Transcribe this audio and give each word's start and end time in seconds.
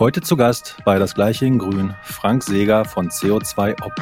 Heute 0.00 0.22
zu 0.22 0.34
Gast 0.34 0.78
bei 0.86 0.98
Das 0.98 1.14
Gleiche 1.14 1.44
in 1.44 1.58
Grün 1.58 1.94
Frank 2.02 2.42
Seger 2.42 2.86
von 2.86 3.10
CO2 3.10 3.82
Opt. 3.82 4.00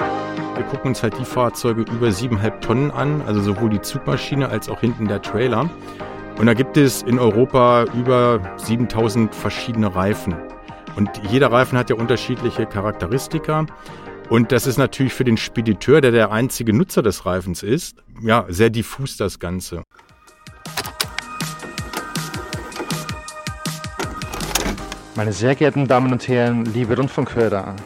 Wir 0.00 0.64
gucken 0.64 0.88
uns 0.88 1.04
halt 1.04 1.16
die 1.16 1.24
Fahrzeuge 1.24 1.82
über 1.82 2.08
7,5 2.08 2.58
Tonnen 2.58 2.90
an, 2.90 3.22
also 3.22 3.40
sowohl 3.40 3.70
die 3.70 3.80
Zugmaschine 3.80 4.48
als 4.48 4.68
auch 4.68 4.80
hinten 4.80 5.06
der 5.06 5.22
Trailer. 5.22 5.70
Und 6.38 6.46
da 6.46 6.54
gibt 6.54 6.76
es 6.76 7.02
in 7.02 7.20
Europa 7.20 7.84
über 7.94 8.40
7000 8.56 9.32
verschiedene 9.32 9.94
Reifen. 9.94 10.34
Und 10.96 11.08
jeder 11.30 11.52
Reifen 11.52 11.78
hat 11.78 11.88
ja 11.88 11.94
unterschiedliche 11.94 12.66
Charakteristika. 12.66 13.66
Und 14.28 14.50
das 14.50 14.66
ist 14.66 14.76
natürlich 14.76 15.14
für 15.14 15.22
den 15.22 15.36
Spediteur, 15.36 16.00
der 16.00 16.10
der 16.10 16.32
einzige 16.32 16.72
Nutzer 16.72 17.02
des 17.02 17.24
Reifens 17.26 17.62
ist, 17.62 18.02
ja, 18.22 18.44
sehr 18.48 18.70
diffus 18.70 19.16
das 19.16 19.38
Ganze. 19.38 19.84
Meine 25.20 25.34
sehr 25.34 25.54
geehrten 25.54 25.86
Damen 25.86 26.12
und 26.12 26.26
Herren, 26.28 26.64
liebe 26.64 26.96
Rundfunkhörer, 26.96 27.76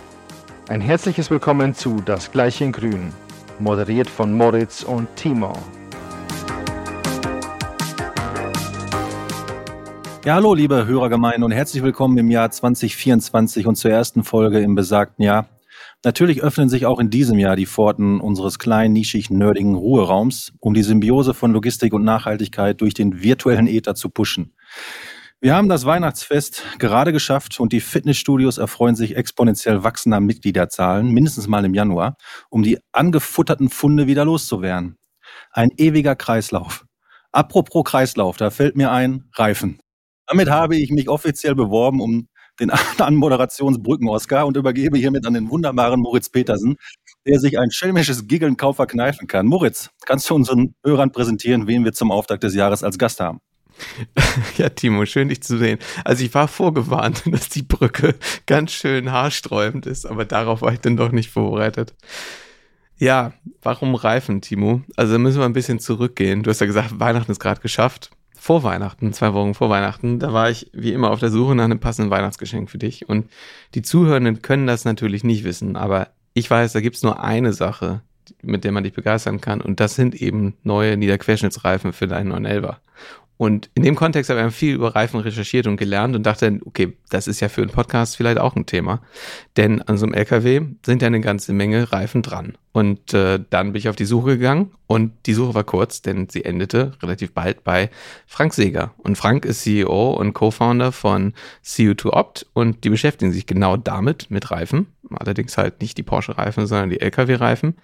ein 0.68 0.80
herzliches 0.80 1.32
Willkommen 1.32 1.74
zu 1.74 2.00
Das 2.00 2.30
Gleiche 2.30 2.62
in 2.62 2.70
Grün, 2.70 3.12
moderiert 3.58 4.08
von 4.08 4.32
Moritz 4.32 4.84
und 4.84 5.08
Timo. 5.16 5.52
Ja, 10.24 10.34
hallo, 10.34 10.54
liebe 10.54 10.86
Hörergemeinde 10.86 11.44
und 11.44 11.50
herzlich 11.50 11.82
willkommen 11.82 12.16
im 12.18 12.30
Jahr 12.30 12.52
2024 12.52 13.66
und 13.66 13.74
zur 13.74 13.90
ersten 13.90 14.22
Folge 14.22 14.60
im 14.60 14.76
besagten 14.76 15.24
Jahr. 15.24 15.48
Natürlich 16.04 16.40
öffnen 16.40 16.68
sich 16.68 16.86
auch 16.86 17.00
in 17.00 17.10
diesem 17.10 17.40
Jahr 17.40 17.56
die 17.56 17.66
Pforten 17.66 18.20
unseres 18.20 18.60
kleinen, 18.60 18.92
nischig, 18.92 19.30
nerdigen 19.30 19.74
Ruheraums, 19.74 20.52
um 20.60 20.72
die 20.72 20.84
Symbiose 20.84 21.34
von 21.34 21.52
Logistik 21.52 21.94
und 21.94 22.04
Nachhaltigkeit 22.04 22.80
durch 22.80 22.94
den 22.94 23.24
virtuellen 23.24 23.66
Äther 23.66 23.96
zu 23.96 24.08
pushen. 24.08 24.52
Wir 25.44 25.54
haben 25.54 25.68
das 25.68 25.84
Weihnachtsfest 25.84 26.62
gerade 26.78 27.12
geschafft 27.12 27.60
und 27.60 27.74
die 27.74 27.82
Fitnessstudios 27.82 28.56
erfreuen 28.56 28.96
sich 28.96 29.14
exponentiell 29.14 29.84
wachsender 29.84 30.18
Mitgliederzahlen, 30.18 31.10
mindestens 31.10 31.48
mal 31.48 31.66
im 31.66 31.74
Januar, 31.74 32.16
um 32.48 32.62
die 32.62 32.78
angefutterten 32.92 33.68
Funde 33.68 34.06
wieder 34.06 34.24
loszuwerden. 34.24 34.96
Ein 35.50 35.68
ewiger 35.76 36.16
Kreislauf. 36.16 36.86
Apropos 37.30 37.84
Kreislauf, 37.84 38.38
da 38.38 38.48
fällt 38.48 38.74
mir 38.74 38.90
ein, 38.90 39.28
Reifen. 39.34 39.80
Damit 40.26 40.48
habe 40.48 40.76
ich 40.76 40.90
mich 40.90 41.10
offiziell 41.10 41.54
beworben 41.54 42.00
um 42.00 42.26
den 42.58 42.70
Anmoderationsbrücken-Oscar 42.98 44.46
und 44.46 44.56
übergebe 44.56 44.96
hiermit 44.96 45.26
an 45.26 45.34
den 45.34 45.50
wunderbaren 45.50 46.00
Moritz 46.00 46.30
Petersen, 46.30 46.76
der 47.26 47.38
sich 47.38 47.58
ein 47.58 47.70
schelmisches 47.70 48.26
Giggeln 48.26 48.56
kaum 48.56 48.74
verkneifen 48.74 49.28
kann. 49.28 49.44
Moritz, 49.44 49.90
kannst 50.06 50.30
du 50.30 50.36
unseren 50.36 50.74
Hörern 50.82 51.12
präsentieren, 51.12 51.66
wen 51.66 51.84
wir 51.84 51.92
zum 51.92 52.10
Auftakt 52.12 52.44
des 52.44 52.54
Jahres 52.54 52.82
als 52.82 52.96
Gast 52.96 53.20
haben? 53.20 53.40
Ja, 54.56 54.68
Timo, 54.68 55.06
schön 55.06 55.28
dich 55.28 55.42
zu 55.42 55.58
sehen. 55.58 55.78
Also 56.04 56.24
ich 56.24 56.34
war 56.34 56.48
vorgewarnt, 56.48 57.22
dass 57.30 57.48
die 57.48 57.62
Brücke 57.62 58.14
ganz 58.46 58.72
schön 58.72 59.12
haarsträubend 59.12 59.86
ist, 59.86 60.06
aber 60.06 60.24
darauf 60.24 60.62
war 60.62 60.72
ich 60.72 60.80
dann 60.80 60.96
doch 60.96 61.12
nicht 61.12 61.30
vorbereitet. 61.30 61.94
Ja, 62.96 63.32
warum 63.62 63.94
Reifen, 63.94 64.40
Timo? 64.40 64.82
Also 64.96 65.18
müssen 65.18 65.40
wir 65.40 65.44
ein 65.44 65.52
bisschen 65.52 65.80
zurückgehen. 65.80 66.42
Du 66.42 66.50
hast 66.50 66.60
ja 66.60 66.66
gesagt, 66.66 67.00
Weihnachten 67.00 67.32
ist 67.32 67.40
gerade 67.40 67.60
geschafft. 67.60 68.10
Vor 68.38 68.62
Weihnachten, 68.62 69.12
zwei 69.12 69.32
Wochen 69.32 69.54
vor 69.54 69.70
Weihnachten, 69.70 70.18
da 70.18 70.34
war 70.34 70.50
ich 70.50 70.70
wie 70.74 70.92
immer 70.92 71.10
auf 71.10 71.18
der 71.18 71.30
Suche 71.30 71.54
nach 71.54 71.64
einem 71.64 71.80
passenden 71.80 72.10
Weihnachtsgeschenk 72.10 72.70
für 72.70 72.76
dich. 72.78 73.08
Und 73.08 73.30
die 73.74 73.82
Zuhörenden 73.82 74.42
können 74.42 74.66
das 74.66 74.84
natürlich 74.84 75.24
nicht 75.24 75.44
wissen, 75.44 75.76
aber 75.76 76.08
ich 76.34 76.50
weiß, 76.50 76.72
da 76.72 76.80
gibt 76.80 76.96
es 76.96 77.02
nur 77.02 77.22
eine 77.22 77.52
Sache, 77.54 78.02
mit 78.42 78.64
der 78.64 78.72
man 78.72 78.84
dich 78.84 78.92
begeistern 78.92 79.40
kann. 79.40 79.60
Und 79.60 79.80
das 79.80 79.94
sind 79.94 80.14
eben 80.14 80.54
neue 80.62 80.96
Niederquerschnittsreifen 80.96 81.92
für 81.92 82.06
deinen 82.06 82.32
911er. 82.32 82.76
Und 83.36 83.68
in 83.74 83.82
dem 83.82 83.96
Kontext 83.96 84.30
habe 84.30 84.46
ich 84.46 84.54
viel 84.54 84.74
über 84.74 84.94
Reifen 84.94 85.18
recherchiert 85.18 85.66
und 85.66 85.76
gelernt 85.76 86.14
und 86.14 86.24
dachte, 86.24 86.60
okay, 86.64 86.96
das 87.10 87.26
ist 87.26 87.40
ja 87.40 87.48
für 87.48 87.62
einen 87.62 87.70
Podcast 87.70 88.16
vielleicht 88.16 88.38
auch 88.38 88.54
ein 88.54 88.66
Thema. 88.66 89.00
Denn 89.56 89.82
an 89.82 89.98
so 89.98 90.06
einem 90.06 90.14
LKW 90.14 90.62
sind 90.86 91.02
ja 91.02 91.08
eine 91.08 91.20
ganze 91.20 91.52
Menge 91.52 91.92
Reifen 91.92 92.22
dran. 92.22 92.56
Und 92.72 93.12
äh, 93.12 93.40
dann 93.50 93.72
bin 93.72 93.78
ich 93.78 93.88
auf 93.88 93.96
die 93.96 94.04
Suche 94.04 94.36
gegangen 94.36 94.72
und 94.86 95.12
die 95.26 95.34
Suche 95.34 95.54
war 95.54 95.64
kurz, 95.64 96.02
denn 96.02 96.28
sie 96.28 96.44
endete 96.44 96.92
relativ 97.02 97.32
bald 97.32 97.64
bei 97.64 97.90
Frank 98.26 98.54
Seger. 98.54 98.94
Und 98.98 99.16
Frank 99.16 99.44
ist 99.44 99.62
CEO 99.62 100.12
und 100.12 100.32
Co-Founder 100.32 100.92
von 100.92 101.34
CO2 101.64 102.10
Opt 102.10 102.46
und 102.52 102.84
die 102.84 102.90
beschäftigen 102.90 103.32
sich 103.32 103.46
genau 103.46 103.76
damit, 103.76 104.30
mit 104.30 104.50
Reifen. 104.50 104.86
Allerdings 105.10 105.56
halt 105.58 105.80
nicht 105.80 105.98
die 105.98 106.02
Porsche-Reifen, 106.02 106.66
sondern 106.66 106.90
die 106.90 107.00
LKW-Reifen. 107.00 107.76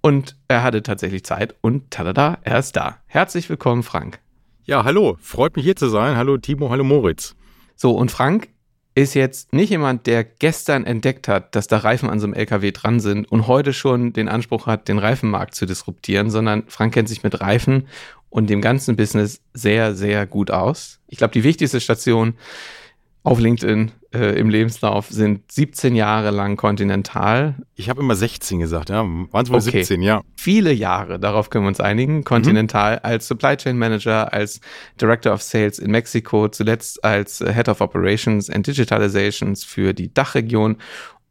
Und 0.00 0.36
er 0.46 0.62
hatte 0.62 0.82
tatsächlich 0.82 1.24
Zeit 1.24 1.54
und 1.60 1.90
tada, 1.90 2.38
er 2.42 2.58
ist 2.58 2.76
da. 2.76 2.98
Herzlich 3.06 3.48
willkommen, 3.48 3.82
Frank. 3.82 4.20
Ja, 4.68 4.82
hallo, 4.82 5.16
freut 5.20 5.54
mich 5.54 5.64
hier 5.64 5.76
zu 5.76 5.88
sein. 5.88 6.16
Hallo 6.16 6.38
Timo, 6.38 6.70
hallo 6.70 6.82
Moritz. 6.82 7.36
So, 7.76 7.92
und 7.92 8.10
Frank 8.10 8.48
ist 8.96 9.14
jetzt 9.14 9.52
nicht 9.52 9.70
jemand, 9.70 10.08
der 10.08 10.24
gestern 10.24 10.84
entdeckt 10.84 11.28
hat, 11.28 11.54
dass 11.54 11.68
da 11.68 11.76
Reifen 11.78 12.10
an 12.10 12.18
so 12.18 12.26
einem 12.26 12.34
LKW 12.34 12.72
dran 12.72 12.98
sind 12.98 13.30
und 13.30 13.46
heute 13.46 13.72
schon 13.72 14.12
den 14.12 14.28
Anspruch 14.28 14.66
hat, 14.66 14.88
den 14.88 14.98
Reifenmarkt 14.98 15.54
zu 15.54 15.66
disruptieren, 15.66 16.30
sondern 16.30 16.64
Frank 16.66 16.94
kennt 16.94 17.08
sich 17.08 17.22
mit 17.22 17.40
Reifen 17.40 17.86
und 18.28 18.50
dem 18.50 18.60
ganzen 18.60 18.96
Business 18.96 19.40
sehr, 19.54 19.94
sehr 19.94 20.26
gut 20.26 20.50
aus. 20.50 20.98
Ich 21.06 21.18
glaube, 21.18 21.32
die 21.32 21.44
wichtigste 21.44 21.80
Station 21.80 22.34
auf 23.26 23.40
LinkedIn 23.40 23.90
äh, 24.14 24.38
im 24.38 24.48
Lebenslauf 24.50 25.08
sind 25.08 25.50
17 25.50 25.96
Jahre 25.96 26.30
lang 26.30 26.56
Continental. 26.56 27.56
Ich 27.74 27.90
habe 27.90 28.00
immer 28.00 28.14
16 28.14 28.60
gesagt, 28.60 28.88
ja. 28.88 29.02
Waren 29.02 29.44
es 29.44 29.50
wohl 29.50 29.56
okay. 29.56 29.82
17, 29.82 30.00
ja. 30.00 30.22
Viele 30.36 30.72
Jahre, 30.72 31.18
darauf 31.18 31.50
können 31.50 31.64
wir 31.64 31.68
uns 31.70 31.80
einigen. 31.80 32.22
Continental 32.22 32.94
mhm. 32.94 33.00
als 33.02 33.26
Supply 33.26 33.56
Chain 33.56 33.78
Manager, 33.78 34.32
als 34.32 34.60
Director 35.00 35.32
of 35.32 35.42
Sales 35.42 35.80
in 35.80 35.90
Mexiko, 35.90 36.46
zuletzt 36.46 37.02
als 37.02 37.40
Head 37.40 37.68
of 37.68 37.80
Operations 37.80 38.48
and 38.48 38.64
Digitalizations 38.64 39.64
für 39.64 39.92
die 39.92 40.14
Dachregion. 40.14 40.76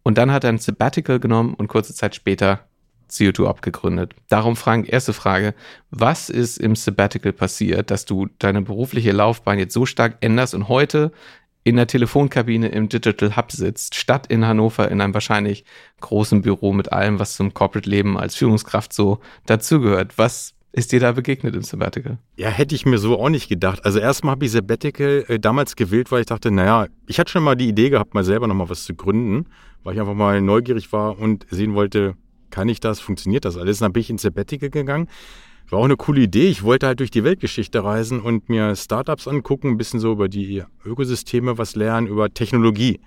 Und 0.03 0.17
dann 0.17 0.33
hat 0.33 0.43
er 0.43 0.49
ein 0.49 0.57
Sabbatical 0.57 1.21
genommen 1.21 1.53
und 1.53 1.69
kurze 1.69 1.93
Zeit 1.93 2.13
später 2.13 2.65
CO2 3.09 3.47
abgegründet. 3.47 4.15
Darum, 4.27 4.57
Frank, 4.57 4.91
erste 4.91 5.13
Frage. 5.13 5.53
Was 5.91 6.29
ist 6.29 6.57
im 6.57 6.75
Sabbatical 6.75 7.31
passiert, 7.31 7.89
dass 7.89 8.03
du 8.03 8.27
deine 8.37 8.63
berufliche 8.63 9.13
Laufbahn 9.13 9.59
jetzt 9.59 9.73
so 9.73 9.85
stark 9.85 10.17
änderst 10.19 10.53
und 10.53 10.67
heute 10.67 11.13
in 11.65 11.77
der 11.77 11.87
Telefonkabine 11.87 12.67
im 12.67 12.89
Digital 12.89 13.35
Hub 13.35 13.51
sitzt, 13.51 13.95
statt 13.95 14.27
in 14.27 14.45
Hannover 14.45 14.89
in 14.89 15.01
einem 15.01 15.15
wahrscheinlich 15.15 15.65
großen 15.99 16.43
Büro 16.43 16.71
mit 16.71 16.93
allem, 16.93 17.17
was 17.19 17.35
zum 17.35 17.55
Corporate-Leben 17.55 18.17
als 18.17 18.35
Führungskraft 18.35 18.93
so 18.93 19.19
dazugehört. 19.47 20.17
Was 20.17 20.53
ist 20.73 20.91
dir 20.91 20.99
da 20.99 21.13
begegnet 21.13 21.55
im 21.55 21.63
Sabbatical? 21.63 22.19
Ja, 22.37 22.49
hätte 22.49 22.75
ich 22.75 22.85
mir 22.85 22.99
so 22.99 23.19
auch 23.19 23.29
nicht 23.29 23.49
gedacht. 23.49 23.83
Also 23.83 23.97
erstmal 23.97 24.33
habe 24.33 24.45
ich 24.45 24.51
Sabbatical 24.51 25.25
äh, 25.27 25.39
damals 25.39 25.75
gewählt, 25.75 26.11
weil 26.11 26.21
ich 26.21 26.27
dachte, 26.27 26.51
naja, 26.51 26.85
ich 27.07 27.19
hatte 27.19 27.31
schon 27.31 27.43
mal 27.43 27.55
die 27.55 27.67
Idee 27.67 27.89
gehabt, 27.89 28.13
mal 28.13 28.23
selber 28.23 28.45
nochmal 28.45 28.69
was 28.69 28.83
zu 28.83 28.93
gründen, 28.93 29.47
weil 29.83 29.95
ich 29.95 29.99
einfach 29.99 30.13
mal 30.13 30.41
neugierig 30.41 30.93
war 30.93 31.17
und 31.17 31.47
sehen 31.49 31.73
wollte, 31.73 32.15
kann 32.51 32.69
ich 32.69 32.79
das, 32.79 32.99
funktioniert 32.99 33.43
das 33.43 33.57
alles? 33.57 33.81
Und 33.81 33.85
dann 33.85 33.93
bin 33.93 34.01
ich 34.01 34.11
ins 34.11 34.21
Sabbatical 34.21 34.69
gegangen 34.69 35.07
war 35.71 35.79
auch 35.79 35.85
eine 35.85 35.97
coole 35.97 36.21
Idee. 36.21 36.47
Ich 36.47 36.63
wollte 36.63 36.87
halt 36.87 36.99
durch 36.99 37.11
die 37.11 37.23
Weltgeschichte 37.23 37.83
reisen 37.83 38.21
und 38.21 38.49
mir 38.49 38.75
Startups 38.75 39.27
angucken, 39.27 39.69
ein 39.69 39.77
bisschen 39.77 39.99
so 39.99 40.11
über 40.11 40.29
die 40.29 40.63
Ökosysteme 40.85 41.57
was 41.57 41.75
lernen, 41.75 42.07
über 42.07 42.33
Technologie. 42.33 42.99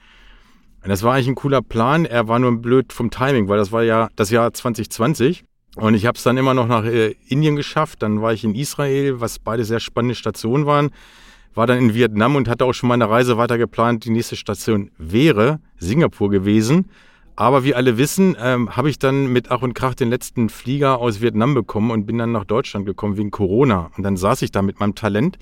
Und 0.82 0.91
das 0.91 1.02
war 1.02 1.14
eigentlich 1.14 1.28
ein 1.28 1.34
cooler 1.34 1.62
Plan. 1.62 2.04
Er 2.04 2.28
war 2.28 2.38
nur 2.38 2.56
blöd 2.56 2.92
vom 2.92 3.10
Timing, 3.10 3.48
weil 3.48 3.58
das 3.58 3.72
war 3.72 3.82
ja 3.82 4.08
das 4.16 4.30
Jahr 4.30 4.52
2020. 4.52 5.44
Und 5.76 5.94
ich 5.94 6.06
habe 6.06 6.16
es 6.16 6.24
dann 6.24 6.36
immer 6.36 6.54
noch 6.54 6.66
nach 6.66 6.84
äh, 6.84 7.14
Indien 7.26 7.56
geschafft. 7.56 8.02
Dann 8.02 8.22
war 8.22 8.32
ich 8.32 8.44
in 8.44 8.54
Israel, 8.54 9.20
was 9.20 9.38
beide 9.38 9.64
sehr 9.64 9.80
spannende 9.80 10.14
Stationen 10.14 10.66
waren. 10.66 10.91
War 11.54 11.66
dann 11.66 11.78
in 11.78 11.94
Vietnam 11.94 12.36
und 12.36 12.48
hatte 12.48 12.64
auch 12.64 12.72
schon 12.72 12.88
meine 12.88 13.08
Reise 13.08 13.36
weiter 13.36 13.58
geplant. 13.58 14.04
Die 14.04 14.10
nächste 14.10 14.36
Station 14.36 14.91
wäre 14.98 15.60
Singapur 15.78 16.30
gewesen. 16.30 16.91
Aber 17.38 17.62
wie 17.62 17.72
alle 17.72 17.99
wissen, 17.99 18.37
ähm, 18.43 18.75
habe 18.75 18.91
ich 18.91 18.99
dann 18.99 19.28
mit 19.28 19.53
Ach 19.53 19.62
und 19.62 19.72
Krach 19.72 19.94
den 19.94 20.10
letzten 20.10 20.49
Flieger 20.49 20.99
aus 20.99 21.21
Vietnam 21.21 21.54
bekommen 21.54 21.93
und 21.93 22.04
bin 22.04 22.19
dann 22.19 22.32
nach 22.32 22.44
Deutschland 22.44 22.84
gekommen 22.84 23.16
wegen 23.16 23.31
Corona. 23.31 23.93
Und 23.97 24.03
dann 24.03 24.16
saß 24.16 24.43
ich 24.43 24.50
da 24.50 24.60
mit 24.60 24.81
meinem 24.81 24.97
Talent. 24.97 25.38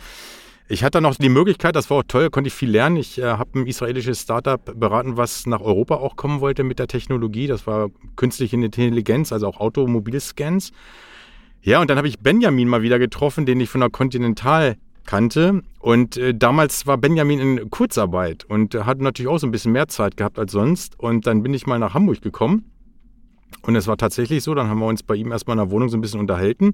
Ich 0.69 0.85
hatte 0.85 1.01
noch 1.01 1.15
die 1.15 1.31
Möglichkeit, 1.31 1.75
das 1.75 1.89
war 1.89 1.97
auch 1.97 2.03
toll, 2.07 2.29
konnte 2.29 2.49
ich 2.49 2.55
viel 2.55 2.69
lernen. 2.69 2.99
Ich 2.99 3.17
äh, 3.17 3.25
habe 3.25 3.59
ein 3.59 3.67
israelisches 3.67 4.21
Startup 4.21 4.61
beraten, 4.79 5.17
was 5.17 5.47
nach 5.47 5.63
Europa 5.63 5.95
auch 5.95 6.17
kommen 6.17 6.43
wollte 6.43 6.65
mit 6.65 6.79
der 6.79 6.87
Technologie. 6.87 7.47
Das 7.47 7.67
war 7.67 7.89
künstliche 8.15 8.57
Intelligenz, 8.57 9.33
also 9.33 9.47
auch 9.47 9.59
Automobilscans. 9.59 10.73
Ja, 11.63 11.81
und 11.81 11.89
dann 11.89 11.97
habe 11.97 12.09
ich 12.09 12.19
Benjamin 12.19 12.69
mal 12.69 12.83
wieder 12.83 12.99
getroffen, 12.99 13.47
den 13.47 13.59
ich 13.59 13.71
von 13.71 13.81
der 13.81 13.89
Continental 13.89 14.77
kannte. 15.07 15.63
Und 15.81 16.17
äh, 16.17 16.35
damals 16.35 16.87
war 16.87 16.99
Benjamin 16.99 17.39
in 17.39 17.71
Kurzarbeit 17.71 18.45
und 18.45 18.75
hat 18.75 19.01
natürlich 19.01 19.31
auch 19.31 19.39
so 19.39 19.47
ein 19.47 19.53
bisschen 19.53 19.73
mehr 19.73 19.89
Zeit 19.89 20.17
gehabt 20.17 20.39
als 20.39 20.53
sonst. 20.53 20.99
Und 20.99 21.27
dann 21.27 21.43
bin 21.43 21.55
ich 21.55 21.67
mal 21.67 21.79
nach 21.79 21.95
Hamburg 21.95 22.21
gekommen. 22.23 22.71
Und 23.63 23.77
es 23.77 23.87
war 23.87 23.97
tatsächlich 23.97 24.43
so, 24.43 24.55
dann 24.55 24.69
haben 24.69 24.79
wir 24.79 24.87
uns 24.87 25.03
bei 25.03 25.15
ihm 25.15 25.33
erstmal 25.33 25.57
in 25.57 25.65
der 25.65 25.71
Wohnung 25.71 25.89
so 25.89 25.97
ein 25.97 26.01
bisschen 26.01 26.21
unterhalten, 26.21 26.73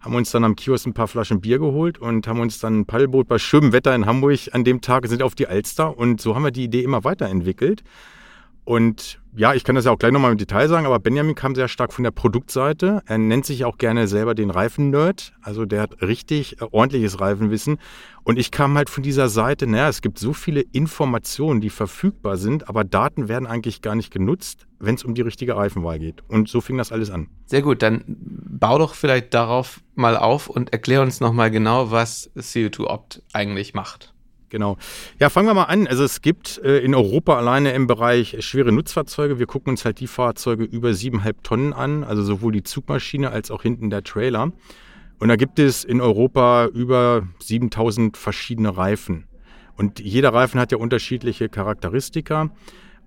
haben 0.00 0.14
uns 0.14 0.30
dann 0.30 0.44
am 0.44 0.54
Kiosk 0.54 0.86
ein 0.86 0.94
paar 0.94 1.08
Flaschen 1.08 1.40
Bier 1.40 1.58
geholt 1.58 1.98
und 1.98 2.26
haben 2.26 2.40
uns 2.40 2.58
dann 2.58 2.80
ein 2.80 2.86
Paddelboot 2.86 3.26
bei 3.26 3.38
schönem 3.38 3.72
Wetter 3.72 3.94
in 3.94 4.06
Hamburg 4.06 4.38
an 4.52 4.64
dem 4.64 4.80
Tag 4.80 5.06
sind 5.06 5.22
auf 5.22 5.34
die 5.34 5.46
Alster. 5.46 5.96
Und 5.96 6.20
so 6.20 6.34
haben 6.34 6.44
wir 6.44 6.50
die 6.50 6.64
Idee 6.64 6.82
immer 6.82 7.04
weiterentwickelt. 7.04 7.82
Und 8.64 9.20
ja, 9.36 9.52
ich 9.52 9.64
kann 9.64 9.74
das 9.74 9.84
ja 9.84 9.90
auch 9.90 9.98
gleich 9.98 10.12
nochmal 10.12 10.32
im 10.32 10.38
Detail 10.38 10.68
sagen, 10.68 10.86
aber 10.86 11.00
Benjamin 11.00 11.34
kam 11.34 11.54
sehr 11.54 11.68
stark 11.68 11.92
von 11.92 12.04
der 12.04 12.12
Produktseite. 12.12 13.02
Er 13.06 13.18
nennt 13.18 13.44
sich 13.44 13.64
auch 13.64 13.78
gerne 13.78 14.06
selber 14.06 14.34
den 14.34 14.50
Reifen-Nerd. 14.50 15.34
Also 15.42 15.66
der 15.66 15.82
hat 15.82 16.02
richtig 16.02 16.60
äh, 16.60 16.66
ordentliches 16.70 17.20
Reifenwissen. 17.20 17.78
Und 18.22 18.38
ich 18.38 18.50
kam 18.50 18.76
halt 18.76 18.88
von 18.88 19.02
dieser 19.02 19.28
Seite, 19.28 19.66
naja, 19.66 19.88
es 19.88 20.00
gibt 20.00 20.18
so 20.18 20.32
viele 20.32 20.60
Informationen, 20.60 21.60
die 21.60 21.68
verfügbar 21.68 22.36
sind, 22.36 22.68
aber 22.68 22.84
Daten 22.84 23.28
werden 23.28 23.46
eigentlich 23.46 23.82
gar 23.82 23.96
nicht 23.96 24.10
genutzt, 24.10 24.66
wenn 24.78 24.94
es 24.94 25.04
um 25.04 25.14
die 25.14 25.22
richtige 25.22 25.56
Reifenwahl 25.56 25.98
geht. 25.98 26.22
Und 26.28 26.48
so 26.48 26.60
fing 26.62 26.78
das 26.78 26.92
alles 26.92 27.10
an. 27.10 27.28
Sehr 27.44 27.60
gut, 27.60 27.82
dann 27.82 28.04
bau 28.06 28.78
doch 28.78 28.94
vielleicht 28.94 29.34
darauf 29.34 29.80
mal 29.94 30.16
auf 30.16 30.48
und 30.48 30.72
erklär 30.72 31.02
uns 31.02 31.20
nochmal 31.20 31.50
genau, 31.50 31.90
was 31.90 32.30
CO2-Opt 32.36 33.22
eigentlich 33.32 33.74
macht. 33.74 34.13
Genau. 34.54 34.76
Ja, 35.18 35.30
fangen 35.30 35.48
wir 35.48 35.54
mal 35.54 35.64
an. 35.64 35.88
Also 35.88 36.04
es 36.04 36.22
gibt 36.22 36.58
äh, 36.58 36.78
in 36.78 36.94
Europa 36.94 37.36
alleine 37.36 37.72
im 37.72 37.88
Bereich 37.88 38.36
schwere 38.38 38.70
Nutzfahrzeuge, 38.70 39.40
wir 39.40 39.46
gucken 39.46 39.72
uns 39.72 39.84
halt 39.84 39.98
die 39.98 40.06
Fahrzeuge 40.06 40.62
über 40.62 40.94
siebeneinhalb 40.94 41.42
Tonnen 41.42 41.72
an, 41.72 42.04
also 42.04 42.22
sowohl 42.22 42.52
die 42.52 42.62
Zugmaschine 42.62 43.30
als 43.30 43.50
auch 43.50 43.62
hinten 43.62 43.90
der 43.90 44.04
Trailer. 44.04 44.52
Und 45.18 45.28
da 45.28 45.34
gibt 45.34 45.58
es 45.58 45.82
in 45.82 46.00
Europa 46.00 46.66
über 46.66 47.26
7000 47.40 48.16
verschiedene 48.16 48.76
Reifen. 48.76 49.24
Und 49.76 49.98
jeder 49.98 50.32
Reifen 50.32 50.60
hat 50.60 50.70
ja 50.70 50.78
unterschiedliche 50.78 51.48
Charakteristika. 51.48 52.50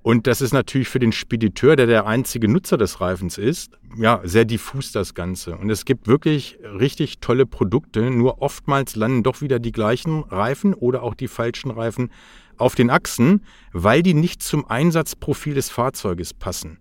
Und 0.01 0.25
das 0.25 0.41
ist 0.41 0.53
natürlich 0.53 0.87
für 0.87 0.99
den 0.99 1.11
Spediteur, 1.11 1.75
der 1.75 1.85
der 1.85 2.07
einzige 2.07 2.47
Nutzer 2.47 2.77
des 2.77 3.01
Reifens 3.01 3.37
ist, 3.37 3.77
ja, 3.97 4.21
sehr 4.23 4.45
diffus 4.45 4.91
das 4.91 5.13
Ganze. 5.13 5.57
Und 5.57 5.69
es 5.69 5.83
gibt 5.83 6.07
wirklich 6.07 6.59
richtig 6.63 7.19
tolle 7.19 7.45
Produkte, 7.45 8.09
nur 8.09 8.41
oftmals 8.41 8.95
landen 8.95 9.23
doch 9.23 9.41
wieder 9.41 9.59
die 9.59 9.71
gleichen 9.71 10.23
Reifen 10.23 10.73
oder 10.73 11.03
auch 11.03 11.13
die 11.13 11.27
falschen 11.27 11.71
Reifen 11.71 12.11
auf 12.57 12.75
den 12.75 12.89
Achsen, 12.89 13.41
weil 13.73 14.01
die 14.01 14.13
nicht 14.13 14.41
zum 14.41 14.65
Einsatzprofil 14.69 15.53
des 15.53 15.69
Fahrzeuges 15.69 16.33
passen. 16.33 16.79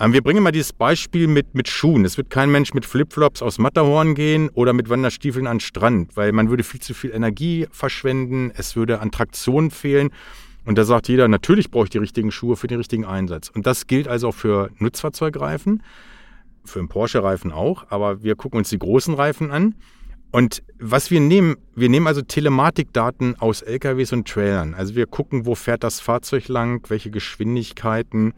Ähm, 0.00 0.14
wir 0.14 0.22
bringen 0.22 0.42
mal 0.42 0.50
dieses 0.50 0.72
Beispiel 0.72 1.26
mit, 1.26 1.54
mit 1.54 1.68
Schuhen. 1.68 2.04
Es 2.04 2.16
wird 2.16 2.30
kein 2.30 2.50
Mensch 2.50 2.72
mit 2.72 2.86
Flipflops 2.86 3.42
aus 3.42 3.58
Matterhorn 3.58 4.14
gehen 4.14 4.48
oder 4.48 4.72
mit 4.72 4.88
Wanderstiefeln 4.88 5.46
an 5.46 5.56
den 5.56 5.60
Strand, 5.60 6.16
weil 6.16 6.32
man 6.32 6.48
würde 6.48 6.64
viel 6.64 6.80
zu 6.80 6.94
viel 6.94 7.10
Energie 7.10 7.66
verschwenden, 7.70 8.50
es 8.54 8.76
würde 8.76 9.00
an 9.00 9.10
Traktion 9.10 9.70
fehlen. 9.70 10.10
Und 10.64 10.76
da 10.76 10.84
sagt 10.84 11.08
jeder, 11.08 11.28
natürlich 11.28 11.70
brauche 11.70 11.84
ich 11.84 11.90
die 11.90 11.98
richtigen 11.98 12.30
Schuhe 12.30 12.56
für 12.56 12.66
den 12.66 12.78
richtigen 12.78 13.04
Einsatz. 13.04 13.48
Und 13.48 13.66
das 13.66 13.86
gilt 13.86 14.08
also 14.08 14.28
auch 14.28 14.34
für 14.34 14.70
Nutzfahrzeugreifen, 14.78 15.82
für 16.64 16.78
einen 16.78 16.88
Porsche-Reifen 16.88 17.52
auch, 17.52 17.86
aber 17.90 18.22
wir 18.22 18.36
gucken 18.36 18.58
uns 18.58 18.68
die 18.68 18.78
großen 18.78 19.14
Reifen 19.14 19.50
an. 19.50 19.74
Und 20.32 20.62
was 20.78 21.10
wir 21.10 21.20
nehmen, 21.20 21.56
wir 21.74 21.88
nehmen 21.88 22.06
also 22.06 22.22
Telematikdaten 22.22 23.40
aus 23.40 23.62
LKWs 23.62 24.12
und 24.12 24.28
Trailern. 24.28 24.74
Also 24.74 24.94
wir 24.94 25.06
gucken, 25.06 25.44
wo 25.44 25.54
fährt 25.54 25.82
das 25.82 25.98
Fahrzeug 25.98 26.46
lang, 26.48 26.88
welche 26.88 27.10
Geschwindigkeiten, 27.10 28.34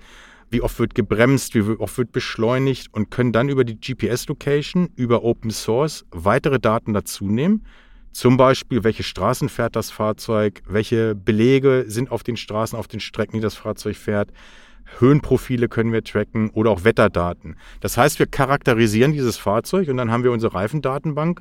wie 0.49 0.63
oft 0.63 0.79
wird 0.79 0.95
gebremst, 0.95 1.55
wie 1.55 1.61
oft 1.61 1.99
wird 1.99 2.13
beschleunigt 2.13 2.89
und 2.93 3.11
können 3.11 3.33
dann 3.33 3.49
über 3.49 3.65
die 3.65 3.79
GPS-Location, 3.79 4.91
über 4.97 5.23
Open 5.23 5.51
Source 5.51 6.07
weitere 6.11 6.59
Daten 6.59 6.95
dazu 6.95 7.27
nehmen 7.27 7.63
zum 8.13 8.37
Beispiel, 8.37 8.85
welche 8.85 9.03
Straßen 9.03 9.49
fährt 9.49 9.75
das 9.75 9.91
Fahrzeug, 9.91 10.63
welche 10.69 11.15
Belege 11.15 11.85
sind 11.89 12.11
auf 12.11 12.23
den 12.23 12.37
Straßen, 12.37 12.79
auf 12.79 12.89
den 12.89 13.01
Strecken, 13.01 13.37
die 13.37 13.41
das 13.43 13.55
Fahrzeug 13.55 13.97
fährt. 13.97 14.31
Höhenprofile 14.99 15.69
können 15.69 15.93
wir 15.93 16.05
tracken 16.05 16.51
oder 16.51 16.71
auch 16.71 16.85
Wetterdaten. 16.85 17.57
Das 17.81 17.97
heißt, 17.97 18.19
wir 18.19 18.27
charakterisieren 18.27 19.13
dieses 19.13 19.39
Fahrzeug 19.39 19.89
und 19.89 19.97
dann 19.97 20.11
haben 20.11 20.25
wir 20.25 20.33
unsere 20.33 20.55
Reifendatenbank 20.55 21.41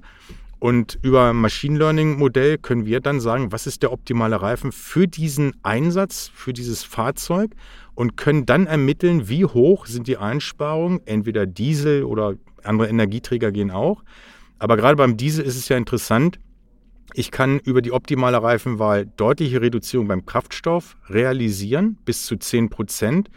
und 0.60 1.00
über 1.02 1.34
Machine 1.34 1.80
Learning 1.80 2.20
Modell 2.20 2.60
können 2.60 2.86
wir 2.86 3.00
dann 3.00 3.20
sagen, 3.20 3.52
was 3.52 3.66
ist 3.66 3.82
der 3.82 3.92
optimale 3.92 4.42
Reifen 4.42 4.72
für 4.72 5.08
diesen 5.08 5.54
Einsatz, 5.64 6.32
für 6.34 6.54
dieses 6.54 6.84
Fahrzeug 6.84 7.52
und 7.96 8.16
können 8.16 8.46
dann 8.46 8.68
ermitteln, 8.68 9.28
wie 9.28 9.44
hoch 9.44 9.88
sind 9.88 10.06
die 10.06 10.18
Einsparungen, 10.18 11.02
entweder 11.06 11.48
Diesel 11.48 12.04
oder 12.04 12.36
andere 12.64 12.88
Energieträger 12.90 13.52
gehen 13.52 13.72
auch. 13.72 14.04
Aber 14.60 14.78
gerade 14.78 14.96
beim 14.96 15.18
Diesel 15.18 15.44
ist 15.44 15.58
es 15.58 15.68
ja 15.68 15.78
interessant, 15.78 16.40
ich 17.14 17.32
kann 17.32 17.60
über 17.60 17.82
die 17.82 17.92
optimale 17.92 18.42
Reifenwahl 18.42 19.06
deutliche 19.18 19.62
Reduzierung 19.62 20.08
beim 20.08 20.26
Kraftstoff 20.26 20.96
realisieren, 21.10 21.98
bis 22.06 22.26
zu 22.26 22.38
10 22.38 22.70
Prozent. 22.70 23.30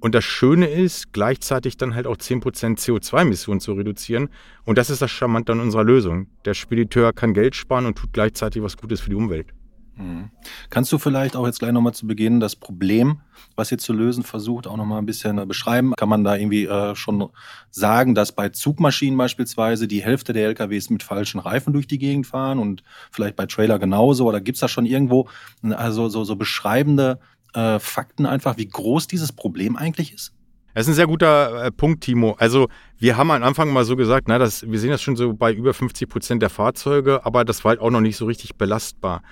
Und 0.00 0.14
das 0.14 0.24
Schöne 0.24 0.68
ist, 0.68 1.12
gleichzeitig 1.12 1.76
dann 1.76 1.94
halt 1.94 2.06
auch 2.06 2.16
10% 2.16 2.78
CO2-Emissionen 2.78 3.60
zu 3.60 3.72
reduzieren. 3.72 4.28
Und 4.64 4.78
das 4.78 4.90
ist 4.90 5.02
das 5.02 5.10
Charmante 5.10 5.52
an 5.52 5.60
unserer 5.60 5.82
Lösung. 5.82 6.28
Der 6.44 6.54
Spediteur 6.54 7.12
kann 7.12 7.34
Geld 7.34 7.56
sparen 7.56 7.86
und 7.86 7.98
tut 7.98 8.12
gleichzeitig 8.12 8.62
was 8.62 8.76
Gutes 8.76 9.00
für 9.00 9.10
die 9.10 9.16
Umwelt. 9.16 9.52
Mhm. 9.98 10.30
Kannst 10.70 10.92
du 10.92 10.98
vielleicht 10.98 11.36
auch 11.36 11.46
jetzt 11.46 11.58
gleich 11.58 11.72
nochmal 11.72 11.92
zu 11.92 12.06
Beginn 12.06 12.40
das 12.40 12.56
Problem, 12.56 13.20
was 13.56 13.72
ihr 13.72 13.78
zu 13.78 13.92
lösen 13.92 14.22
versucht, 14.22 14.66
auch 14.66 14.76
nochmal 14.76 14.98
ein 14.98 15.06
bisschen 15.06 15.38
äh, 15.38 15.46
beschreiben? 15.46 15.94
Kann 15.96 16.08
man 16.08 16.24
da 16.24 16.36
irgendwie 16.36 16.66
äh, 16.66 16.94
schon 16.94 17.28
sagen, 17.70 18.14
dass 18.14 18.32
bei 18.32 18.48
Zugmaschinen 18.48 19.18
beispielsweise 19.18 19.88
die 19.88 20.02
Hälfte 20.02 20.32
der 20.32 20.46
LKWs 20.46 20.90
mit 20.90 21.02
falschen 21.02 21.40
Reifen 21.40 21.72
durch 21.72 21.86
die 21.86 21.98
Gegend 21.98 22.26
fahren 22.26 22.58
und 22.58 22.82
vielleicht 23.10 23.36
bei 23.36 23.46
Trailer 23.46 23.78
genauso? 23.78 24.26
Oder 24.26 24.40
gibt 24.40 24.56
es 24.56 24.60
da 24.60 24.68
schon 24.68 24.86
irgendwo 24.86 25.28
also 25.62 26.08
so, 26.08 26.24
so 26.24 26.36
beschreibende 26.36 27.18
äh, 27.54 27.78
Fakten 27.78 28.26
einfach, 28.26 28.56
wie 28.56 28.68
groß 28.68 29.08
dieses 29.08 29.32
Problem 29.32 29.76
eigentlich 29.76 30.14
ist? 30.14 30.32
Das 30.74 30.86
ist 30.86 30.92
ein 30.92 30.94
sehr 30.94 31.06
guter 31.08 31.64
äh, 31.64 31.70
Punkt, 31.72 32.04
Timo. 32.04 32.36
Also 32.38 32.68
wir 32.98 33.16
haben 33.16 33.32
am 33.32 33.42
Anfang 33.42 33.72
mal 33.72 33.84
so 33.84 33.96
gesagt, 33.96 34.28
na, 34.28 34.38
das, 34.38 34.62
wir 34.62 34.78
sehen 34.78 34.90
das 34.90 35.02
schon 35.02 35.16
so 35.16 35.34
bei 35.34 35.52
über 35.52 35.74
50 35.74 36.08
Prozent 36.08 36.40
der 36.40 36.50
Fahrzeuge, 36.50 37.26
aber 37.26 37.44
das 37.44 37.64
war 37.64 37.70
halt 37.70 37.80
auch 37.80 37.90
noch 37.90 38.00
nicht 38.00 38.16
so 38.16 38.26
richtig 38.26 38.54
belastbar. 38.54 39.22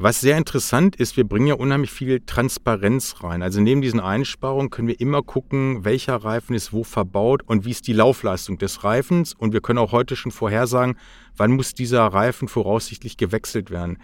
Was 0.00 0.20
sehr 0.20 0.38
interessant 0.38 0.94
ist, 0.94 1.16
wir 1.16 1.24
bringen 1.24 1.48
ja 1.48 1.54
unheimlich 1.54 1.90
viel 1.90 2.20
Transparenz 2.20 3.16
rein. 3.24 3.42
Also 3.42 3.60
neben 3.60 3.82
diesen 3.82 3.98
Einsparungen 3.98 4.70
können 4.70 4.86
wir 4.86 5.00
immer 5.00 5.24
gucken, 5.24 5.84
welcher 5.84 6.14
Reifen 6.14 6.54
ist 6.54 6.72
wo 6.72 6.84
verbaut 6.84 7.42
und 7.44 7.64
wie 7.64 7.72
ist 7.72 7.88
die 7.88 7.94
Laufleistung 7.94 8.58
des 8.58 8.84
Reifens. 8.84 9.34
Und 9.34 9.52
wir 9.52 9.60
können 9.60 9.80
auch 9.80 9.90
heute 9.90 10.14
schon 10.14 10.30
vorhersagen, 10.30 10.96
wann 11.36 11.50
muss 11.50 11.74
dieser 11.74 12.06
Reifen 12.06 12.46
voraussichtlich 12.46 13.16
gewechselt 13.16 13.72
werden. 13.72 13.98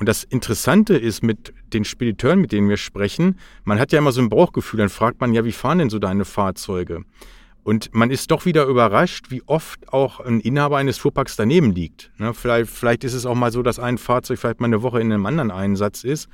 Und 0.00 0.08
das 0.08 0.24
Interessante 0.24 0.96
ist 0.96 1.22
mit 1.22 1.52
den 1.74 1.84
Spediteuren, 1.84 2.40
mit 2.40 2.50
denen 2.50 2.70
wir 2.70 2.78
sprechen, 2.78 3.38
man 3.64 3.78
hat 3.78 3.92
ja 3.92 3.98
immer 3.98 4.12
so 4.12 4.22
ein 4.22 4.30
Bauchgefühl, 4.30 4.78
dann 4.78 4.88
fragt 4.88 5.20
man 5.20 5.34
ja, 5.34 5.44
wie 5.44 5.52
fahren 5.52 5.80
denn 5.80 5.90
so 5.90 5.98
deine 5.98 6.24
Fahrzeuge? 6.24 7.04
Und 7.66 7.92
man 7.92 8.12
ist 8.12 8.30
doch 8.30 8.44
wieder 8.44 8.64
überrascht, 8.66 9.32
wie 9.32 9.42
oft 9.44 9.92
auch 9.92 10.20
ein 10.20 10.38
Inhaber 10.38 10.76
eines 10.76 10.98
Fuhrparks 10.98 11.34
daneben 11.34 11.72
liegt. 11.72 12.12
Ne, 12.16 12.32
vielleicht, 12.32 12.70
vielleicht 12.70 13.02
ist 13.02 13.12
es 13.12 13.26
auch 13.26 13.34
mal 13.34 13.50
so, 13.50 13.60
dass 13.60 13.80
ein 13.80 13.98
Fahrzeug 13.98 14.38
vielleicht 14.38 14.60
mal 14.60 14.68
eine 14.68 14.82
Woche 14.82 15.00
in 15.00 15.12
einem 15.12 15.26
anderen 15.26 15.50
Einsatz 15.50 16.04
ist. 16.04 16.28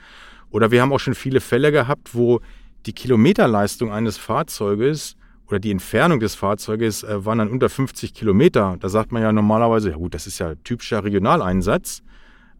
Oder 0.50 0.70
wir 0.70 0.82
haben 0.82 0.92
auch 0.92 1.00
schon 1.00 1.14
viele 1.14 1.40
Fälle 1.40 1.72
gehabt, 1.72 2.14
wo 2.14 2.40
die 2.84 2.92
Kilometerleistung 2.92 3.90
eines 3.90 4.18
Fahrzeuges 4.18 5.16
oder 5.46 5.58
die 5.58 5.70
Entfernung 5.70 6.20
des 6.20 6.34
Fahrzeuges 6.34 7.02
äh, 7.02 7.24
waren 7.24 7.38
dann 7.38 7.48
unter 7.48 7.70
50 7.70 8.12
Kilometer. 8.12 8.76
Da 8.78 8.90
sagt 8.90 9.10
man 9.10 9.22
ja 9.22 9.32
normalerweise, 9.32 9.88
ja 9.88 9.96
gut, 9.96 10.12
das 10.12 10.26
ist 10.26 10.38
ja 10.38 10.54
typischer 10.64 11.02
Regionaleinsatz. 11.02 12.02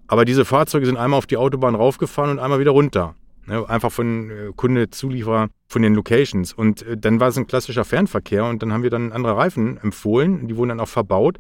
Aber 0.07 0.25
diese 0.25 0.47
Fahrzeuge 0.47 0.87
sind 0.87 0.97
einmal 0.97 1.19
auf 1.19 1.27
die 1.27 1.37
Autobahn 1.37 1.75
raufgefahren 1.75 2.31
und 2.31 2.39
einmal 2.39 2.59
wieder 2.59 2.71
runter. 2.71 3.17
Ne, 3.45 3.69
einfach 3.69 3.91
von 3.91 4.31
äh, 4.31 4.53
Kunde, 4.55 4.91
Zulieferer, 4.91 5.49
von 5.67 5.83
den 5.83 5.95
Locations. 5.95 6.53
Und 6.53 6.83
äh, 6.83 6.97
dann 6.97 7.19
war 7.19 7.29
es 7.29 7.37
ein 7.37 7.49
klassischer 7.49 7.85
Fernverkehr 7.85 8.45
und 8.45 8.63
dann 8.63 8.73
haben 8.73 8.85
wir 8.85 8.91
dann 8.91 9.11
andere 9.11 9.37
Reifen 9.37 9.79
empfohlen. 9.79 10.47
Die 10.47 10.57
wurden 10.57 10.71
dann 10.71 10.81
auch 10.81 10.89
verbaut. 10.89 11.39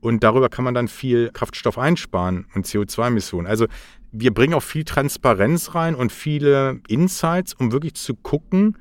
Und 0.00 0.24
darüber 0.24 0.48
kann 0.48 0.64
man 0.64 0.74
dann 0.74 0.88
viel 0.88 1.30
Kraftstoff 1.32 1.78
einsparen 1.78 2.46
und 2.54 2.66
CO2-Emissionen. 2.66 3.46
Also 3.46 3.66
wir 4.12 4.34
bringen 4.34 4.54
auch 4.54 4.62
viel 4.62 4.84
Transparenz 4.84 5.74
rein 5.74 5.94
und 5.94 6.12
viele 6.12 6.80
Insights, 6.88 7.54
um 7.54 7.72
wirklich 7.72 7.94
zu 7.94 8.14
gucken, 8.14 8.76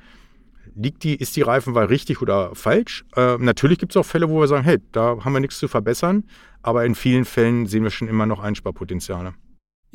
liegt 0.75 1.03
die, 1.03 1.15
ist 1.15 1.35
die 1.35 1.41
Reifenwahl 1.41 1.85
richtig 1.85 2.21
oder 2.21 2.53
falsch. 2.53 3.05
Äh, 3.15 3.37
natürlich 3.37 3.79
gibt 3.79 3.93
es 3.93 3.97
auch 3.97 4.05
Fälle, 4.05 4.29
wo 4.29 4.39
wir 4.39 4.47
sagen, 4.47 4.63
hey, 4.63 4.79
da 4.91 5.17
haben 5.23 5.33
wir 5.33 5.39
nichts 5.39 5.59
zu 5.59 5.67
verbessern. 5.67 6.23
Aber 6.61 6.83
in 6.85 6.95
vielen 6.95 7.25
Fällen 7.25 7.67
sehen 7.67 7.83
wir 7.83 7.91
schon 7.91 8.07
immer 8.07 8.25
noch 8.25 8.39
Einsparpotenziale. 8.39 9.35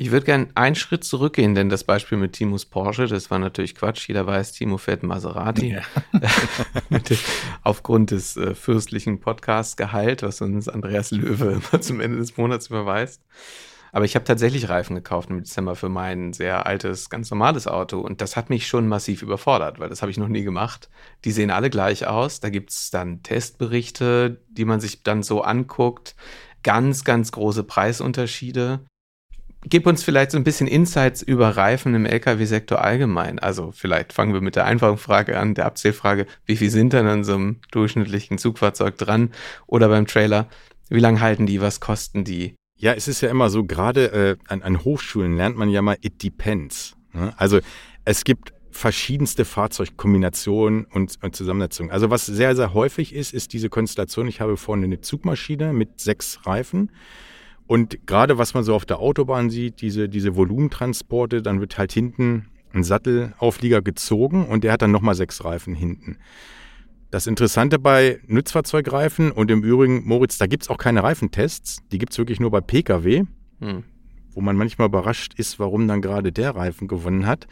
Ich 0.01 0.13
würde 0.13 0.25
gerne 0.25 0.49
einen 0.55 0.77
Schritt 0.77 1.05
zurückgehen, 1.05 1.55
denn 1.55 1.69
das 1.69 1.85
Beispiel 1.85 2.17
mit 2.17 2.33
Timos 2.33 2.65
Porsche, 2.65 3.07
das 3.07 3.31
war 3.31 3.39
natürlich 3.39 3.75
Quatsch. 3.75 4.09
Jeder 4.09 4.27
weiß, 4.27 4.53
Timo 4.53 4.79
fährt 4.79 5.03
Maserati. 5.03 5.75
Ja. 5.75 5.83
Aufgrund 7.65 8.11
des 8.11 8.35
äh, 8.39 8.55
fürstlichen 8.55 9.21
Podcast-Gehalt, 9.21 10.23
was 10.23 10.41
uns 10.41 10.71
Andreas 10.71 11.11
Löwe 11.11 11.61
immer 11.73 11.83
zum 11.83 12.01
Ende 12.01 12.17
des 12.17 12.39
Monats 12.39 12.69
überweist. 12.69 13.23
Aber 13.93 14.07
ich 14.07 14.15
habe 14.15 14.25
tatsächlich 14.25 14.71
Reifen 14.71 14.97
gekauft 14.97 15.29
im 15.29 15.37
Dezember 15.37 15.77
für 15.77 15.91
mein 15.91 16.33
sehr 16.33 16.65
altes, 16.65 17.11
ganz 17.11 17.31
normales 17.31 17.67
Auto. 17.67 18.01
Und 18.01 18.23
das 18.23 18.37
hat 18.37 18.49
mich 18.49 18.69
schon 18.69 18.89
massiv 18.89 19.21
überfordert, 19.21 19.81
weil 19.81 19.91
das 19.91 20.01
habe 20.01 20.11
ich 20.11 20.17
noch 20.17 20.29
nie 20.29 20.45
gemacht. 20.45 20.89
Die 21.27 21.33
sehen 21.33 21.51
alle 21.51 21.69
gleich 21.69 22.07
aus. 22.07 22.41
Da 22.41 22.49
gibt 22.49 22.71
es 22.71 22.91
dann 22.91 23.23
Testberichte, 23.23 24.41
die 24.49 24.65
man 24.65 24.81
sich 24.81 25.03
dann 25.03 25.23
so 25.23 25.43
anguckt. 25.43 26.17
Ganz, 26.63 27.05
ganz 27.05 27.33
große 27.33 27.65
Preisunterschiede 27.65 28.81
gib 29.65 29.87
uns 29.87 30.03
vielleicht 30.03 30.31
so 30.31 30.39
ein 30.39 30.45
bisschen 30.45 30.67
Insights 30.67 31.23
über 31.23 31.57
Reifen 31.57 31.95
im 31.95 32.07
Lkw-Sektor 32.07 32.83
allgemein. 32.83 33.39
Also 33.39 33.73
vielleicht 33.73 34.13
fangen 34.13 34.33
wir 34.33 34.41
mit 34.41 34.57
der 34.57 34.65
einfachen 34.65 34.99
Frage 34.99 35.39
an, 35.39 35.55
der 35.55 35.67
Abzählfrage, 35.67 36.27
wie 36.47 36.57
viel 36.57 36.71
sind 36.71 36.93
denn 36.93 37.07
an 37.07 37.25
so 37.25 37.35
einem 37.35 37.57
durchschnittlichen 37.71 38.39
Zugfahrzeug 38.39 38.97
dran 38.97 39.31
oder 39.67 39.89
beim 39.89 40.07
Trailer? 40.07 40.49
Wie 40.89 41.01
lange 41.01 41.21
halten 41.21 41.47
die? 41.47 41.61
Was 41.61 41.81
kosten 41.81 42.25
die? 42.25 42.55
Ja, 42.77 42.95
es 42.95 43.09
ist 43.09 43.21
ja 43.21 43.29
immer 43.29 43.51
so, 43.51 43.65
gerade 43.65 44.13
äh, 44.13 44.37
an, 44.49 44.63
an, 44.63 44.85
Hochschulen 44.85 45.37
lernt 45.37 45.57
man 45.57 45.69
ja 45.69 45.83
mal, 45.83 45.99
it 46.01 46.23
depends. 46.23 46.97
Ne? 47.13 47.35
Also 47.37 47.61
es 48.07 48.25
gibt 48.25 48.55
verschiedenste 48.71 49.45
Fahrzeugkombinationen 49.45 50.87
und, 50.87 51.19
und 51.23 51.37
Zusammensetzungen. 51.37 51.93
Also 51.93 52.09
was 52.09 52.25
sehr, 52.25 52.57
sehr 52.57 52.73
häufig 52.73 53.15
ist, 53.15 53.35
ist 53.35 53.53
diese 53.53 53.69
Konstellation, 53.69 54.29
ich 54.29 54.41
habe 54.41 54.57
vorne 54.57 54.87
eine 54.87 55.01
Zugmaschine 55.03 55.75
mit 55.75 56.01
sechs 56.01 56.47
Reifen 56.47 56.91
und 57.71 58.05
gerade 58.05 58.37
was 58.37 58.53
man 58.53 58.65
so 58.65 58.75
auf 58.75 58.85
der 58.85 58.99
Autobahn 58.99 59.49
sieht, 59.49 59.81
diese, 59.81 60.09
diese 60.09 60.35
Volumentransporte, 60.35 61.41
dann 61.41 61.61
wird 61.61 61.79
halt 61.79 61.93
hinten 61.93 62.49
ein 62.73 62.83
Sattelauflieger 62.83 63.81
gezogen 63.81 64.45
und 64.47 64.65
der 64.65 64.73
hat 64.73 64.83
dann 64.83 64.91
nochmal 64.91 65.15
sechs 65.15 65.45
Reifen 65.45 65.77
hinten. 65.77 66.17
Das 67.13 67.29
Interessante 67.29 67.79
bei 67.79 68.19
Nutzfahrzeugreifen 68.27 69.31
und 69.31 69.53
im 69.53 69.63
Übrigen, 69.63 70.05
Moritz, 70.05 70.37
da 70.37 70.49
gibt 70.49 70.65
es 70.65 70.69
auch 70.69 70.79
keine 70.79 71.05
Reifentests, 71.05 71.87
die 71.93 71.99
gibt 71.99 72.11
es 72.11 72.19
wirklich 72.19 72.41
nur 72.41 72.51
bei 72.51 72.61
Pkw, 72.61 73.23
hm. 73.61 73.85
wo 74.33 74.41
man 74.41 74.57
manchmal 74.57 74.89
überrascht 74.89 75.35
ist, 75.37 75.61
warum 75.61 75.87
dann 75.87 76.03
gerade 76.03 76.33
der 76.33 76.57
Reifen 76.57 76.89
gewonnen 76.89 77.25
hat. 77.25 77.47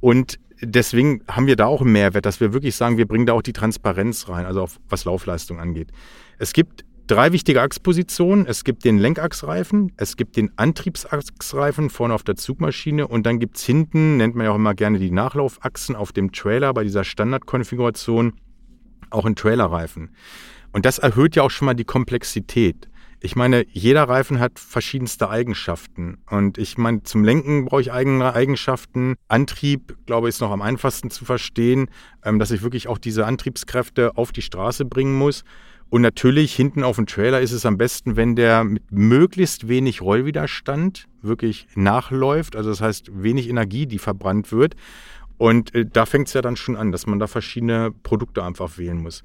Und 0.00 0.40
deswegen 0.60 1.22
haben 1.28 1.46
wir 1.46 1.54
da 1.54 1.66
auch 1.66 1.80
einen 1.80 1.92
Mehrwert, 1.92 2.26
dass 2.26 2.40
wir 2.40 2.52
wirklich 2.52 2.74
sagen, 2.74 2.96
wir 2.96 3.06
bringen 3.06 3.26
da 3.26 3.34
auch 3.34 3.42
die 3.42 3.52
Transparenz 3.52 4.28
rein, 4.28 4.46
also 4.46 4.62
auch 4.62 4.70
was 4.88 5.04
Laufleistung 5.04 5.60
angeht. 5.60 5.92
Es 6.40 6.52
gibt 6.52 6.84
drei 7.06 7.32
wichtige 7.32 7.62
Achspositionen. 7.62 8.46
Es 8.46 8.64
gibt 8.64 8.84
den 8.84 8.98
Lenkachsreifen, 8.98 9.92
es 9.96 10.16
gibt 10.16 10.36
den 10.36 10.50
Antriebsachsreifen 10.56 11.90
vorne 11.90 12.14
auf 12.14 12.22
der 12.22 12.36
Zugmaschine 12.36 13.06
und 13.08 13.24
dann 13.24 13.38
gibt 13.38 13.56
es 13.56 13.64
hinten, 13.64 14.16
nennt 14.16 14.34
man 14.34 14.46
ja 14.46 14.52
auch 14.52 14.56
immer 14.56 14.74
gerne 14.74 14.98
die 14.98 15.10
Nachlaufachsen 15.10 15.96
auf 15.96 16.12
dem 16.12 16.32
Trailer 16.32 16.72
bei 16.74 16.84
dieser 16.84 17.04
Standardkonfiguration, 17.04 18.34
auch 19.10 19.24
einen 19.24 19.36
Trailerreifen. 19.36 20.10
Und 20.72 20.86
das 20.86 20.98
erhöht 20.98 21.36
ja 21.36 21.42
auch 21.42 21.50
schon 21.50 21.66
mal 21.66 21.74
die 21.74 21.84
Komplexität. 21.84 22.88
Ich 23.24 23.36
meine, 23.36 23.64
jeder 23.70 24.08
Reifen 24.08 24.40
hat 24.40 24.58
verschiedenste 24.58 25.30
Eigenschaften. 25.30 26.18
Und 26.28 26.58
ich 26.58 26.76
meine, 26.76 27.04
zum 27.04 27.22
Lenken 27.22 27.66
brauche 27.66 27.80
ich 27.80 27.92
eigene 27.92 28.34
Eigenschaften. 28.34 29.14
Antrieb, 29.28 29.96
glaube 30.06 30.28
ich, 30.28 30.34
ist 30.34 30.40
noch 30.40 30.50
am 30.50 30.60
einfachsten 30.60 31.08
zu 31.08 31.24
verstehen, 31.24 31.88
ähm, 32.24 32.40
dass 32.40 32.50
ich 32.50 32.62
wirklich 32.62 32.88
auch 32.88 32.98
diese 32.98 33.24
Antriebskräfte 33.24 34.16
auf 34.16 34.32
die 34.32 34.42
Straße 34.42 34.84
bringen 34.84 35.16
muss. 35.16 35.44
Und 35.92 36.00
natürlich 36.00 36.54
hinten 36.54 36.84
auf 36.84 36.96
dem 36.96 37.04
Trailer 37.04 37.42
ist 37.42 37.52
es 37.52 37.66
am 37.66 37.76
besten, 37.76 38.16
wenn 38.16 38.34
der 38.34 38.64
mit 38.64 38.90
möglichst 38.90 39.68
wenig 39.68 40.00
Rollwiderstand 40.00 41.06
wirklich 41.20 41.66
nachläuft. 41.74 42.56
Also 42.56 42.70
das 42.70 42.80
heißt, 42.80 43.10
wenig 43.12 43.50
Energie, 43.50 43.84
die 43.84 43.98
verbrannt 43.98 44.52
wird. 44.52 44.74
Und 45.36 45.74
äh, 45.74 45.84
da 45.84 46.06
fängt 46.06 46.28
es 46.28 46.32
ja 46.32 46.40
dann 46.40 46.56
schon 46.56 46.76
an, 46.76 46.92
dass 46.92 47.06
man 47.06 47.18
da 47.18 47.26
verschiedene 47.26 47.90
Produkte 48.04 48.42
einfach 48.42 48.78
wählen 48.78 49.02
muss. 49.02 49.22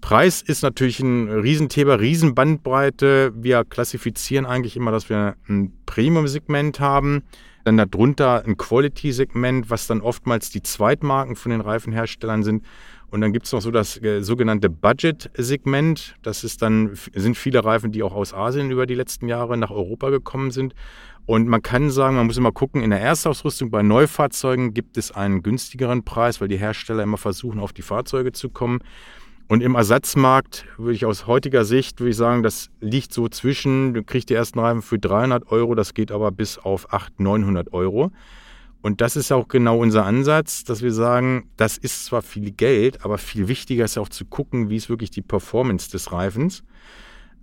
Preis 0.00 0.40
ist 0.40 0.62
natürlich 0.62 1.00
ein 1.00 1.28
Riesenthema, 1.28 1.96
Riesenbandbreite. 1.96 3.34
Wir 3.36 3.66
klassifizieren 3.66 4.46
eigentlich 4.46 4.78
immer, 4.78 4.92
dass 4.92 5.10
wir 5.10 5.36
ein 5.46 5.74
Premium-Segment 5.84 6.80
haben, 6.80 7.22
dann 7.64 7.76
darunter 7.76 8.46
ein 8.46 8.56
Quality-Segment, 8.56 9.68
was 9.68 9.86
dann 9.86 10.00
oftmals 10.00 10.48
die 10.48 10.62
Zweitmarken 10.62 11.36
von 11.36 11.50
den 11.50 11.60
Reifenherstellern 11.60 12.44
sind. 12.44 12.64
Und 13.10 13.22
dann 13.22 13.32
gibt 13.32 13.46
es 13.46 13.52
noch 13.52 13.60
so 13.60 13.70
das 13.70 14.00
äh, 14.02 14.22
sogenannte 14.22 14.68
Budget-Segment. 14.68 16.16
Das 16.22 16.44
ist 16.44 16.60
dann, 16.60 16.96
sind 17.14 17.36
viele 17.36 17.64
Reifen, 17.64 17.90
die 17.90 18.02
auch 18.02 18.14
aus 18.14 18.34
Asien 18.34 18.70
über 18.70 18.86
die 18.86 18.94
letzten 18.94 19.28
Jahre 19.28 19.56
nach 19.56 19.70
Europa 19.70 20.10
gekommen 20.10 20.50
sind. 20.50 20.74
Und 21.24 21.46
man 21.46 21.62
kann 21.62 21.90
sagen, 21.90 22.16
man 22.16 22.26
muss 22.26 22.38
immer 22.38 22.52
gucken, 22.52 22.82
in 22.82 22.90
der 22.90 23.00
Erstausrüstung 23.00 23.70
bei 23.70 23.82
Neufahrzeugen 23.82 24.72
gibt 24.72 24.96
es 24.96 25.10
einen 25.10 25.42
günstigeren 25.42 26.02
Preis, 26.02 26.40
weil 26.40 26.48
die 26.48 26.58
Hersteller 26.58 27.02
immer 27.02 27.18
versuchen, 27.18 27.60
auf 27.60 27.72
die 27.72 27.82
Fahrzeuge 27.82 28.32
zu 28.32 28.50
kommen. 28.50 28.80
Und 29.46 29.62
im 29.62 29.74
Ersatzmarkt 29.74 30.66
würde 30.76 30.94
ich 30.94 31.06
aus 31.06 31.26
heutiger 31.26 31.64
Sicht, 31.64 32.00
würde 32.00 32.10
ich 32.10 32.16
sagen, 32.16 32.42
das 32.42 32.70
liegt 32.80 33.14
so 33.14 33.28
zwischen, 33.28 33.94
du 33.94 34.02
kriegst 34.02 34.28
die 34.28 34.34
ersten 34.34 34.58
Reifen 34.58 34.82
für 34.82 34.98
300 34.98 35.50
Euro, 35.50 35.74
das 35.74 35.94
geht 35.94 36.12
aber 36.12 36.30
bis 36.30 36.58
auf 36.58 36.92
800, 36.92 37.20
900 37.20 37.72
Euro. 37.72 38.10
Und 38.80 39.00
das 39.00 39.16
ist 39.16 39.32
auch 39.32 39.48
genau 39.48 39.78
unser 39.78 40.04
Ansatz, 40.04 40.64
dass 40.64 40.82
wir 40.82 40.92
sagen, 40.92 41.50
das 41.56 41.76
ist 41.78 42.04
zwar 42.06 42.22
viel 42.22 42.52
Geld, 42.52 43.04
aber 43.04 43.18
viel 43.18 43.48
wichtiger 43.48 43.84
ist 43.84 43.98
auch 43.98 44.08
zu 44.08 44.24
gucken, 44.24 44.70
wie 44.70 44.76
ist 44.76 44.88
wirklich 44.88 45.10
die 45.10 45.22
Performance 45.22 45.90
des 45.90 46.12
Reifens. 46.12 46.62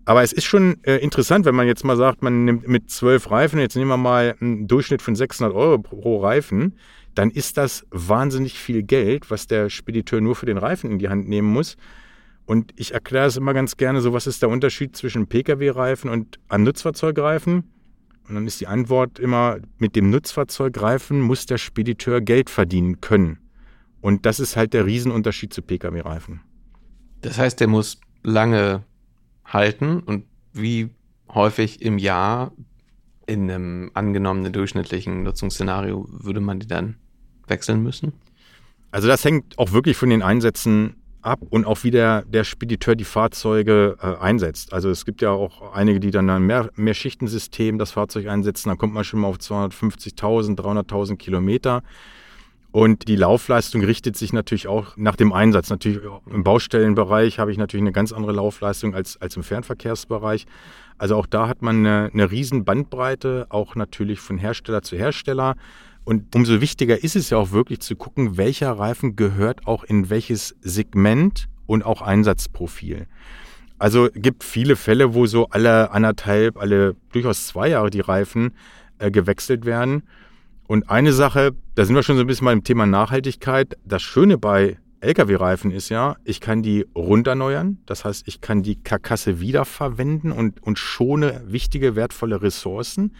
Aber 0.05 0.21
es 0.21 0.31
ist 0.31 0.45
schon 0.45 0.83
äh, 0.83 0.97
interessant, 0.97 1.45
wenn 1.45 1.55
man 1.55 1.67
jetzt 1.67 1.83
mal 1.83 1.97
sagt, 1.97 2.21
man 2.21 2.45
nimmt 2.45 2.67
mit 2.67 2.89
zwölf 2.89 3.31
Reifen, 3.31 3.59
jetzt 3.59 3.75
nehmen 3.75 3.89
wir 3.89 3.97
mal 3.97 4.35
einen 4.39 4.67
Durchschnitt 4.67 5.01
von 5.01 5.15
600 5.15 5.53
Euro 5.53 5.79
pro 5.79 6.19
Reifen, 6.19 6.75
dann 7.15 7.31
ist 7.31 7.57
das 7.57 7.85
wahnsinnig 7.89 8.59
viel 8.59 8.83
Geld, 8.83 9.31
was 9.31 9.47
der 9.47 9.69
Spediteur 9.69 10.21
nur 10.21 10.35
für 10.35 10.45
den 10.45 10.57
Reifen 10.57 10.91
in 10.91 10.99
die 10.99 11.09
Hand 11.09 11.27
nehmen 11.27 11.47
muss. 11.47 11.75
Und 12.45 12.71
ich 12.75 12.93
erkläre 12.93 13.25
es 13.25 13.37
immer 13.37 13.53
ganz 13.53 13.77
gerne 13.77 14.01
so, 14.01 14.13
was 14.13 14.27
ist 14.27 14.43
der 14.43 14.49
Unterschied 14.49 14.95
zwischen 14.95 15.27
Pkw-Reifen 15.27 16.09
und 16.09 16.39
einem 16.47 16.65
Nutzfahrzeugreifen? 16.65 17.63
Und 18.27 18.35
dann 18.35 18.47
ist 18.47 18.59
die 18.59 18.67
Antwort 18.67 19.19
immer, 19.19 19.57
mit 19.77 19.95
dem 19.95 20.09
Nutzfahrzeugreifen 20.09 21.21
muss 21.21 21.45
der 21.45 21.57
Spediteur 21.57 22.21
Geld 22.21 22.49
verdienen 22.49 23.01
können. 23.01 23.39
Und 24.01 24.25
das 24.25 24.39
ist 24.39 24.55
halt 24.55 24.73
der 24.73 24.85
Riesenunterschied 24.85 25.53
zu 25.53 25.61
Pkw-Reifen. 25.61 26.41
Das 27.21 27.37
heißt, 27.37 27.59
der 27.59 27.67
muss 27.67 27.99
lange 28.23 28.83
halten 29.45 29.99
und 29.99 30.25
wie 30.53 30.89
häufig 31.29 31.81
im 31.81 31.97
Jahr 31.97 32.51
in 33.27 33.49
einem 33.49 33.91
angenommenen 33.93 34.53
durchschnittlichen 34.53 35.23
Nutzungsszenario 35.23 36.07
würde 36.09 36.39
man 36.39 36.59
die 36.59 36.67
dann 36.67 36.97
wechseln 37.47 37.81
müssen? 37.81 38.13
Also 38.91 39.07
das 39.07 39.25
hängt 39.25 39.57
auch 39.59 39.71
wirklich 39.71 39.97
von 39.97 40.09
den 40.09 40.21
Einsätzen 40.21 40.95
ab 41.25 41.39
und 41.49 41.65
auch 41.65 41.83
wie 41.83 41.91
der, 41.91 42.23
der 42.23 42.43
Spediteur 42.43 42.95
die 42.95 43.03
Fahrzeuge 43.03 43.97
äh, 44.01 44.21
einsetzt. 44.21 44.73
Also 44.73 44.89
es 44.89 45.05
gibt 45.05 45.21
ja 45.21 45.31
auch 45.31 45.73
einige, 45.73 45.99
die 45.99 46.11
dann 46.11 46.29
ein 46.29 46.43
mehr, 46.43 46.69
mehr 46.75 46.93
Schichtensystem 46.93 47.77
das 47.77 47.91
Fahrzeug 47.91 48.27
einsetzen. 48.27 48.69
Dann 48.69 48.77
kommt 48.77 48.93
man 48.93 49.03
schon 49.03 49.21
mal 49.21 49.27
auf 49.27 49.37
250.000, 49.37 50.55
300.000 50.55 51.17
Kilometer. 51.17 51.81
Und 52.71 53.07
die 53.07 53.15
Laufleistung 53.15 53.85
richtet 53.85 54.17
sich 54.17 54.33
natürlich 54.33 54.67
auch 54.67 54.97
nach 54.97 55.15
dem 55.15 55.31
Einsatz. 55.31 55.69
Natürlich 55.69 56.01
im 56.29 56.43
Baustellenbereich 56.43 57.39
habe 57.39 57.49
ich 57.49 57.57
natürlich 57.57 57.83
eine 57.83 57.93
ganz 57.93 58.11
andere 58.11 58.33
Laufleistung 58.33 58.93
als, 58.93 59.15
als 59.21 59.37
im 59.37 59.43
Fernverkehrsbereich. 59.43 60.45
Also 60.97 61.15
auch 61.15 61.25
da 61.25 61.47
hat 61.47 61.61
man 61.61 61.85
eine, 61.85 62.09
eine 62.13 62.31
riesen 62.31 62.65
Bandbreite, 62.65 63.47
auch 63.47 63.75
natürlich 63.75 64.19
von 64.19 64.37
Hersteller 64.37 64.81
zu 64.81 64.97
Hersteller. 64.97 65.55
Und 66.05 66.35
umso 66.35 66.61
wichtiger 66.61 67.03
ist 67.03 67.15
es 67.15 67.31
ja 67.31 67.37
auch 67.37 67.51
wirklich 67.51 67.79
zu 67.79 67.95
gucken, 67.95 68.37
welcher 68.37 68.71
Reifen 68.71 69.15
gehört 69.15 69.65
auch 69.67 69.83
in 69.83 70.09
welches 70.09 70.55
Segment 70.61 71.47
und 71.65 71.83
auch 71.83 72.01
Einsatzprofil. 72.03 73.07
Also 73.79 74.09
gibt 74.13 74.43
viele 74.43 74.75
Fälle, 74.75 75.15
wo 75.15 75.25
so 75.25 75.49
alle 75.49 75.91
anderthalb, 75.91 76.57
alle 76.57 76.95
durchaus 77.11 77.47
zwei 77.47 77.69
Jahre 77.69 77.89
die 77.89 77.99
Reifen 78.01 78.53
äh, 78.99 79.11
gewechselt 79.11 79.65
werden. 79.65 80.03
Und 80.67 80.89
eine 80.89 81.11
Sache, 81.11 81.53
da 81.73 81.85
sind 81.85 81.95
wir 81.95 82.03
schon 82.03 82.15
so 82.15 82.21
ein 82.21 82.27
bisschen 82.27 82.45
mal 82.45 82.53
im 82.53 82.63
Thema 82.63 82.85
Nachhaltigkeit. 82.85 83.77
Das 83.83 84.01
Schöne 84.01 84.37
bei 84.37 84.77
Lkw-Reifen 85.01 85.71
ist 85.71 85.89
ja, 85.89 86.15
ich 86.23 86.39
kann 86.39 86.63
die 86.63 86.85
runterneuern. 86.95 87.79
Das 87.85 88.05
heißt, 88.05 88.27
ich 88.27 88.41
kann 88.41 88.63
die 88.63 88.75
Karkasse 88.75 89.39
wiederverwenden 89.39 90.31
und, 90.31 90.61
und 90.63 90.79
schone 90.79 91.43
wichtige, 91.47 91.95
wertvolle 91.95 92.41
Ressourcen. 92.41 93.15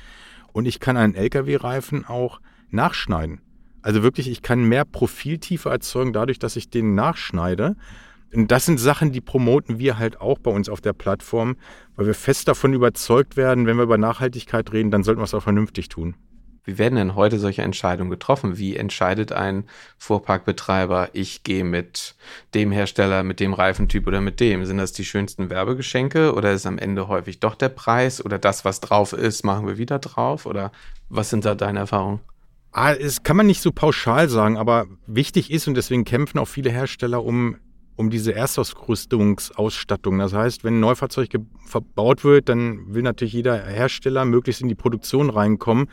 Und 0.54 0.66
ich 0.66 0.80
kann 0.80 0.98
einen 0.98 1.16
Lkw-Reifen 1.16 2.06
auch 2.06 2.40
nachschneiden. 2.72 3.42
Also 3.82 4.02
wirklich, 4.02 4.30
ich 4.30 4.42
kann 4.42 4.64
mehr 4.64 4.86
Profiltiefe 4.86 5.70
erzeugen 5.70 6.12
dadurch, 6.12 6.40
dass 6.40 6.56
ich 6.56 6.70
den 6.70 6.96
nachschneide. 6.96 7.76
Und 8.34 8.52
das 8.52 8.66
sind 8.66 8.80
Sachen, 8.80 9.12
die 9.12 9.22
promoten 9.22 9.80
wir 9.80 9.98
halt 9.98 10.20
auch 10.20 10.40
bei 10.40 10.52
uns 10.52 10.70
auf 10.70 10.82
der 10.82 10.94
Plattform, 10.94 11.56
weil 11.96 12.08
wir 12.08 12.16
fest 12.16 12.48
davon 12.48 12.74
überzeugt 12.74 13.38
werden, 13.38 13.66
wenn 13.68 13.78
wir 13.78 13.84
über 13.84 13.98
Nachhaltigkeit 13.98 14.74
reden, 14.74 14.92
dann 14.92 15.04
sollten 15.04 15.22
wir 15.22 15.26
es 15.26 15.34
auch 15.34 15.44
vernünftig 15.44 15.88
tun. 15.90 16.16
Wie 16.66 16.80
werden 16.80 16.96
denn 16.96 17.14
heute 17.14 17.38
solche 17.38 17.62
Entscheidungen 17.62 18.10
getroffen? 18.10 18.58
Wie 18.58 18.76
entscheidet 18.76 19.32
ein 19.32 19.66
Fuhrparkbetreiber, 20.00 21.10
ich 21.14 21.44
gehe 21.44 21.64
mit 21.64 22.16
dem 22.56 22.72
Hersteller, 22.72 23.22
mit 23.22 23.40
dem 23.40 23.54
Reifentyp 23.54 24.08
oder 24.08 24.20
mit 24.20 24.40
dem? 24.40 24.66
Sind 24.66 24.80
das 24.80 24.92
die 24.92 25.06
schönsten 25.06 25.52
Werbegeschenke 25.52 26.34
oder 26.34 26.52
ist 26.54 26.66
am 26.66 26.80
Ende 26.80 27.08
häufig 27.08 27.40
doch 27.40 27.54
der 27.54 27.70
Preis 27.70 28.24
oder 28.24 28.40
das, 28.40 28.66
was 28.66 28.80
drauf 28.80 29.14
ist, 29.14 29.44
machen 29.46 29.68
wir 29.68 29.78
wieder 29.78 30.00
drauf? 30.00 30.48
Oder 30.48 30.72
was 31.08 31.30
sind 31.30 31.46
da 31.46 31.54
deine 31.54 31.80
Erfahrungen? 31.80 32.20
Ah, 32.78 32.94
das 32.94 33.24
kann 33.24 33.38
man 33.38 33.46
nicht 33.46 33.62
so 33.62 33.72
pauschal 33.72 34.28
sagen, 34.28 34.58
aber 34.58 34.88
wichtig 35.08 35.50
ist 35.50 35.66
und 35.70 35.76
deswegen 35.76 36.04
kämpfen 36.04 36.40
auch 36.40 36.48
viele 36.50 36.70
Hersteller 36.70 37.24
um, 37.24 37.56
um 37.96 38.10
diese 38.10 38.34
Erstausrüstungsausstattung. 38.34 40.20
Das 40.20 40.34
heißt, 40.34 40.66
wenn 40.66 40.76
ein 40.76 40.80
Neufahrzeug 40.82 41.30
verbaut 41.66 42.26
wird, 42.26 42.50
dann 42.50 42.94
will 42.94 43.02
natürlich 43.02 43.32
jeder 43.32 43.64
Hersteller 43.64 44.26
möglichst 44.26 44.62
in 44.62 44.68
die 44.68 44.76
Produktion 44.76 45.30
reinkommen, 45.30 45.88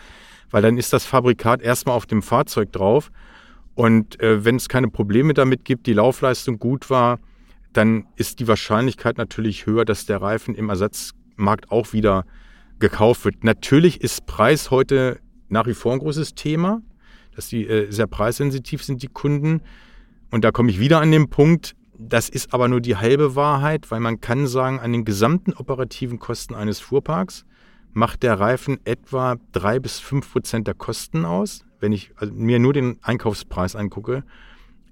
weil 0.51 0.63
dann 0.63 0.77
ist 0.77 0.93
das 0.93 1.05
Fabrikat 1.05 1.63
erstmal 1.63 1.95
auf 1.95 2.07
dem 2.07 2.21
Fahrzeug 2.21 2.73
drauf. 2.73 3.13
Und 3.77 4.21
äh, 4.21 4.45
wenn 4.45 4.57
es 4.57 4.69
keine 4.69 4.89
Probleme 4.89 5.35
damit 5.35 5.65
gibt, 5.65 5.87
die 5.87 5.95
Laufleistung 5.95 6.59
gut 6.59 6.91
war, 6.91 7.21
dann 7.73 8.09
ist 8.17 8.41
die 8.41 8.49
Wahrscheinlichkeit 8.49 9.19
natürlich 9.19 9.67
höher, 9.67 9.85
dass 9.85 10.05
der 10.05 10.21
Reifen 10.21 10.57
im 10.57 10.69
Ersatzmarkt 10.69 11.71
auch 11.71 11.93
wieder 11.93 12.25
gekauft 12.81 13.25
wird. 13.25 13.45
Natürlich 13.45 14.01
ist 14.01 14.27
Preis 14.27 14.73
heute 14.73 15.21
nach 15.53 15.67
wie 15.67 15.75
vor 15.75 15.93
ein 15.93 15.99
großes 15.99 16.35
Thema, 16.35 16.81
dass 17.37 17.49
die 17.49 17.67
äh, 17.67 17.91
sehr 17.91 18.07
preissensitiv 18.07 18.83
sind, 18.83 19.03
die 19.03 19.09
Kunden. 19.09 19.61
Und 20.31 20.45
da 20.45 20.51
komme 20.51 20.71
ich 20.71 20.81
wieder 20.81 21.01
an 21.01 21.13
den 21.13 21.29
Punkt, 21.29 21.77
das 21.99 22.29
ist 22.29 22.53
aber 22.55 22.69
nur 22.69 22.81
die 22.81 22.97
halbe 22.97 23.37
Wahrheit, 23.37 23.91
weil 23.91 24.01
man 24.01 24.21
kann 24.21 24.47
sagen, 24.47 24.81
an 24.81 24.93
den 24.93 25.05
gesamten 25.05 25.53
operativen 25.53 26.19
Kosten 26.19 26.55
eines 26.55 26.81
Fuhrparks 26.81 27.45
macht 27.93 28.23
der 28.23 28.41
Reifen 28.41 28.81
etwa 28.85 29.37
drei 29.53 29.79
bis 29.79 30.01
fünf 30.01 30.33
Prozent 30.33 30.67
der 30.67 30.75
Kosten 30.75 31.25
aus. 31.25 31.65
wenn 31.81 31.93
ich 31.93 32.13
also 32.15 32.33
mir 32.33 32.61
nur 32.61 32.73
den 32.73 32.99
Einkaufspreis 33.03 33.75
angucke. 33.75 34.23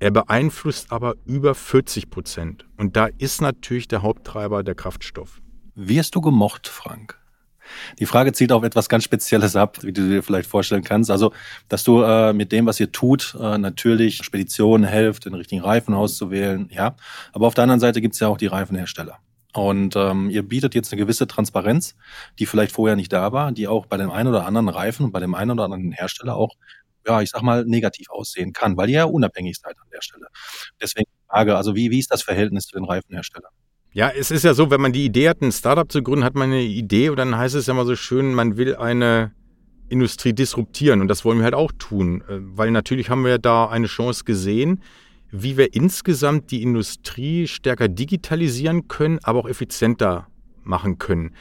Er 0.01 0.11
beeinflusst 0.11 0.91
aber 0.91 1.15
über 1.25 1.55
40 1.55 2.11
Prozent. 2.11 2.67
Und 2.77 2.97
da 2.97 3.09
ist 3.19 3.41
natürlich 3.41 3.87
der 3.87 4.03
Haupttreiber 4.03 4.65
der 4.65 4.75
Kraftstoff. 4.75 5.41
Wirst 5.77 6.17
du 6.17 6.21
gemocht, 6.21 6.67
Frank? 6.67 7.20
Die 7.99 8.07
Frage 8.07 8.33
zielt 8.33 8.53
auf 8.53 8.63
etwas 8.63 8.89
ganz 8.89 9.05
Spezielles 9.05 9.57
ab, 9.57 9.79
wie 9.83 9.93
du 9.93 10.09
dir 10.09 10.23
vielleicht 10.23 10.49
vorstellen 10.49 10.85
kannst. 10.85 11.11
Also, 11.11 11.33
dass 11.69 11.85
du 11.85 12.03
äh, 12.03 12.33
mit 12.33 12.53
dem, 12.53 12.67
was 12.67 12.81
ihr 12.81 12.93
tut, 12.93 13.37
äh, 13.41 13.59
natürlich 13.59 14.19
Speditionen 14.19 14.89
helft, 14.89 15.27
den 15.27 15.35
richtigen 15.35 15.63
Reifen 15.63 15.95
auszuwählen, 15.95 16.69
ja. 16.73 16.97
Aber 17.33 17.47
auf 17.47 17.55
der 17.55 17.65
anderen 17.65 17.81
Seite 17.81 18.01
gibt 18.01 18.15
es 18.15 18.21
ja 18.21 18.29
auch 18.29 18.39
die 18.39 18.47
Reifenhersteller. 18.47 19.19
Und 19.53 19.97
ähm, 19.97 20.31
ihr 20.31 20.43
bietet 20.45 20.75
jetzt 20.75 20.93
eine 20.93 21.01
gewisse 21.01 21.27
Transparenz, 21.27 21.97
die 22.39 22.47
vielleicht 22.47 22.73
vorher 22.73 22.97
nicht 22.97 23.13
da 23.13 23.33
war, 23.33 23.51
die 23.53 23.67
auch 23.67 23.87
bei 23.87 23.97
dem 23.97 24.11
einen 24.11 24.29
oder 24.29 24.47
anderen 24.47 24.69
Reifen 24.69 25.11
bei 25.13 25.19
dem 25.21 25.35
einen 25.35 25.53
oder 25.53 25.65
anderen 25.65 25.91
Hersteller 25.93 26.37
auch, 26.37 26.55
ja, 27.07 27.21
ich 27.21 27.31
sag 27.31 27.43
mal, 27.43 27.65
negativ 27.65 28.11
aussehen 28.11 28.53
kann, 28.53 28.77
weil 28.77 28.91
ihr 28.91 28.99
ja 28.99 29.05
unabhängig 29.05 29.59
seid 29.59 29.77
an 29.79 29.89
der 29.93 30.03
Stelle. 30.03 30.27
Deswegen 30.81 31.11
Frage, 31.29 31.57
also 31.57 31.75
wie, 31.75 31.91
wie 31.91 31.99
ist 31.99 32.13
das 32.13 32.23
Verhältnis 32.23 32.67
zu 32.67 32.77
den 32.77 32.85
Reifenherstellern? 32.85 33.53
Ja, 33.93 34.09
es 34.09 34.31
ist 34.31 34.45
ja 34.45 34.55
so, 34.55 34.71
wenn 34.71 34.81
man 34.81 34.93
die 34.93 35.05
Idee 35.05 35.29
hat, 35.29 35.43
ein 35.43 35.51
Startup 35.51 35.91
zu 35.91 36.01
gründen, 36.03 36.25
hat 36.25 36.37
man 36.37 36.51
eine 36.51 36.63
Idee 36.63 37.09
und 37.09 37.17
dann 37.17 37.37
heißt 37.37 37.57
es 37.57 37.67
ja 37.67 37.73
immer 37.73 37.85
so 37.85 37.97
schön, 37.97 38.35
man 38.35 38.57
will 38.57 38.77
eine 38.77 39.33
Industrie 39.89 40.33
disruptieren 40.33 41.01
und 41.01 41.09
das 41.09 41.25
wollen 41.25 41.39
wir 41.39 41.45
halt 41.45 41.55
auch 41.55 41.73
tun, 41.77 42.23
äh, 42.29 42.39
weil 42.39 42.71
natürlich 42.71 43.11
haben 43.11 43.25
wir 43.25 43.39
da 43.39 43.67
eine 43.67 43.89
Chance 43.89 44.23
gesehen, 44.25 44.81
wie 45.33 45.57
wir 45.57 45.75
insgesamt 45.75 46.53
die 46.53 46.63
Industrie 46.63 47.49
stärker 47.49 47.89
digitalisieren 47.89 48.87
können, 48.87 49.19
aber 49.25 49.41
auch 49.41 49.49
effizienter 49.49 50.29
machen 50.63 50.99
können. 50.99 51.35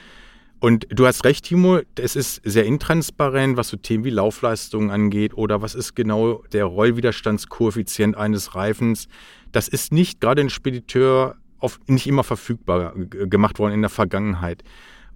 Und 0.60 0.88
du 0.90 1.06
hast 1.06 1.26
recht, 1.26 1.46
Timo, 1.46 1.80
es 1.96 2.16
ist 2.16 2.42
sehr 2.44 2.66
intransparent, 2.66 3.58
was 3.58 3.70
so 3.70 3.78
Themen 3.78 4.04
wie 4.04 4.10
Laufleistungen 4.10 4.90
angeht 4.90 5.36
oder 5.36 5.62
was 5.62 5.76
ist 5.76 5.96
genau 5.96 6.44
der 6.52 6.66
Rollwiderstandskoeffizient 6.66 8.18
eines 8.18 8.56
Reifens. 8.56 9.08
Das 9.52 9.68
ist 9.68 9.94
nicht 9.94 10.20
gerade 10.20 10.42
ein 10.42 10.50
Spediteur 10.50 11.38
oft 11.60 11.90
nicht 11.90 12.08
immer 12.08 12.24
verfügbar 12.24 12.94
gemacht 12.96 13.60
worden 13.60 13.74
in 13.74 13.82
der 13.82 13.90
Vergangenheit. 13.90 14.64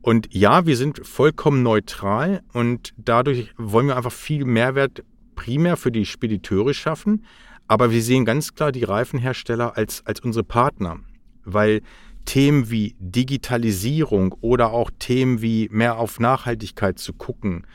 Und 0.02 0.28
ja, 0.34 0.66
wir 0.66 0.76
sind 0.76 1.06
vollkommen 1.06 1.64
neutral 1.64 2.42
und 2.52 2.94
dadurch 2.98 3.54
wollen 3.58 3.88
wir 3.88 3.96
einfach 3.96 4.12
viel 4.12 4.44
Mehrwert 4.44 5.04
primär 5.36 5.78
für 5.78 5.92
die 5.92 6.06
Spediteure 6.06 6.74
schaffen. 6.74 7.26
Aber 7.68 7.92
wir 7.92 8.02
sehen 8.02 8.26
ganz 8.26 8.54
klar 8.54 8.72
die 8.72 8.84
Reifenhersteller 8.84 9.78
als, 9.78 10.06
als 10.06 10.20
unsere 10.20 10.44
Partner, 10.44 11.00
weil 11.46 11.82
Themen 12.26 12.70
wie 12.70 12.96
Digitalisierung 13.00 14.36
oder 14.42 14.72
auch 14.72 14.92
Themen 15.00 15.42
wie 15.42 15.70
mehr 15.72 15.98
auf 15.98 16.20
Nachhaltigkeit 16.20 17.00
zu 17.00 17.14
gucken 17.14 17.66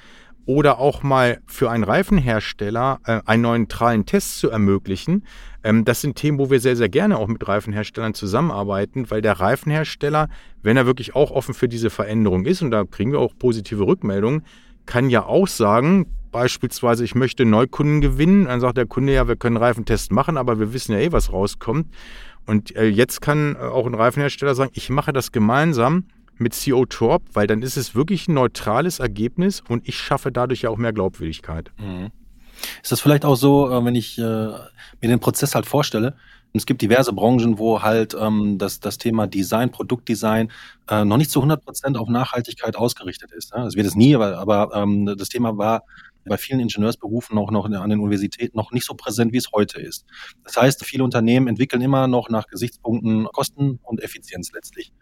oder 0.48 0.78
auch 0.78 1.02
mal 1.02 1.42
für 1.46 1.70
einen 1.70 1.84
Reifenhersteller 1.84 3.00
äh, 3.04 3.20
einen 3.26 3.42
neutralen 3.42 4.06
Test 4.06 4.38
zu 4.38 4.48
ermöglichen, 4.48 5.24
ähm, 5.62 5.84
das 5.84 6.00
sind 6.00 6.16
Themen, 6.16 6.38
wo 6.38 6.48
wir 6.50 6.58
sehr, 6.58 6.74
sehr 6.74 6.88
gerne 6.88 7.18
auch 7.18 7.28
mit 7.28 7.46
Reifenherstellern 7.46 8.14
zusammenarbeiten, 8.14 9.10
weil 9.10 9.20
der 9.20 9.38
Reifenhersteller, 9.38 10.30
wenn 10.62 10.78
er 10.78 10.86
wirklich 10.86 11.14
auch 11.14 11.30
offen 11.32 11.52
für 11.52 11.68
diese 11.68 11.90
Veränderung 11.90 12.46
ist, 12.46 12.62
und 12.62 12.70
da 12.70 12.84
kriegen 12.84 13.12
wir 13.12 13.18
auch 13.18 13.34
positive 13.38 13.86
Rückmeldungen, 13.86 14.42
kann 14.86 15.10
ja 15.10 15.26
auch 15.26 15.46
sagen, 15.46 16.06
beispielsweise, 16.32 17.04
ich 17.04 17.14
möchte 17.14 17.44
Neukunden 17.44 18.00
gewinnen, 18.00 18.46
dann 18.46 18.60
sagt 18.60 18.78
der 18.78 18.86
Kunde 18.86 19.12
ja, 19.12 19.28
wir 19.28 19.36
können 19.36 19.58
Reifentest 19.58 20.12
machen, 20.12 20.38
aber 20.38 20.58
wir 20.58 20.72
wissen 20.72 20.92
ja 20.92 20.98
eh, 20.98 21.12
was 21.12 21.30
rauskommt. 21.30 21.88
Und 22.46 22.74
äh, 22.74 22.86
jetzt 22.86 23.20
kann 23.20 23.54
äh, 23.54 23.58
auch 23.58 23.86
ein 23.86 23.94
Reifenhersteller 23.94 24.54
sagen, 24.54 24.70
ich 24.72 24.88
mache 24.88 25.12
das 25.12 25.30
gemeinsam 25.30 26.04
mit 26.40 26.54
CO2, 26.54 27.20
weil 27.32 27.46
dann 27.46 27.62
ist 27.62 27.76
es 27.76 27.94
wirklich 27.94 28.28
ein 28.28 28.34
neutrales 28.34 28.98
Ergebnis 28.98 29.62
und 29.68 29.88
ich 29.88 29.98
schaffe 29.98 30.32
dadurch 30.32 30.62
ja 30.62 30.70
auch 30.70 30.76
mehr 30.76 30.92
Glaubwürdigkeit. 30.92 31.70
Mhm. 31.78 32.10
Ist 32.82 32.92
das 32.92 33.00
vielleicht 33.00 33.24
auch 33.24 33.36
so, 33.36 33.70
äh, 33.70 33.84
wenn 33.84 33.94
ich 33.94 34.18
äh, 34.18 34.22
mir 34.22 34.58
den 35.02 35.20
Prozess 35.20 35.54
halt 35.54 35.66
vorstelle, 35.66 36.14
es 36.54 36.66
gibt 36.66 36.80
diverse 36.80 37.12
Branchen, 37.12 37.58
wo 37.58 37.82
halt 37.82 38.16
ähm, 38.18 38.58
das, 38.58 38.80
das 38.80 38.98
Thema 38.98 39.26
Design, 39.26 39.70
Produktdesign 39.70 40.50
äh, 40.88 41.04
noch 41.04 41.18
nicht 41.18 41.30
zu 41.30 41.40
100 41.40 41.64
Prozent 41.64 41.96
auf 41.98 42.08
Nachhaltigkeit 42.08 42.76
ausgerichtet 42.76 43.32
ist. 43.32 43.54
Ne? 43.54 43.64
Das 43.64 43.76
wird 43.76 43.86
es 43.86 43.94
nie, 43.94 44.14
aber, 44.14 44.38
aber 44.38 44.74
ähm, 44.74 45.14
das 45.18 45.28
Thema 45.28 45.58
war 45.58 45.82
bei 46.24 46.36
vielen 46.36 46.60
Ingenieursberufen 46.60 47.36
auch 47.38 47.50
noch 47.50 47.64
an 47.64 47.90
den 47.90 48.00
Universitäten 48.00 48.56
noch 48.56 48.72
nicht 48.72 48.84
so 48.84 48.94
präsent, 48.94 49.32
wie 49.32 49.38
es 49.38 49.50
heute 49.52 49.80
ist. 49.80 50.04
Das 50.44 50.56
heißt, 50.56 50.84
viele 50.84 51.04
Unternehmen 51.04 51.48
entwickeln 51.48 51.82
immer 51.82 52.06
noch 52.06 52.28
nach 52.28 52.46
Gesichtspunkten 52.46 53.26
Kosten 53.32 53.80
und 53.82 54.02
Effizienz 54.02 54.52
letztlich. 54.52 54.92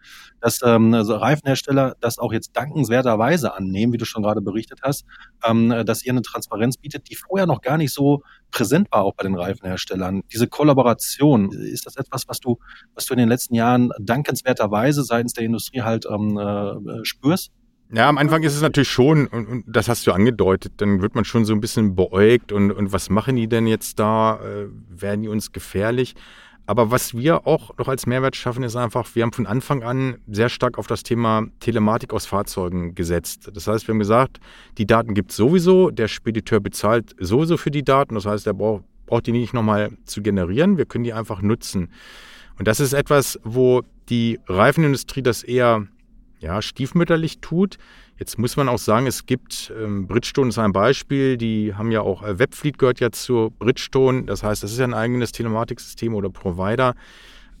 Dass 0.41 0.61
ähm, 0.63 0.93
also 0.93 1.15
Reifenhersteller 1.15 1.95
das 1.99 2.19
auch 2.19 2.33
jetzt 2.33 2.55
dankenswerterweise 2.55 3.53
annehmen, 3.53 3.93
wie 3.93 3.97
du 3.97 4.05
schon 4.05 4.23
gerade 4.23 4.41
berichtet 4.41 4.79
hast, 4.83 5.05
ähm, 5.45 5.69
dass 5.85 6.03
ihr 6.05 6.11
eine 6.11 6.21
Transparenz 6.21 6.77
bietet, 6.77 7.09
die 7.09 7.15
vorher 7.15 7.47
noch 7.47 7.61
gar 7.61 7.77
nicht 7.77 7.93
so 7.93 8.21
präsent 8.51 8.87
war, 8.91 9.03
auch 9.03 9.13
bei 9.15 9.23
den 9.23 9.35
Reifenherstellern. 9.35 10.23
Diese 10.31 10.47
Kollaboration, 10.47 11.51
ist 11.51 11.85
das 11.85 11.97
etwas, 11.97 12.27
was 12.27 12.39
du, 12.39 12.57
was 12.95 13.05
du 13.05 13.13
in 13.13 13.19
den 13.19 13.29
letzten 13.29 13.55
Jahren 13.55 13.91
dankenswerterweise 13.99 15.03
seitens 15.03 15.33
der 15.33 15.43
Industrie 15.43 15.81
halt 15.81 16.05
ähm, 16.09 16.37
äh, 16.37 17.03
spürst? 17.03 17.51
Ja, 17.89 18.09
am 18.09 18.17
Anfang 18.17 18.43
ist 18.43 18.53
es 18.53 18.61
natürlich 18.61 18.89
schon, 18.89 19.27
und, 19.27 19.47
und, 19.47 19.63
das 19.65 19.87
hast 19.87 20.05
du 20.05 20.11
angedeutet, 20.11 20.73
dann 20.77 21.01
wird 21.01 21.15
man 21.15 21.23
schon 21.23 21.45
so 21.45 21.53
ein 21.53 21.61
bisschen 21.61 21.95
beäugt 21.95 22.51
und, 22.51 22.71
und 22.71 22.91
was 22.91 23.09
machen 23.09 23.37
die 23.37 23.47
denn 23.47 23.65
jetzt 23.65 23.97
da? 23.97 24.41
Äh, 24.41 24.67
werden 24.89 25.21
die 25.21 25.29
uns 25.29 25.53
gefährlich? 25.53 26.13
Aber 26.65 26.91
was 26.91 27.15
wir 27.15 27.47
auch 27.47 27.77
noch 27.77 27.87
als 27.87 28.05
Mehrwert 28.05 28.35
schaffen, 28.35 28.61
ist 28.63 28.75
einfach, 28.75 29.07
wir 29.15 29.23
haben 29.23 29.31
von 29.31 29.47
Anfang 29.47 29.83
an 29.83 30.17
sehr 30.27 30.49
stark 30.49 30.77
auf 30.77 30.85
das 30.85 31.03
Thema 31.03 31.47
Telematik 31.61 32.13
aus 32.13 32.25
Fahrzeugen 32.25 32.93
gesetzt. 32.93 33.49
Das 33.53 33.67
heißt, 33.67 33.87
wir 33.87 33.93
haben 33.93 33.99
gesagt, 33.99 34.41
die 34.77 34.85
Daten 34.85 35.13
gibt 35.13 35.31
es 35.31 35.37
sowieso, 35.37 35.89
der 35.89 36.09
Spediteur 36.09 36.59
bezahlt 36.59 37.15
sowieso 37.19 37.55
für 37.55 37.71
die 37.71 37.85
Daten. 37.85 38.15
Das 38.15 38.25
heißt, 38.25 38.45
er 38.47 38.53
braucht, 38.53 38.83
braucht 39.05 39.27
die 39.27 39.31
nicht 39.31 39.53
nochmal 39.53 39.91
zu 40.03 40.21
generieren, 40.21 40.77
wir 40.77 40.85
können 40.85 41.05
die 41.05 41.13
einfach 41.13 41.41
nutzen. 41.41 41.89
Und 42.59 42.67
das 42.67 42.81
ist 42.81 42.91
etwas, 42.91 43.39
wo 43.45 43.83
die 44.09 44.41
Reifenindustrie 44.47 45.21
das 45.21 45.43
eher 45.43 45.87
ja, 46.39 46.61
stiefmütterlich 46.61 47.39
tut. 47.39 47.77
Jetzt 48.17 48.39
muss 48.39 48.57
man 48.57 48.67
auch 48.67 48.79
sagen, 48.79 49.05
es 49.05 49.25
gibt, 49.25 49.71
ähm, 49.79 50.07
Bridgestone 50.07 50.49
ist 50.49 50.57
ein 50.57 50.71
Beispiel, 50.73 51.37
die 51.37 51.75
haben 51.75 51.91
ja 51.91 52.01
auch, 52.01 52.23
äh, 52.23 52.39
Webfleet 52.39 52.77
gehört 52.77 52.99
ja 52.99 53.11
zu 53.11 53.53
Bridgestone, 53.59 54.23
das 54.23 54.43
heißt, 54.43 54.63
das 54.63 54.71
ist 54.71 54.79
ja 54.79 54.85
ein 54.85 54.93
eigenes 54.93 55.31
Telematiksystem 55.31 56.15
oder 56.15 56.29
Provider. 56.29 56.95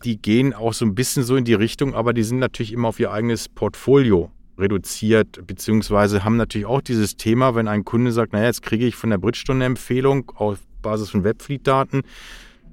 Die 0.03 0.21
gehen 0.21 0.53
auch 0.53 0.73
so 0.73 0.85
ein 0.85 0.95
bisschen 0.95 1.23
so 1.23 1.35
in 1.35 1.43
die 1.43 1.53
Richtung, 1.53 1.95
aber 1.95 2.13
die 2.13 2.23
sind 2.23 2.39
natürlich 2.39 2.71
immer 2.71 2.89
auf 2.89 2.99
ihr 2.99 3.11
eigenes 3.11 3.49
Portfolio 3.49 4.31
reduziert, 4.57 5.45
beziehungsweise 5.45 6.23
haben 6.23 6.37
natürlich 6.37 6.67
auch 6.67 6.81
dieses 6.81 7.17
Thema, 7.17 7.55
wenn 7.55 7.67
ein 7.67 7.85
Kunde 7.85 8.11
sagt, 8.11 8.33
naja, 8.33 8.45
jetzt 8.45 8.63
kriege 8.63 8.85
ich 8.85 8.95
von 8.95 9.11
der 9.11 9.17
Bridgestone 9.17 9.57
eine 9.57 9.65
Empfehlung 9.65 10.31
auf 10.35 10.59
Basis 10.81 11.09
von 11.09 11.23
Webfleet-Daten, 11.23 12.01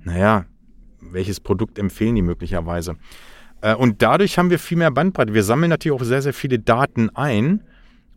naja, 0.04 0.46
welches 1.00 1.40
Produkt 1.40 1.78
empfehlen 1.78 2.14
die 2.14 2.22
möglicherweise? 2.22 2.96
Äh, 3.64 3.74
und 3.74 4.02
dadurch 4.02 4.38
haben 4.38 4.50
wir 4.50 4.58
viel 4.58 4.76
mehr 4.76 4.90
Bandbreite. 4.90 5.34
Wir 5.34 5.42
sammeln 5.42 5.70
natürlich 5.70 5.98
auch 5.98 6.04
sehr, 6.04 6.22
sehr 6.22 6.34
viele 6.34 6.58
Daten 6.58 7.10
ein. 7.10 7.64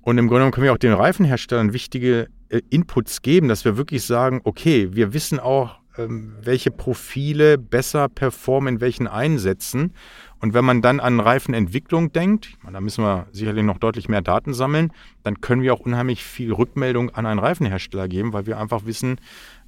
Und 0.01 0.17
im 0.17 0.27
Grunde 0.27 0.39
genommen 0.39 0.51
können 0.51 0.65
wir 0.65 0.73
auch 0.73 0.77
den 0.77 0.93
Reifenherstellern 0.93 1.73
wichtige 1.73 2.27
äh, 2.49 2.61
Inputs 2.69 3.21
geben, 3.21 3.47
dass 3.47 3.65
wir 3.65 3.77
wirklich 3.77 4.03
sagen, 4.03 4.41
okay, 4.43 4.89
wir 4.91 5.13
wissen 5.13 5.39
auch, 5.39 5.79
ähm, 5.97 6.35
welche 6.41 6.71
Profile 6.71 7.57
besser 7.57 8.09
performen 8.09 8.75
in 8.75 8.81
welchen 8.81 9.07
Einsätzen. 9.07 9.93
Und 10.39 10.53
wenn 10.53 10.65
man 10.65 10.81
dann 10.81 10.99
an 10.99 11.19
Reifenentwicklung 11.19 12.11
denkt, 12.11 12.49
da 12.71 12.79
müssen 12.79 13.03
wir 13.03 13.27
sicherlich 13.31 13.63
noch 13.63 13.79
deutlich 13.79 14.07
mehr 14.07 14.21
Daten 14.21 14.53
sammeln, 14.53 14.91
dann 15.23 15.41
können 15.41 15.61
wir 15.61 15.73
auch 15.73 15.79
unheimlich 15.79 16.23
viel 16.23 16.53
Rückmeldung 16.53 17.09
an 17.09 17.25
einen 17.25 17.39
Reifenhersteller 17.39 18.07
geben, 18.07 18.33
weil 18.33 18.45
wir 18.45 18.59
einfach 18.59 18.85
wissen, 18.85 19.19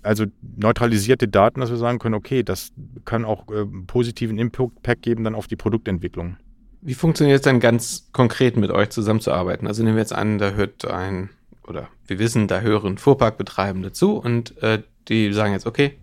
also 0.03 0.25
neutralisierte 0.57 1.27
Daten, 1.27 1.59
dass 1.59 1.69
wir 1.69 1.77
sagen 1.77 1.99
können, 1.99 2.15
okay, 2.15 2.43
das 2.43 2.71
kann 3.05 3.25
auch 3.25 3.47
äh, 3.49 3.65
positiven 3.87 4.37
Impact 4.37 5.01
geben 5.01 5.23
dann 5.23 5.35
auf 5.35 5.47
die 5.47 5.55
Produktentwicklung. 5.55 6.37
Wie 6.81 6.93
funktioniert 6.93 7.37
es 7.37 7.43
dann 7.43 7.59
ganz 7.59 8.09
konkret 8.13 8.55
mit 8.55 8.71
euch 8.71 8.89
zusammenzuarbeiten? 8.89 9.67
Also 9.67 9.83
nehmen 9.83 9.95
wir 9.95 10.01
jetzt 10.01 10.13
an, 10.13 10.37
da 10.37 10.51
hört 10.51 10.85
ein, 10.85 11.29
oder 11.67 11.89
wir 12.07 12.19
wissen, 12.19 12.47
da 12.47 12.61
hören 12.61 12.97
Fuhrparkbetreibende 12.97 13.91
zu 13.91 14.17
und 14.17 14.61
äh, 14.63 14.81
die 15.09 15.33
sagen 15.33 15.53
jetzt, 15.53 15.65
okay, 15.65 15.97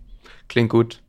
klingt 0.47 0.69
gut, 0.69 1.01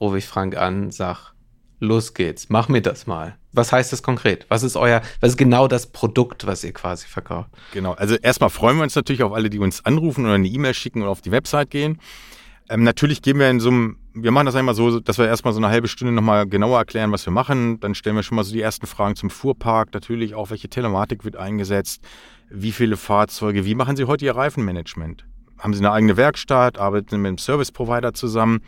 rufe 0.00 0.18
ich 0.18 0.26
Frank 0.26 0.56
an, 0.56 0.90
sag, 0.90 1.32
los 1.80 2.14
geht's, 2.14 2.48
mach 2.48 2.68
mir 2.68 2.82
das 2.82 3.06
mal. 3.06 3.36
Was 3.52 3.72
heißt 3.72 3.92
das 3.92 4.02
konkret? 4.02 4.46
Was 4.48 4.62
ist 4.62 4.76
euer, 4.76 5.02
was 5.20 5.30
ist 5.32 5.36
genau 5.38 5.66
das 5.66 5.86
Produkt, 5.86 6.46
was 6.46 6.62
ihr 6.62 6.72
quasi 6.72 7.06
verkauft? 7.06 7.50
Genau, 7.72 7.92
also 7.92 8.14
erstmal 8.16 8.50
freuen 8.50 8.76
wir 8.76 8.82
uns 8.82 8.94
natürlich 8.94 9.22
auf 9.22 9.32
alle, 9.32 9.50
die 9.50 9.58
uns 9.58 9.84
anrufen 9.84 10.24
oder 10.24 10.34
eine 10.34 10.48
E-Mail 10.48 10.74
schicken 10.74 11.02
oder 11.02 11.10
auf 11.10 11.22
die 11.22 11.32
Website 11.32 11.70
gehen. 11.70 11.98
Ähm, 12.68 12.82
natürlich 12.82 13.22
gehen 13.22 13.38
wir 13.38 13.48
in 13.48 13.60
so 13.60 13.68
einem, 13.68 13.98
wir 14.12 14.32
machen 14.32 14.46
das 14.46 14.56
einmal 14.56 14.74
so, 14.74 14.98
dass 14.98 15.18
wir 15.18 15.26
erstmal 15.26 15.52
so 15.52 15.60
eine 15.60 15.68
halbe 15.68 15.86
Stunde 15.86 16.12
nochmal 16.12 16.46
genauer 16.46 16.78
erklären, 16.78 17.12
was 17.12 17.24
wir 17.24 17.32
machen. 17.32 17.78
Dann 17.80 17.94
stellen 17.94 18.16
wir 18.16 18.22
schon 18.22 18.36
mal 18.36 18.44
so 18.44 18.52
die 18.52 18.60
ersten 18.60 18.86
Fragen 18.86 19.14
zum 19.14 19.30
Fuhrpark, 19.30 19.94
natürlich 19.94 20.34
auch, 20.34 20.50
welche 20.50 20.68
Telematik 20.68 21.24
wird 21.24 21.36
eingesetzt, 21.36 22.02
wie 22.50 22.72
viele 22.72 22.96
Fahrzeuge, 22.96 23.64
wie 23.64 23.74
machen 23.74 23.96
Sie 23.96 24.04
heute 24.04 24.24
Ihr 24.24 24.34
Reifenmanagement? 24.34 25.24
Haben 25.58 25.74
Sie 25.74 25.80
eine 25.80 25.92
eigene 25.92 26.16
Werkstatt, 26.16 26.78
arbeiten 26.78 27.08
Sie 27.10 27.18
mit 27.18 27.28
einem 27.28 27.38
Service-Provider 27.38 28.14
zusammen? 28.14 28.60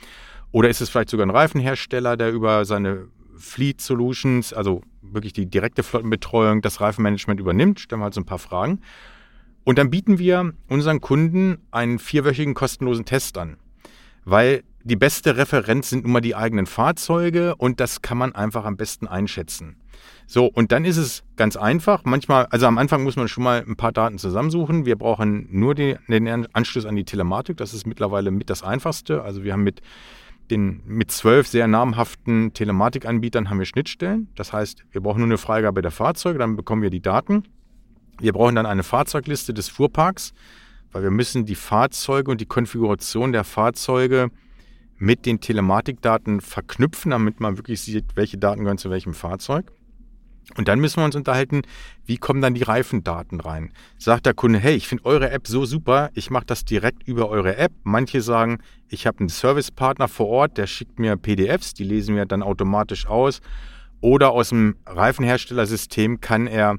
Oder 0.52 0.68
ist 0.68 0.80
es 0.80 0.88
vielleicht 0.88 1.10
sogar 1.10 1.26
ein 1.26 1.30
Reifenhersteller, 1.30 2.16
der 2.16 2.30
über 2.30 2.64
seine 2.64 3.08
Fleet 3.36 3.80
Solutions, 3.80 4.52
also 4.52 4.80
wirklich 5.02 5.32
die 5.32 5.46
direkte 5.46 5.82
Flottenbetreuung, 5.82 6.62
das 6.62 6.80
Reifenmanagement 6.80 7.40
übernimmt? 7.40 7.80
Stellen 7.80 8.00
wir 8.00 8.04
halt 8.04 8.14
so 8.14 8.20
ein 8.20 8.26
paar 8.26 8.38
Fragen. 8.38 8.80
Und 9.64 9.78
dann 9.78 9.90
bieten 9.90 10.18
wir 10.18 10.54
unseren 10.68 11.00
Kunden 11.00 11.58
einen 11.70 11.98
vierwöchigen 11.98 12.54
kostenlosen 12.54 13.04
Test 13.04 13.36
an. 13.36 13.58
Weil 14.30 14.62
die 14.84 14.96
beste 14.96 15.38
Referenz 15.38 15.88
sind 15.88 16.04
immer 16.04 16.20
die 16.20 16.34
eigenen 16.34 16.66
Fahrzeuge 16.66 17.56
und 17.56 17.80
das 17.80 18.02
kann 18.02 18.18
man 18.18 18.34
einfach 18.34 18.66
am 18.66 18.76
besten 18.76 19.06
einschätzen. 19.06 19.76
So, 20.26 20.44
und 20.44 20.70
dann 20.70 20.84
ist 20.84 20.98
es 20.98 21.24
ganz 21.36 21.56
einfach. 21.56 22.04
Manchmal, 22.04 22.44
also 22.50 22.66
am 22.66 22.76
Anfang 22.76 23.04
muss 23.04 23.16
man 23.16 23.28
schon 23.28 23.42
mal 23.44 23.64
ein 23.66 23.76
paar 23.76 23.92
Daten 23.92 24.18
zusammensuchen. 24.18 24.84
Wir 24.84 24.96
brauchen 24.96 25.48
nur 25.50 25.74
den, 25.74 25.98
den 26.08 26.46
Anschluss 26.54 26.84
an 26.84 26.94
die 26.94 27.04
Telematik. 27.04 27.56
Das 27.56 27.72
ist 27.72 27.86
mittlerweile 27.86 28.30
mit 28.30 28.50
das 28.50 28.62
einfachste. 28.62 29.22
Also 29.22 29.44
wir 29.44 29.54
haben 29.54 29.64
mit 29.64 29.80
den, 30.50 30.82
mit 30.84 31.10
zwölf 31.10 31.46
sehr 31.46 31.66
namhaften 31.66 32.52
Telematikanbietern 32.52 33.48
haben 33.48 33.58
wir 33.58 33.66
Schnittstellen. 33.66 34.28
Das 34.34 34.52
heißt, 34.52 34.84
wir 34.90 35.00
brauchen 35.00 35.20
nur 35.20 35.28
eine 35.28 35.38
Freigabe 35.38 35.80
der 35.80 35.90
Fahrzeuge, 35.90 36.38
dann 36.38 36.56
bekommen 36.56 36.82
wir 36.82 36.90
die 36.90 37.02
Daten. 37.02 37.44
Wir 38.20 38.32
brauchen 38.32 38.54
dann 38.54 38.66
eine 38.66 38.82
Fahrzeugliste 38.82 39.54
des 39.54 39.68
Fuhrparks, 39.68 40.32
weil 40.92 41.02
wir 41.02 41.10
müssen 41.10 41.46
die 41.46 41.54
Fahrzeuge 41.54 42.30
und 42.30 42.40
die 42.40 42.46
Konfiguration 42.46 43.32
der 43.32 43.44
Fahrzeuge 43.44 44.30
mit 44.96 45.26
den 45.26 45.40
Telematikdaten 45.40 46.40
verknüpfen, 46.40 47.10
damit 47.12 47.40
man 47.40 47.56
wirklich 47.56 47.80
sieht, 47.80 48.16
welche 48.16 48.38
Daten 48.38 48.60
gehören 48.60 48.78
zu 48.78 48.90
welchem 48.90 49.14
Fahrzeug. 49.14 49.70
Und 50.56 50.66
dann 50.66 50.80
müssen 50.80 51.00
wir 51.00 51.04
uns 51.04 51.14
unterhalten, 51.14 51.62
wie 52.06 52.16
kommen 52.16 52.40
dann 52.40 52.54
die 52.54 52.62
Reifendaten 52.62 53.38
rein? 53.40 53.70
Sagt 53.98 54.24
der 54.24 54.32
Kunde, 54.32 54.58
hey, 54.58 54.74
ich 54.74 54.88
finde 54.88 55.04
eure 55.04 55.30
App 55.30 55.46
so 55.46 55.66
super, 55.66 56.10
ich 56.14 56.30
mache 56.30 56.46
das 56.46 56.64
direkt 56.64 57.06
über 57.06 57.28
eure 57.28 57.56
App. 57.56 57.72
Manche 57.84 58.22
sagen, 58.22 58.58
ich 58.88 59.06
habe 59.06 59.20
einen 59.20 59.28
Servicepartner 59.28 60.08
vor 60.08 60.28
Ort, 60.28 60.56
der 60.56 60.66
schickt 60.66 60.98
mir 60.98 61.16
PDFs, 61.16 61.74
die 61.74 61.84
lesen 61.84 62.16
wir 62.16 62.24
dann 62.24 62.42
automatisch 62.42 63.06
aus. 63.06 63.40
Oder 64.00 64.30
aus 64.30 64.48
dem 64.48 64.76
Reifenherstellersystem 64.86 66.20
kann 66.20 66.46
er 66.46 66.76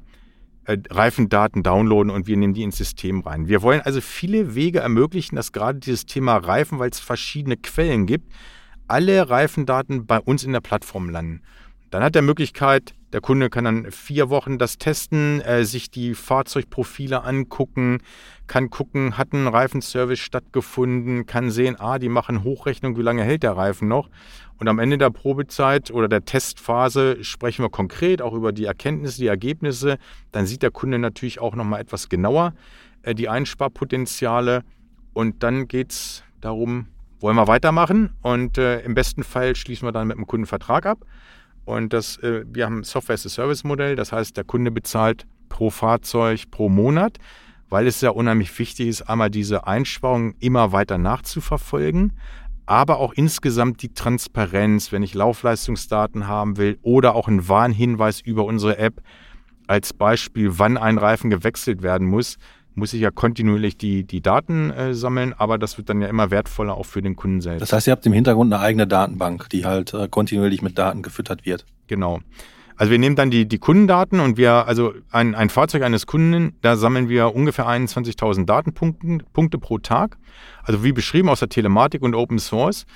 Reifendaten 0.90 1.62
downloaden 1.62 2.10
und 2.10 2.26
wir 2.26 2.36
nehmen 2.36 2.54
die 2.54 2.62
ins 2.62 2.76
System 2.76 3.20
rein. 3.20 3.48
Wir 3.48 3.62
wollen 3.62 3.80
also 3.80 4.00
viele 4.00 4.54
Wege 4.54 4.80
ermöglichen, 4.80 5.36
dass 5.36 5.52
gerade 5.52 5.78
dieses 5.78 6.06
Thema 6.06 6.36
Reifen, 6.36 6.78
weil 6.78 6.90
es 6.90 7.00
verschiedene 7.00 7.56
Quellen 7.56 8.06
gibt, 8.06 8.32
alle 8.88 9.30
Reifendaten 9.30 10.06
bei 10.06 10.18
uns 10.18 10.44
in 10.44 10.52
der 10.52 10.60
Plattform 10.60 11.08
landen. 11.08 11.42
Dann 11.90 12.02
hat 12.02 12.16
er 12.16 12.22
Möglichkeit, 12.22 12.94
der 13.12 13.20
Kunde 13.20 13.50
kann 13.50 13.64
dann 13.64 13.90
vier 13.90 14.30
Wochen 14.30 14.58
das 14.58 14.78
testen, 14.78 15.40
äh, 15.40 15.64
sich 15.64 15.90
die 15.90 16.14
Fahrzeugprofile 16.14 17.24
angucken, 17.24 17.98
kann 18.46 18.70
gucken, 18.70 19.18
hat 19.18 19.32
ein 19.32 19.46
Reifenservice 19.46 20.20
stattgefunden, 20.20 21.26
kann 21.26 21.50
sehen, 21.50 21.76
ah, 21.78 21.98
die 21.98 22.08
machen 22.08 22.44
Hochrechnung, 22.44 22.96
wie 22.96 23.02
lange 23.02 23.24
hält 23.24 23.42
der 23.42 23.56
Reifen 23.56 23.88
noch. 23.88 24.08
Und 24.58 24.68
am 24.68 24.78
Ende 24.78 24.98
der 24.98 25.10
Probezeit 25.10 25.90
oder 25.90 26.06
der 26.06 26.24
Testphase 26.24 27.24
sprechen 27.24 27.64
wir 27.64 27.70
konkret 27.70 28.20
auch 28.20 28.34
über 28.34 28.52
die 28.52 28.66
Erkenntnisse, 28.66 29.20
die 29.20 29.26
Ergebnisse. 29.26 29.98
Dann 30.32 30.46
sieht 30.46 30.62
der 30.62 30.70
Kunde 30.70 30.98
natürlich 30.98 31.40
auch 31.40 31.54
nochmal 31.54 31.80
etwas 31.80 32.08
genauer 32.08 32.52
äh, 33.02 33.14
die 33.14 33.28
Einsparpotenziale. 33.28 34.62
Und 35.12 35.42
dann 35.42 35.66
geht 35.66 35.92
es 35.92 36.22
darum, 36.40 36.86
wollen 37.20 37.36
wir 37.36 37.48
weitermachen? 37.48 38.10
Und 38.22 38.58
äh, 38.58 38.80
im 38.80 38.94
besten 38.94 39.24
Fall 39.24 39.56
schließen 39.56 39.86
wir 39.86 39.92
dann 39.92 40.08
mit 40.08 40.16
dem 40.16 40.26
Kunden 40.26 40.46
Vertrag 40.46 40.86
ab. 40.86 41.04
Und 41.64 41.92
das, 41.92 42.16
äh, 42.18 42.44
wir 42.46 42.66
haben 42.66 42.84
Software-as-a-Service-Modell, 42.84 43.96
das 43.96 44.12
heißt, 44.12 44.36
der 44.36 44.44
Kunde 44.44 44.70
bezahlt 44.70 45.26
pro 45.48 45.70
Fahrzeug 45.70 46.50
pro 46.50 46.68
Monat, 46.68 47.18
weil 47.68 47.86
es 47.86 48.00
ja 48.00 48.10
unheimlich 48.10 48.56
wichtig 48.58 48.88
ist, 48.88 49.02
einmal 49.02 49.30
diese 49.30 49.66
Einsparungen 49.66 50.34
immer 50.40 50.72
weiter 50.72 50.98
nachzuverfolgen, 50.98 52.12
aber 52.66 52.98
auch 52.98 53.12
insgesamt 53.12 53.82
die 53.82 53.92
Transparenz, 53.92 54.92
wenn 54.92 55.02
ich 55.02 55.14
Laufleistungsdaten 55.14 56.26
haben 56.26 56.56
will 56.56 56.78
oder 56.82 57.14
auch 57.14 57.28
einen 57.28 57.48
Warnhinweis 57.48 58.20
über 58.20 58.44
unsere 58.44 58.78
App 58.78 59.02
als 59.66 59.92
Beispiel, 59.92 60.58
wann 60.58 60.76
ein 60.76 60.98
Reifen 60.98 61.30
gewechselt 61.30 61.82
werden 61.82 62.08
muss, 62.08 62.36
muss 62.74 62.92
ich 62.92 63.00
ja 63.00 63.10
kontinuierlich 63.10 63.76
die, 63.76 64.04
die 64.04 64.20
Daten 64.20 64.70
äh, 64.70 64.94
sammeln, 64.94 65.34
aber 65.36 65.58
das 65.58 65.76
wird 65.78 65.88
dann 65.88 66.00
ja 66.00 66.08
immer 66.08 66.30
wertvoller 66.30 66.74
auch 66.74 66.86
für 66.86 67.02
den 67.02 67.16
Kunden 67.16 67.40
selbst. 67.40 67.62
Das 67.62 67.72
heißt, 67.72 67.86
ihr 67.88 67.92
habt 67.92 68.06
im 68.06 68.12
Hintergrund 68.12 68.52
eine 68.52 68.62
eigene 68.62 68.86
Datenbank, 68.86 69.48
die 69.50 69.64
halt 69.64 69.92
äh, 69.94 70.08
kontinuierlich 70.08 70.62
mit 70.62 70.78
Daten 70.78 71.02
gefüttert 71.02 71.44
wird. 71.44 71.66
Genau. 71.86 72.20
Also 72.80 72.92
wir 72.92 72.98
nehmen 72.98 73.14
dann 73.14 73.30
die, 73.30 73.46
die 73.46 73.58
Kundendaten 73.58 74.20
und 74.20 74.38
wir, 74.38 74.66
also 74.66 74.94
ein, 75.10 75.34
ein 75.34 75.50
Fahrzeug 75.50 75.82
eines 75.82 76.06
Kunden, 76.06 76.54
da 76.62 76.76
sammeln 76.76 77.10
wir 77.10 77.34
ungefähr 77.34 77.66
21.000 77.68 78.46
Datenpunkte 78.46 79.18
Punkte 79.34 79.58
pro 79.58 79.76
Tag. 79.76 80.16
Also 80.62 80.82
wie 80.82 80.92
beschrieben 80.92 81.28
aus 81.28 81.40
der 81.40 81.50
Telematik 81.50 82.00
und 82.00 82.14
Open 82.14 82.38
Source. 82.38 82.86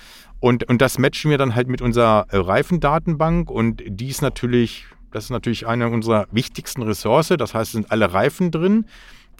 Und, 0.40 0.64
und 0.70 0.80
das 0.80 0.98
matchen 0.98 1.30
wir 1.30 1.36
dann 1.36 1.54
halt 1.54 1.68
mit 1.68 1.82
unserer 1.82 2.26
äh, 2.30 2.38
Reifendatenbank 2.38 3.50
und 3.50 3.82
die 3.86 4.08
ist 4.08 4.22
natürlich, 4.22 4.86
das 5.10 5.24
ist 5.24 5.30
natürlich 5.30 5.66
eine 5.66 5.90
unserer 5.90 6.28
wichtigsten 6.30 6.82
Ressourcen. 6.82 7.36
Das 7.36 7.52
heißt, 7.52 7.68
es 7.68 7.72
sind 7.72 7.90
alle 7.90 8.10
Reifen 8.10 8.50
drin 8.50 8.86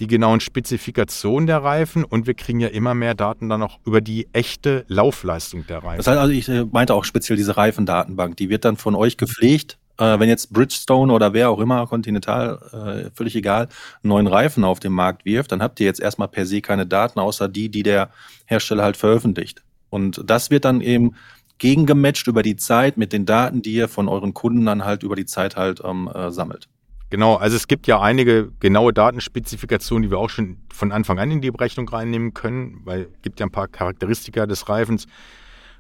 die 0.01 0.07
genauen 0.07 0.41
Spezifikationen 0.41 1.47
der 1.47 1.63
Reifen 1.63 2.05
und 2.05 2.27
wir 2.27 2.35
kriegen 2.35 2.61
ja 2.61 2.69
immer 2.69 2.95
mehr 2.95 3.15
Daten 3.15 3.49
dann 3.49 3.63
auch 3.63 3.79
über 3.85 4.01
die 4.01 4.29
echte 4.33 4.85
Laufleistung 4.89 5.67
der 5.67 5.79
Reifen. 5.79 5.99
Das 5.99 6.07
heißt 6.07 6.19
also, 6.19 6.33
ich 6.33 6.49
äh, 6.49 6.65
meinte 6.65 6.95
auch 6.95 7.05
speziell 7.05 7.37
diese 7.37 7.57
Reifendatenbank, 7.57 8.37
die 8.37 8.49
wird 8.49 8.65
dann 8.65 8.77
von 8.77 8.95
euch 8.95 9.17
gepflegt. 9.17 9.79
Äh, 9.97 10.19
wenn 10.19 10.29
jetzt 10.29 10.53
Bridgestone 10.53 11.13
oder 11.13 11.33
wer 11.33 11.51
auch 11.51 11.61
immer, 11.61 11.87
Continental, 11.87 13.07
äh, 13.07 13.11
völlig 13.15 13.37
egal, 13.37 13.69
einen 14.03 14.09
neuen 14.09 14.27
Reifen 14.27 14.65
auf 14.65 14.81
den 14.81 14.93
Markt 14.93 15.25
wirft, 15.25 15.53
dann 15.53 15.63
habt 15.63 15.79
ihr 15.79 15.87
jetzt 15.87 16.01
erstmal 16.01 16.29
per 16.29 16.47
se 16.47 16.61
keine 16.61 16.87
Daten, 16.87 17.21
außer 17.21 17.49
die, 17.49 17.69
die 17.69 17.85
der 17.85 18.11
Hersteller 18.47 18.83
halt 18.83 18.97
veröffentlicht. 18.97 19.63
Und 19.91 20.23
das 20.27 20.51
wird 20.51 20.65
dann 20.65 20.81
eben 20.81 21.15
gegengematcht 21.59 22.27
über 22.27 22.43
die 22.43 22.57
Zeit 22.57 22.97
mit 22.97 23.13
den 23.13 23.27
Daten, 23.27 23.63
die 23.63 23.75
ihr 23.75 23.89
von 23.89 24.09
euren 24.09 24.35
Kunden 24.35 24.67
dann 24.67 24.85
halt 24.85 25.05
über 25.05 25.15
die 25.15 25.27
Zeit 25.27 25.55
halt 25.57 25.81
ähm, 25.85 26.11
äh, 26.13 26.33
sammelt. 26.33 26.69
Genau, 27.15 27.37
also 27.37 27.55
es 27.55 27.69
gibt 27.69 27.87
ja 27.87 28.01
einige 28.01 28.51
genaue 28.59 28.93
Datenspezifikationen, 28.93 30.03
die 30.03 30.11
wir 30.11 30.19
auch 30.19 30.31
schon 30.31 30.57
von 30.73 30.91
Anfang 30.91 31.21
an 31.21 31.31
in 31.31 31.41
die 31.41 31.53
Berechnung 31.53 31.89
reinnehmen 31.89 32.35
können, 32.35 32.81
weil 32.83 33.03
es 33.03 33.23
gibt 33.23 33.39
ja 33.39 33.47
ein 33.47 33.53
paar 33.53 33.69
Charakteristika 33.69 34.47
des 34.47 34.69
Reifens, 34.69 35.07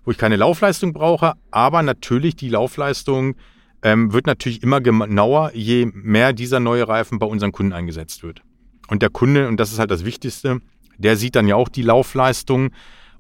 wo 0.05 0.13
ich 0.13 0.17
keine 0.17 0.37
Laufleistung 0.37 0.93
brauche, 0.93 1.33
aber 1.51 1.83
natürlich 1.83 2.37
die 2.37 2.51
Laufleistung 2.51 3.35
ähm, 3.83 4.13
wird 4.13 4.29
natürlich 4.29 4.63
immer 4.63 4.81
genauer, 4.81 5.51
je 5.55 5.91
mehr 5.93 6.33
dieser 6.33 6.61
neue 6.61 6.87
Reifen 6.87 7.19
bei 7.19 7.27
unseren 7.27 7.51
Kunden 7.51 7.73
eingesetzt 7.73 8.23
wird. 8.23 8.43
Und 8.87 9.03
der 9.03 9.11
Kunde, 9.11 9.49
und 9.49 9.59
das 9.59 9.73
ist 9.73 9.81
halt 9.81 9.91
das 9.91 10.05
Wichtigste, 10.05 10.61
der 10.99 11.17
sieht 11.17 11.35
dann 11.35 11.49
ja 11.49 11.57
auch 11.57 11.69
die 11.69 11.83
Laufleistung 11.83 12.71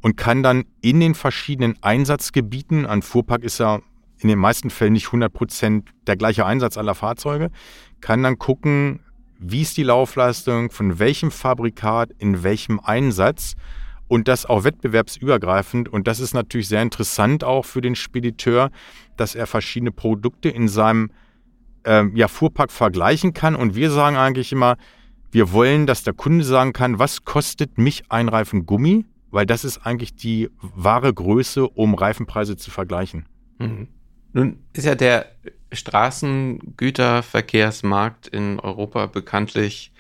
und 0.03 0.17
kann 0.17 0.45
dann 0.45 0.67
in 0.83 1.01
den 1.01 1.17
verschiedenen 1.17 1.83
Einsatzgebieten, 1.83 2.87
ein 2.87 3.03
Fuhrpark 3.03 3.43
ist 3.43 3.59
ja 3.59 3.81
in 4.25 4.29
den 4.29 4.39
meisten 4.39 4.71
Fällen 4.71 4.95
nicht 4.95 5.09
100% 5.09 5.85
der 6.07 6.17
gleiche 6.17 6.47
Einsatz 6.47 6.79
aller 6.79 6.95
Fahrzeuge, 6.95 7.51
kann 8.01 8.23
dann 8.23 8.39
gucken, 8.39 9.01
wie 9.39 9.61
ist 9.61 9.77
die 9.77 9.83
Laufleistung, 9.83 10.71
von 10.71 10.99
welchem 10.99 11.31
Fabrikat, 11.31 12.11
in 12.19 12.43
welchem 12.43 12.81
Einsatz 12.81 13.55
und 14.09 14.27
das 14.27 14.47
auch 14.47 14.65
wettbewerbsübergreifend. 14.65 15.91
Und 15.91 16.07
das 16.07 16.21
ist 16.21 16.33
natürlich 16.33 16.69
sehr 16.69 16.81
interessant 16.81 17.45
auch 17.45 17.67
für 17.67 17.83
den 17.83 17.95
Spediteur, 17.95 18.71
dass 19.19 19.35
er 19.35 19.47
verschiedene 19.47 19.93
Produkte 19.93 20.49
in 20.49 20.69
seinem 20.69 21.11
äh, 21.85 22.05
ja, 22.15 22.27
Fuhrpark 22.27 22.73
vergleichen 22.73 23.35
kann. 23.35 23.55
Und 23.55 23.75
wir 23.75 23.91
sagen 23.91 24.17
eigentlich 24.17 24.53
immer, 24.53 24.77
wir 25.33 25.53
wollen, 25.53 25.87
dass 25.87 26.03
der 26.03 26.15
Kunde 26.15 26.45
sagen 26.45 26.73
kann, 26.73 26.99
was 26.99 27.25
kostet 27.27 27.77
mich 27.77 28.05
ein 28.09 28.31
Reifen 28.31 28.65
Gummi? 28.65 29.05
Weil 29.31 29.45
das 29.45 29.65
ist 29.65 29.85
eigentlich 29.85 30.15
die 30.15 30.49
wahre 30.63 31.13
Größe, 31.13 31.69
um 31.69 31.95
Reifenpreise 31.95 32.57
zu 32.57 32.71
vergleichen. 32.71 33.27
Mhm. 33.59 33.89
Nun 34.35 34.59
ist 34.73 34.85
ja 34.85 34.95
der 34.97 35.27
Straßengüterverkehrsmarkt 35.73 38.27
in 38.27 38.59
Europa 38.59 39.07
bekanntlich 39.07 39.93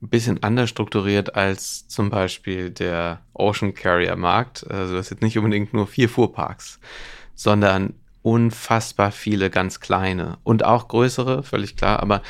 ein 0.00 0.08
bisschen 0.08 0.42
anders 0.42 0.70
strukturiert 0.70 1.34
als 1.34 1.86
zum 1.86 2.08
Beispiel 2.08 2.70
der 2.70 3.20
Ocean 3.34 3.74
Carrier 3.74 4.16
Markt. 4.16 4.66
Also 4.70 4.94
das 4.94 5.08
sind 5.08 5.20
nicht 5.20 5.36
unbedingt 5.36 5.74
nur 5.74 5.86
vier 5.86 6.08
Fuhrparks, 6.08 6.80
sondern 7.34 7.92
unfassbar 8.22 9.12
viele 9.12 9.50
ganz 9.50 9.80
kleine 9.80 10.38
und 10.44 10.64
auch 10.64 10.88
größere, 10.88 11.42
völlig 11.42 11.76
klar. 11.76 12.00
Aber 12.00 12.22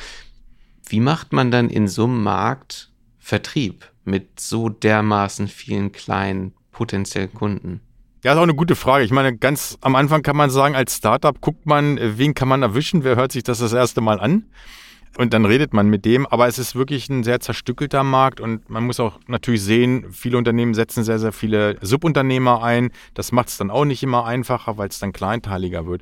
wie 0.89 0.99
macht 0.99 1.31
man 1.31 1.51
dann 1.51 1.69
in 1.69 1.87
so 1.87 2.03
einem 2.03 2.21
Markt 2.21 2.91
Vertrieb 3.17 3.89
mit 4.03 4.41
so 4.41 4.67
dermaßen 4.67 5.47
vielen 5.47 5.93
kleinen 5.93 6.53
potenziellen 6.71 7.33
Kunden? 7.33 7.79
Ja, 8.21 8.33
ist 8.33 8.37
auch 8.37 8.43
eine 8.43 8.55
gute 8.55 8.75
Frage. 8.75 9.05
Ich 9.05 9.11
meine, 9.11 9.37
ganz 9.37 9.77
am 9.79 9.95
Anfang 9.95 10.23
kann 10.23 10.35
man 10.35 10.49
sagen, 10.49 10.75
als 10.75 10.97
Startup 10.97 11.39
guckt 11.39 11.65
man, 11.65 11.97
wen 12.01 12.33
kann 12.33 12.49
man 12.49 12.61
erwischen, 12.61 13.05
wer 13.05 13.15
hört 13.15 13.31
sich 13.31 13.43
das 13.43 13.59
das 13.59 13.71
erste 13.71 14.01
Mal 14.01 14.19
an. 14.19 14.43
Und 15.17 15.33
dann 15.33 15.45
redet 15.45 15.73
man 15.73 15.87
mit 15.87 16.03
dem. 16.03 16.27
Aber 16.27 16.45
es 16.47 16.59
ist 16.59 16.75
wirklich 16.75 17.07
ein 17.07 17.23
sehr 17.23 17.39
zerstückelter 17.39 18.03
Markt 18.03 18.41
und 18.41 18.69
man 18.69 18.85
muss 18.85 18.99
auch 18.99 19.19
natürlich 19.27 19.63
sehen, 19.63 20.07
viele 20.11 20.37
Unternehmen 20.37 20.73
setzen 20.73 21.05
sehr, 21.05 21.17
sehr 21.17 21.31
viele 21.31 21.77
Subunternehmer 21.81 22.61
ein. 22.61 22.91
Das 23.13 23.31
macht 23.31 23.47
es 23.47 23.57
dann 23.57 23.71
auch 23.71 23.85
nicht 23.85 24.03
immer 24.03 24.25
einfacher, 24.25 24.77
weil 24.77 24.89
es 24.89 24.99
dann 24.99 25.13
kleinteiliger 25.13 25.87
wird. 25.87 26.01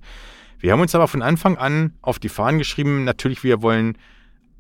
Wir 0.60 0.72
haben 0.72 0.82
uns 0.82 0.96
aber 0.96 1.08
von 1.08 1.22
Anfang 1.22 1.58
an 1.58 1.94
auf 2.02 2.18
die 2.18 2.30
Fahnen 2.30 2.58
geschrieben, 2.58 3.04
natürlich, 3.04 3.44
wir 3.44 3.62
wollen 3.62 3.96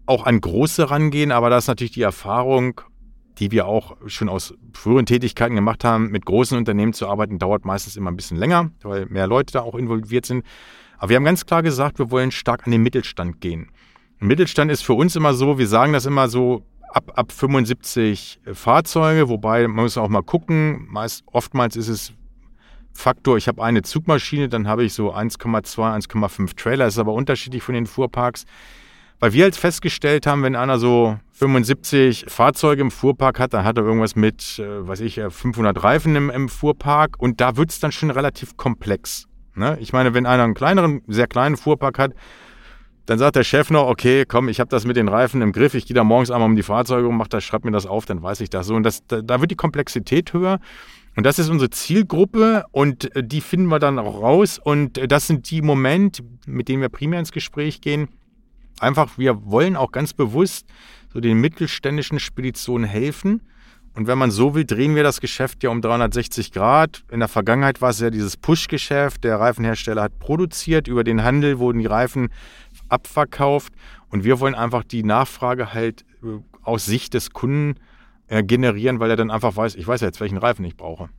auch 0.06 0.28
an 0.28 0.40
große 0.40 0.92
rangehen, 0.92 1.32
aber 1.32 1.50
da 1.50 1.58
ist 1.58 1.68
natürlich 1.68 1.92
die 1.92 2.04
Erfahrung 2.04 2.82
die 3.40 3.52
wir 3.52 3.68
auch 3.68 3.96
schon 4.08 4.30
aus 4.30 4.54
früheren 4.74 5.06
Tätigkeiten 5.06 5.56
gemacht 5.56 5.84
haben, 5.84 6.10
mit 6.10 6.26
großen 6.26 6.58
Unternehmen 6.58 6.94
zu 6.94 7.08
arbeiten, 7.08 7.40
dauert 7.40 7.66
meistens 7.66 7.96
immer 7.96 8.12
ein 8.12 8.16
bisschen 8.16 8.38
länger, 8.38 8.72
weil 8.82 9.06
mehr 9.06 9.28
Leute 9.28 9.54
da 9.54 9.62
auch 9.62 9.76
involviert 9.76 10.26
sind. 10.26 10.46
Aber 10.98 11.10
wir 11.10 11.18
haben 11.18 11.26
ganz 11.26 11.46
klar 11.46 11.62
gesagt, 11.62 12.00
wir 12.00 12.10
wollen 12.10 12.32
stark 12.32 12.66
an 12.66 12.72
den 12.72 12.82
Mittelstand 12.82 13.40
gehen. 13.42 13.70
Mittelstand 14.20 14.72
ist 14.72 14.84
für 14.84 14.94
uns 14.94 15.16
immer 15.16 15.34
so, 15.34 15.60
wir 15.60 15.68
sagen 15.68 15.94
das 15.94 16.08
immer 16.08 16.28
so, 16.28 16.64
ab, 16.90 17.12
ab 17.16 17.32
75 17.32 18.40
Fahrzeuge, 18.54 19.30
wobei 19.30 19.68
man 19.68 19.84
muss 19.84 19.98
auch 19.98 20.10
mal 20.10 20.24
gucken. 20.24 20.88
Meist, 20.90 21.24
oftmals 21.28 21.76
ist 21.76 21.88
es 21.88 22.14
Faktor, 22.94 23.38
ich 23.38 23.48
habe 23.48 23.64
eine 23.64 23.84
Zugmaschine, 23.84 24.50
dann 24.50 24.68
habe 24.68 24.84
ich 24.84 24.94
so 24.94 25.14
1,2, 25.14 26.10
1,5 26.10 26.56
Trailer. 26.56 26.88
Ist 26.88 26.98
aber 26.98 27.14
unterschiedlich 27.14 27.62
von 27.62 27.76
den 27.76 27.86
Fuhrparks. 27.86 28.46
Weil 29.20 29.34
wir 29.34 29.46
jetzt 29.46 29.60
festgestellt 29.60 30.28
haben, 30.28 30.44
wenn 30.44 30.56
einer 30.56 30.78
so 30.78 31.18
75 31.34 32.26
Fahrzeuge 32.28 32.82
im 32.82 32.92
Fuhrpark 32.92 33.40
hat, 33.40 33.54
dann 33.54 33.64
hat 33.66 33.78
er 33.78 33.84
irgendwas 33.84 34.16
mit, 34.16 34.60
äh, 34.60 34.88
weiß 34.88 35.02
ich, 35.02 35.20
500 35.28 35.84
Reifen 35.84 36.16
im, 36.16 36.30
im 36.30 36.50
Fuhrpark 36.50 37.16
und 37.20 37.42
da 37.42 37.58
wird 37.58 37.72
es 37.72 37.80
dann 37.80 37.92
schon 37.92 38.12
relativ 38.12 38.58
komplex. 38.58 39.28
Ne? 39.56 39.78
Ich 39.82 39.92
meine, 39.92 40.14
wenn 40.14 40.26
einer 40.26 40.44
einen 40.44 40.54
kleineren, 40.54 41.02
sehr 41.08 41.28
kleinen 41.28 41.58
Fuhrpark 41.58 41.98
hat, 41.98 42.14
dann 43.08 43.18
sagt 43.18 43.38
der 43.38 43.44
Chef 43.44 43.70
noch, 43.72 43.88
okay, 43.88 44.26
komm, 44.28 44.50
ich 44.50 44.60
habe 44.60 44.70
das 44.70 44.86
mit 44.86 44.98
den 44.98 45.08
Reifen 45.08 45.42
im 45.42 45.54
Griff, 45.54 45.74
ich 45.74 45.86
gehe 45.86 45.96
da 45.96 46.04
morgens 46.04 46.30
einmal 46.30 46.50
um 46.50 46.56
die 46.56 46.64
Fahrzeuge 46.64 47.08
und 47.08 47.16
mach 47.16 47.28
das, 47.28 47.44
schreib 47.44 47.64
mir 47.64 47.72
das 47.72 47.86
auf, 47.86 48.06
dann 48.06 48.22
weiß 48.22 48.42
ich 48.42 48.50
das 48.50 48.68
so. 48.68 48.76
Und 48.76 48.84
das, 48.84 49.06
da, 49.08 49.22
da 49.22 49.40
wird 49.40 49.50
die 49.50 49.56
Komplexität 49.56 50.34
höher. 50.34 50.60
Und 51.16 51.26
das 51.26 51.40
ist 51.40 51.50
unsere 51.50 51.72
Zielgruppe 51.72 52.66
und 52.72 53.16
äh, 53.16 53.24
die 53.24 53.42
finden 53.42 53.68
wir 53.68 53.80
dann 53.80 53.98
auch 53.98 54.22
raus. 54.22 54.60
Und 54.64 54.98
äh, 54.98 55.08
das 55.08 55.26
sind 55.26 55.50
die 55.50 55.62
Momente, 55.62 56.22
mit 56.46 56.68
denen 56.68 56.82
wir 56.82 56.90
primär 56.90 57.20
ins 57.20 57.32
Gespräch 57.32 57.82
gehen. 57.82 58.10
Einfach, 58.80 59.18
wir 59.18 59.46
wollen 59.46 59.76
auch 59.76 59.92
ganz 59.92 60.14
bewusst 60.14 60.68
so 61.12 61.20
den 61.20 61.40
mittelständischen 61.40 62.20
Speditionen 62.20 62.88
helfen. 62.88 63.42
Und 63.96 64.06
wenn 64.06 64.20
man 64.20 64.30
so 64.30 64.54
will, 64.54 64.66
drehen 64.66 64.96
wir 64.96 65.02
das 65.02 65.22
Geschäft 65.22 65.64
ja 65.64 65.72
um 65.72 65.82
360 65.82 66.52
Grad. 66.52 67.04
In 67.12 67.20
der 67.20 67.28
Vergangenheit 67.28 67.82
war 67.82 67.90
es 67.90 68.00
ja 68.00 68.12
dieses 68.12 68.38
Push-Geschäft. 68.38 69.24
Der 69.24 69.40
Reifenhersteller 69.40 70.04
hat 70.04 70.20
produziert, 70.20 70.88
über 70.88 71.04
den 71.04 71.24
Handel 71.24 71.58
wurden 71.58 71.80
die 71.80 71.88
Reifen 71.88 72.30
abverkauft. 72.90 73.74
Und 74.10 74.24
wir 74.24 74.40
wollen 74.40 74.54
einfach 74.54 74.84
die 74.84 75.04
Nachfrage 75.04 75.74
halt 75.74 76.06
äh, 76.24 76.40
aus 76.62 76.86
Sicht 76.86 77.16
des 77.16 77.32
Kunden 77.32 77.80
äh, 78.28 78.44
generieren, 78.44 79.00
weil 79.00 79.10
er 79.10 79.16
dann 79.16 79.32
einfach 79.32 79.56
weiß, 79.56 79.76
ich 79.76 79.88
weiß 79.88 80.02
ja 80.02 80.08
jetzt, 80.08 80.22
welchen 80.22 80.38
Reifen 80.38 80.64
ich 80.66 80.78
brauche. 80.78 81.10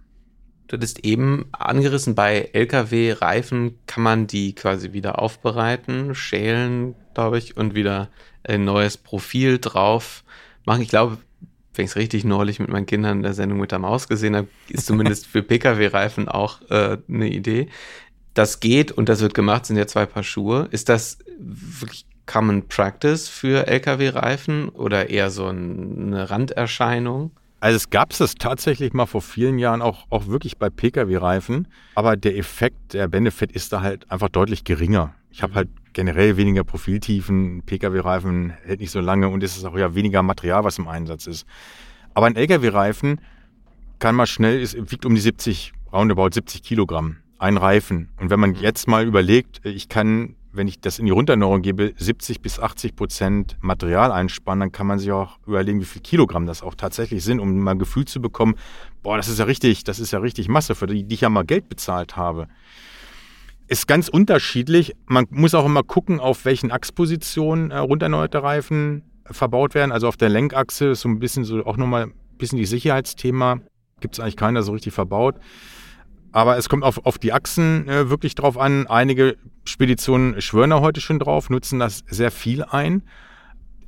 Du 0.68 0.76
hattest 0.76 1.04
eben 1.04 1.46
angerissen, 1.52 2.14
bei 2.14 2.50
Lkw-Reifen 2.52 3.78
kann 3.86 4.02
man 4.02 4.26
die 4.26 4.54
quasi 4.54 4.92
wieder 4.92 5.18
aufbereiten, 5.18 6.14
schälen, 6.14 6.94
glaube 7.18 7.38
ich, 7.38 7.56
und 7.56 7.74
wieder 7.74 8.10
ein 8.44 8.64
neues 8.64 8.96
Profil 8.96 9.58
drauf 9.58 10.22
machen. 10.64 10.82
Ich 10.82 10.88
glaube, 10.88 11.18
wenn 11.74 11.84
ich 11.84 11.90
es 11.90 11.96
richtig 11.96 12.24
neulich 12.24 12.60
mit 12.60 12.68
meinen 12.68 12.86
Kindern 12.86 13.18
in 13.18 13.22
der 13.24 13.34
Sendung 13.34 13.58
mit 13.58 13.72
der 13.72 13.80
Maus 13.80 14.06
gesehen 14.06 14.36
habe, 14.36 14.46
ist 14.68 14.86
zumindest 14.86 15.26
für 15.26 15.42
Pkw-Reifen 15.42 16.28
auch 16.28 16.60
äh, 16.70 16.98
eine 17.08 17.28
Idee. 17.28 17.68
Das 18.34 18.60
geht 18.60 18.92
und 18.92 19.08
das 19.08 19.20
wird 19.20 19.34
gemacht, 19.34 19.66
sind 19.66 19.76
ja 19.76 19.88
zwei 19.88 20.06
Paar 20.06 20.22
Schuhe. 20.22 20.68
Ist 20.70 20.88
das 20.88 21.18
wirklich 21.40 22.06
Common 22.26 22.68
Practice 22.68 23.28
für 23.28 23.66
Lkw-Reifen 23.66 24.68
oder 24.68 25.10
eher 25.10 25.30
so 25.30 25.46
eine 25.46 26.30
Randerscheinung? 26.30 27.32
Also 27.58 27.74
es 27.74 27.90
gab 27.90 28.12
es 28.12 28.34
tatsächlich 28.36 28.92
mal 28.92 29.06
vor 29.06 29.22
vielen 29.22 29.58
Jahren 29.58 29.82
auch, 29.82 30.06
auch 30.10 30.28
wirklich 30.28 30.56
bei 30.56 30.70
Pkw-Reifen, 30.70 31.66
aber 31.96 32.16
der 32.16 32.36
Effekt, 32.36 32.94
der 32.94 33.08
Benefit 33.08 33.50
ist 33.50 33.72
da 33.72 33.80
halt 33.80 34.08
einfach 34.08 34.28
deutlich 34.28 34.62
geringer. 34.62 35.14
Ich 35.38 35.42
habe 35.44 35.54
halt 35.54 35.68
generell 35.92 36.36
weniger 36.36 36.64
Profiltiefen, 36.64 37.62
Pkw-Reifen 37.64 38.54
hält 38.64 38.80
nicht 38.80 38.90
so 38.90 38.98
lange 38.98 39.28
und 39.28 39.40
es 39.44 39.56
ist 39.56 39.64
auch 39.64 39.78
ja 39.78 39.94
weniger 39.94 40.20
Material, 40.20 40.64
was 40.64 40.78
im 40.78 40.88
Einsatz 40.88 41.28
ist. 41.28 41.46
Aber 42.12 42.26
ein 42.26 42.34
Lkw-Reifen 42.34 43.20
kann 44.00 44.16
mal 44.16 44.26
schnell, 44.26 44.60
es 44.60 44.74
wiegt 44.90 45.06
um 45.06 45.14
die 45.14 45.20
70, 45.20 45.74
roundabout 45.92 46.30
70 46.32 46.64
Kilogramm, 46.64 47.18
ein 47.38 47.56
Reifen. 47.56 48.08
Und 48.18 48.30
wenn 48.30 48.40
man 48.40 48.56
jetzt 48.56 48.88
mal 48.88 49.06
überlegt, 49.06 49.64
ich 49.64 49.88
kann 49.88 50.34
wenn 50.50 50.66
ich 50.66 50.80
das 50.80 50.98
in 50.98 51.04
die 51.04 51.12
Runterneuerung 51.12 51.62
gebe, 51.62 51.92
70 51.96 52.40
bis 52.40 52.58
80 52.58 52.96
Prozent 52.96 53.56
Material 53.60 54.10
einsparen, 54.10 54.58
dann 54.58 54.72
kann 54.72 54.88
man 54.88 54.98
sich 54.98 55.12
auch 55.12 55.38
überlegen, 55.46 55.80
wie 55.80 55.84
viel 55.84 56.02
Kilogramm 56.02 56.46
das 56.46 56.62
auch 56.62 56.74
tatsächlich 56.74 57.22
sind, 57.22 57.38
um 57.38 57.60
mal 57.60 57.72
ein 57.72 57.78
Gefühl 57.78 58.06
zu 58.06 58.20
bekommen, 58.20 58.56
boah, 59.04 59.16
das 59.16 59.28
ist 59.28 59.38
ja 59.38 59.44
richtig, 59.44 59.84
das 59.84 60.00
ist 60.00 60.10
ja 60.10 60.18
richtig 60.18 60.48
Masse, 60.48 60.74
für 60.74 60.86
die, 60.86 61.04
die 61.04 61.14
ich 61.14 61.20
ja 61.20 61.28
mal 61.28 61.44
Geld 61.44 61.68
bezahlt 61.68 62.16
habe. 62.16 62.48
Ist 63.68 63.86
ganz 63.86 64.08
unterschiedlich. 64.08 64.94
Man 65.06 65.26
muss 65.30 65.54
auch 65.54 65.66
immer 65.66 65.82
gucken, 65.82 66.20
auf 66.20 66.46
welchen 66.46 66.72
Achspositionen 66.72 67.70
äh, 67.70 67.76
runterneuerte 67.76 68.42
Reifen 68.42 69.02
verbaut 69.30 69.74
werden. 69.74 69.92
Also 69.92 70.08
auf 70.08 70.16
der 70.16 70.30
Lenkachse 70.30 70.86
ist 70.88 71.02
so 71.02 71.08
ein 71.10 71.18
bisschen 71.18 71.44
so 71.44 71.64
auch 71.66 71.76
nochmal 71.76 72.04
ein 72.04 72.14
bisschen 72.38 72.58
die 72.58 72.64
Sicherheitsthema. 72.64 73.60
Gibt 74.00 74.14
es 74.14 74.20
eigentlich 74.20 74.36
keiner 74.36 74.62
so 74.62 74.72
richtig 74.72 74.94
verbaut. 74.94 75.36
Aber 76.32 76.56
es 76.56 76.70
kommt 76.70 76.82
auf, 76.82 77.04
auf 77.04 77.18
die 77.18 77.34
Achsen 77.34 77.86
äh, 77.88 78.08
wirklich 78.08 78.34
drauf 78.34 78.56
an. 78.56 78.86
Einige 78.86 79.36
Speditionen 79.64 80.40
schwören 80.40 80.70
da 80.70 80.80
heute 80.80 81.02
schon 81.02 81.18
drauf, 81.18 81.50
nutzen 81.50 81.78
das 81.78 82.04
sehr 82.08 82.30
viel 82.30 82.64
ein. 82.64 83.02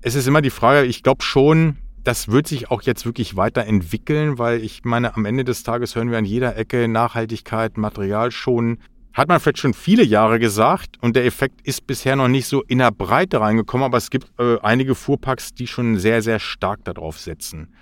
Es 0.03 0.15
ist 0.15 0.27
immer 0.27 0.43
die 0.43 0.51
Frage, 0.51 0.87
ich 0.87 1.03
glaube 1.03 1.23
schon, 1.23 1.79
das 2.05 2.29
wird 2.29 2.47
sich 2.49 2.71
auch 2.71 2.83
jetzt 2.83 3.07
wirklich 3.07 3.37
weiterentwickeln, 3.37 4.39
weil 4.39 4.63
ich 4.63 4.85
meine, 4.85 5.15
am 5.15 5.25
Ende 5.25 5.45
des 5.45 5.63
Tages 5.63 5.95
hören 5.95 6.11
wir 6.11 6.19
an 6.19 6.25
jeder 6.25 6.57
Ecke 6.57 6.89
Nachhaltigkeit, 6.89 7.79
Material 7.79 8.31
schon. 8.31 8.79
Hat 9.13 9.29
man 9.29 9.41
vielleicht 9.41 9.59
schon 9.59 9.75
viele 9.75 10.05
Jahre 10.05 10.39
gesagt 10.39 10.97
und 11.01 11.17
der 11.17 11.25
Effekt 11.25 11.61
ist 11.67 11.87
bisher 11.87 12.15
noch 12.15 12.29
nicht 12.29 12.47
so 12.47 12.63
in 12.63 12.79
der 12.79 12.93
Breite 12.93 13.41
reingekommen, 13.41 13.85
aber 13.85 13.99
es 13.99 14.11
gibt 14.11 14.31
äh, 14.39 14.59
einige 14.63 14.95
Fuhrpacks, 14.95 15.53
die 15.53 15.67
schon 15.67 15.99
sehr, 15.99 16.23
sehr 16.23 16.39
stark 16.39 16.85
darauf 16.85 17.19
setzen. 17.19 17.75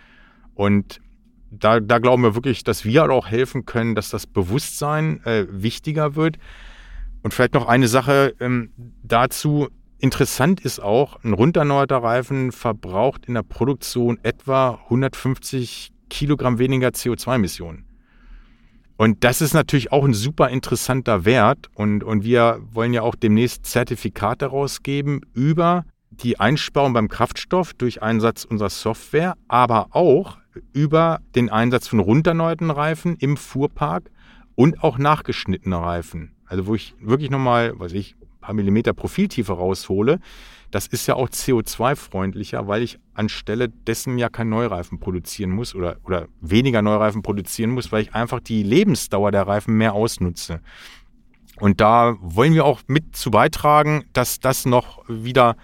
Und 0.55 1.01
da, 1.51 1.81
da 1.81 1.99
glauben 1.99 2.23
wir 2.23 2.35
wirklich, 2.35 2.65
dass 2.65 2.85
wir 2.85 3.11
auch 3.11 3.29
helfen 3.29 3.65
können, 3.65 3.95
dass 3.95 4.11
das 4.11 4.27
Bewusstsein 4.27 5.23
äh, 5.25 5.47
wichtiger 5.51 6.17
wird. 6.17 6.37
Und 7.23 7.35
vielleicht 7.35 7.55
noch 7.55 7.69
eine 7.69 7.89
Sache 7.89 8.35
ähm, 8.41 8.71
dazu. 9.03 9.69
Interessant 9.99 10.61
ist 10.61 10.81
auch, 10.81 11.23
ein 11.25 11.33
runterneuerter 11.33 11.99
Reifen 11.99 12.53
verbraucht 12.53 13.27
in 13.27 13.35
der 13.35 13.43
Produktion 13.43 14.19
etwa 14.23 14.81
150 14.85 15.91
Kilogramm 16.09 16.59
weniger 16.59 16.89
CO2-Emissionen. 16.89 17.88
Und 18.99 19.23
das 19.23 19.41
ist 19.41 19.55
natürlich 19.55 19.93
auch 19.93 20.05
ein 20.05 20.13
super 20.13 20.49
interessanter 20.49 21.25
Wert. 21.25 21.71
Und, 21.75 22.03
und 22.03 22.25
wir 22.25 22.61
wollen 22.73 22.93
ja 22.93 23.03
auch 23.03 23.15
demnächst 23.15 23.65
Zertifikate 23.65 24.47
rausgeben 24.47 25.21
über 25.35 25.85
die 26.11 26.41
Einsparung 26.41 26.95
beim 26.95 27.09
Kraftstoff 27.09 27.75
durch 27.75 28.03
Einsatz 28.03 28.45
unserer 28.45 28.71
Software, 28.71 29.37
aber 29.47 29.91
auch 29.93 30.39
über 30.73 31.21
den 31.37 31.49
Einsatz 31.49 31.87
von 31.87 32.01
runterneuerten 32.01 32.73
Reifen 32.73 33.15
im 33.21 33.37
Fuhrpark 33.37 34.11
und 34.57 34.83
auch 34.83 34.99
nachgeschnittene 34.99 35.77
Reifen. 35.77 36.35
Also 36.47 36.67
wo 36.67 36.75
ich 36.75 36.97
wirklich 37.01 37.31
nochmal, 37.31 37.79
weiß 37.79 37.93
ich, 37.93 38.17
ein 38.21 38.41
paar 38.41 38.55
Millimeter 38.55 38.95
Profiltiefe 38.95 39.53
raushole. 39.53 40.19
Das 40.71 40.87
ist 40.87 41.07
ja 41.07 41.15
auch 41.15 41.29
CO2-freundlicher, 41.29 42.67
weil 42.67 42.83
ich 42.83 42.99
anstelle 43.15 43.69
dessen 43.69 44.19
ja 44.19 44.29
kein 44.29 44.49
Neureifen 44.49 45.01
produzieren 45.01 45.51
muss 45.51 45.75
oder, 45.75 45.97
oder 46.05 46.29
weniger 46.41 46.83
Neureifen 46.83 47.23
produzieren 47.23 47.71
muss, 47.71 47.91
weil 47.91 48.03
ich 48.03 48.15
einfach 48.15 48.41
die 48.41 48.63
Lebensdauer 48.63 49.33
der 49.33 49.47
Reifen 49.47 49.75
mehr 49.77 49.95
ausnutze. 49.95 50.61
Und 51.61 51.81
da 51.81 52.17
wollen 52.21 52.55
wir 52.55 52.65
auch 52.65 52.83
mit 52.87 53.17
zu 53.17 53.31
beitragen, 53.31 54.05
dass 54.13 54.39
das 54.39 54.65
noch 54.65 55.03
wieder 55.09 55.57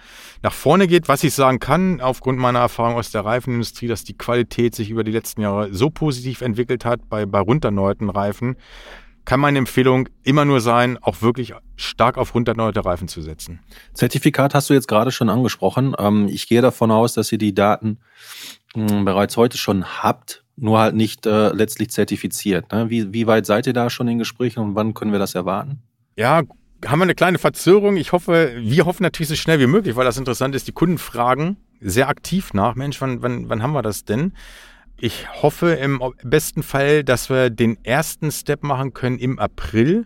nach 0.43 0.53
vorne 0.53 0.87
geht. 0.87 1.07
Was 1.07 1.23
ich 1.23 1.33
sagen 1.33 1.59
kann, 1.59 2.01
aufgrund 2.01 2.37
meiner 2.37 2.59
Erfahrung 2.59 2.95
aus 2.95 3.11
der 3.11 3.23
Reifenindustrie, 3.23 3.87
dass 3.87 4.03
die 4.03 4.17
Qualität 4.17 4.75
sich 4.75 4.89
über 4.89 5.03
die 5.03 5.11
letzten 5.11 5.41
Jahre 5.41 5.73
so 5.73 5.89
positiv 5.89 6.41
entwickelt 6.41 6.83
hat 6.83 7.07
bei, 7.07 7.25
bei 7.25 7.39
runterneuten 7.39 8.09
Reifen, 8.09 8.57
kann 9.25 9.39
meine 9.39 9.57
Empfehlung 9.57 10.07
immer 10.23 10.45
nur 10.45 10.61
sein, 10.61 10.97
auch 11.01 11.21
wirklich 11.21 11.53
stark 11.75 12.17
auf 12.17 12.33
runterneute 12.35 12.85
Reifen 12.85 13.07
zu 13.07 13.21
setzen. 13.21 13.59
Zertifikat 13.93 14.53
hast 14.53 14.69
du 14.69 14.73
jetzt 14.73 14.87
gerade 14.87 15.11
schon 15.11 15.29
angesprochen. 15.29 15.95
Ähm, 15.97 16.27
ich 16.27 16.47
gehe 16.47 16.61
davon 16.61 16.91
aus, 16.91 17.13
dass 17.13 17.31
ihr 17.31 17.37
die 17.37 17.53
Daten 17.53 17.99
hm, 18.73 19.03
bereits 19.05 19.35
heute 19.37 19.57
schon 19.57 19.85
habt 20.03 20.43
nur 20.57 20.79
halt 20.79 20.95
nicht 20.95 21.25
äh, 21.25 21.49
letztlich 21.49 21.89
zertifiziert. 21.89 22.71
Ne? 22.71 22.89
Wie, 22.89 23.13
wie 23.13 23.27
weit 23.27 23.45
seid 23.45 23.67
ihr 23.67 23.73
da 23.73 23.89
schon 23.89 24.07
in 24.07 24.19
Gesprächen 24.19 24.59
und 24.59 24.75
wann 24.75 24.93
können 24.93 25.11
wir 25.11 25.19
das 25.19 25.35
erwarten? 25.35 25.81
Ja, 26.15 26.43
haben 26.85 26.99
wir 26.99 27.03
eine 27.03 27.15
kleine 27.15 27.39
Verzögerung. 27.39 27.97
Ich 27.97 28.11
hoffe, 28.11 28.53
wir 28.57 28.85
hoffen 28.85 29.03
natürlich 29.03 29.29
so 29.29 29.35
schnell 29.35 29.59
wie 29.59 29.67
möglich, 29.67 29.95
weil 29.95 30.05
das 30.05 30.17
interessant 30.17 30.55
ist. 30.55 30.67
Die 30.67 30.71
Kunden 30.71 30.97
fragen 30.97 31.57
sehr 31.81 32.09
aktiv 32.09 32.53
nach, 32.53 32.75
Mensch, 32.75 33.01
wann, 33.01 33.21
wann, 33.21 33.49
wann 33.49 33.61
haben 33.61 33.73
wir 33.73 33.81
das 33.81 34.05
denn? 34.05 34.33
Ich 34.97 35.27
hoffe 35.41 35.71
im 35.71 36.01
besten 36.23 36.63
Fall, 36.63 37.03
dass 37.03 37.29
wir 37.29 37.49
den 37.49 37.83
ersten 37.83 38.31
Step 38.31 38.63
machen 38.63 38.93
können 38.93 39.19
im 39.19 39.39
April. 39.39 40.05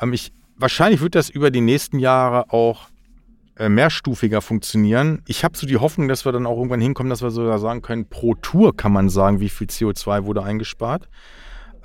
Ähm, 0.00 0.12
ich, 0.12 0.32
wahrscheinlich 0.56 1.00
wird 1.00 1.14
das 1.14 1.30
über 1.30 1.50
die 1.50 1.60
nächsten 1.60 2.00
Jahre 2.00 2.52
auch 2.52 2.88
äh, 3.56 3.68
mehrstufiger 3.68 4.40
funktionieren. 4.40 5.22
Ich 5.26 5.44
habe 5.44 5.56
so 5.56 5.66
die 5.66 5.76
Hoffnung, 5.76 6.08
dass 6.08 6.24
wir 6.24 6.32
dann 6.32 6.46
auch 6.46 6.56
irgendwann 6.56 6.80
hinkommen, 6.80 7.10
dass 7.10 7.22
wir 7.22 7.30
sogar 7.30 7.58
sagen 7.58 7.82
können, 7.82 8.08
pro 8.08 8.34
Tour 8.34 8.76
kann 8.76 8.92
man 8.92 9.08
sagen, 9.08 9.40
wie 9.40 9.48
viel 9.48 9.68
CO2 9.68 10.24
wurde 10.24 10.42
eingespart. 10.42 11.08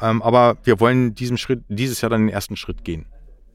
Ähm, 0.01 0.21
aber 0.23 0.57
wir 0.63 0.79
wollen 0.79 1.13
diesem 1.13 1.37
Schritt, 1.37 1.63
dieses 1.67 2.01
Jahr 2.01 2.09
dann 2.09 2.27
den 2.27 2.33
ersten 2.33 2.55
Schritt 2.55 2.83
gehen. 2.83 3.05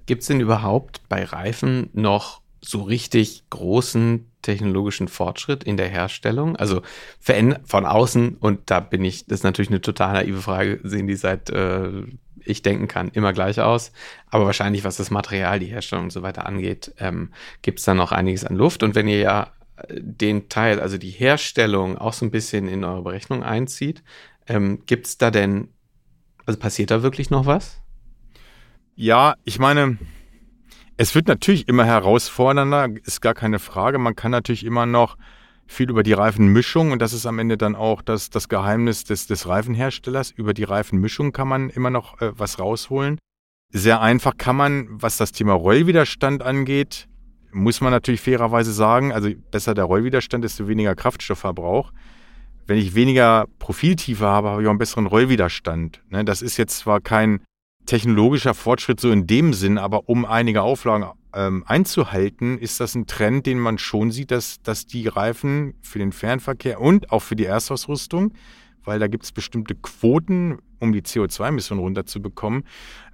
Gibt 0.06 0.22
es 0.22 0.28
denn 0.28 0.40
überhaupt 0.40 1.02
bei 1.08 1.24
Reifen 1.24 1.90
noch 1.92 2.42
so 2.60 2.82
richtig 2.82 3.42
großen 3.50 4.27
technologischen 4.42 5.08
Fortschritt 5.08 5.64
in 5.64 5.76
der 5.76 5.88
Herstellung? 5.88 6.56
Also 6.56 6.82
von 7.20 7.86
außen, 7.86 8.36
und 8.38 8.70
da 8.70 8.80
bin 8.80 9.04
ich, 9.04 9.26
das 9.26 9.40
ist 9.40 9.44
natürlich 9.44 9.70
eine 9.70 9.80
total 9.80 10.14
naive 10.14 10.42
Frage, 10.42 10.80
sehen 10.82 11.06
die 11.06 11.16
seit 11.16 11.50
äh, 11.50 12.02
ich 12.44 12.62
denken 12.62 12.88
kann, 12.88 13.10
immer 13.10 13.32
gleich 13.32 13.60
aus. 13.60 13.92
Aber 14.30 14.46
wahrscheinlich, 14.46 14.84
was 14.84 14.96
das 14.96 15.10
Material, 15.10 15.58
die 15.58 15.66
Herstellung 15.66 16.04
und 16.04 16.12
so 16.12 16.22
weiter 16.22 16.46
angeht, 16.46 16.94
ähm, 16.98 17.30
gibt 17.60 17.80
es 17.80 17.84
da 17.84 17.92
noch 17.92 18.10
einiges 18.10 18.44
an 18.44 18.56
Luft. 18.56 18.82
Und 18.82 18.94
wenn 18.94 19.06
ihr 19.06 19.18
ja 19.18 19.52
den 19.90 20.48
Teil, 20.48 20.80
also 20.80 20.98
die 20.98 21.10
Herstellung, 21.10 21.98
auch 21.98 22.12
so 22.12 22.26
ein 22.26 22.30
bisschen 22.30 22.68
in 22.68 22.84
eure 22.84 23.02
Berechnung 23.02 23.42
einzieht. 23.42 24.02
Ähm, 24.46 24.82
Gibt 24.86 25.06
es 25.06 25.18
da 25.18 25.30
denn, 25.30 25.68
also 26.46 26.58
passiert 26.58 26.90
da 26.90 27.02
wirklich 27.02 27.30
noch 27.30 27.46
was? 27.46 27.80
Ja, 28.96 29.34
ich 29.44 29.58
meine, 29.58 29.98
es 30.98 31.14
wird 31.14 31.28
natürlich 31.28 31.68
immer 31.68 31.84
herausfordernder, 31.84 32.88
ist 33.04 33.22
gar 33.22 33.34
keine 33.34 33.60
Frage. 33.60 33.98
Man 33.98 34.16
kann 34.16 34.32
natürlich 34.32 34.66
immer 34.66 34.84
noch 34.84 35.16
viel 35.66 35.90
über 35.90 36.02
die 36.02 36.12
Reifenmischung 36.12 36.90
und 36.90 37.00
das 37.00 37.12
ist 37.12 37.24
am 37.24 37.38
Ende 37.38 37.56
dann 37.56 37.76
auch 37.76 38.02
das, 38.02 38.30
das 38.30 38.48
Geheimnis 38.48 39.04
des, 39.04 39.28
des 39.28 39.46
Reifenherstellers. 39.46 40.32
Über 40.32 40.54
die 40.54 40.64
Reifenmischung 40.64 41.30
kann 41.30 41.46
man 41.46 41.70
immer 41.70 41.90
noch 41.90 42.20
äh, 42.20 42.32
was 42.36 42.58
rausholen. 42.58 43.18
Sehr 43.70 44.00
einfach 44.00 44.36
kann 44.38 44.56
man, 44.56 44.88
was 44.90 45.18
das 45.18 45.30
Thema 45.30 45.52
Rollwiderstand 45.52 46.42
angeht, 46.42 47.06
muss 47.52 47.80
man 47.80 47.92
natürlich 47.92 48.20
fairerweise 48.20 48.72
sagen, 48.72 49.12
also 49.12 49.30
besser 49.50 49.74
der 49.74 49.84
Rollwiderstand, 49.84 50.42
desto 50.42 50.66
weniger 50.66 50.96
Kraftstoffverbrauch. 50.96 51.92
Wenn 52.66 52.76
ich 52.76 52.94
weniger 52.94 53.46
Profiltiefe 53.60 54.26
habe, 54.26 54.50
habe 54.50 54.62
ich 54.62 54.66
auch 54.66 54.72
einen 54.72 54.78
besseren 54.78 55.06
Rollwiderstand. 55.06 56.02
Ne, 56.10 56.24
das 56.24 56.42
ist 56.42 56.56
jetzt 56.56 56.78
zwar 56.78 57.00
kein 57.00 57.40
technologischer 57.88 58.52
Fortschritt 58.52 59.00
so 59.00 59.10
in 59.10 59.26
dem 59.26 59.54
Sinn, 59.54 59.78
aber 59.78 60.08
um 60.10 60.26
einige 60.26 60.62
Auflagen 60.62 61.06
ähm, 61.34 61.64
einzuhalten, 61.66 62.58
ist 62.58 62.80
das 62.80 62.94
ein 62.94 63.06
Trend, 63.06 63.46
den 63.46 63.58
man 63.58 63.78
schon 63.78 64.10
sieht, 64.10 64.30
dass, 64.30 64.60
dass 64.62 64.86
die 64.86 65.08
Reifen 65.08 65.74
für 65.80 65.98
den 65.98 66.12
Fernverkehr 66.12 66.80
und 66.80 67.10
auch 67.10 67.22
für 67.22 67.34
die 67.34 67.46
Erstausrüstung, 67.46 68.34
weil 68.84 68.98
da 68.98 69.08
gibt 69.08 69.24
es 69.24 69.32
bestimmte 69.32 69.74
Quoten, 69.74 70.58
um 70.78 70.92
die 70.92 71.00
CO2-Emissionen 71.00 71.80
runterzubekommen, 71.80 72.64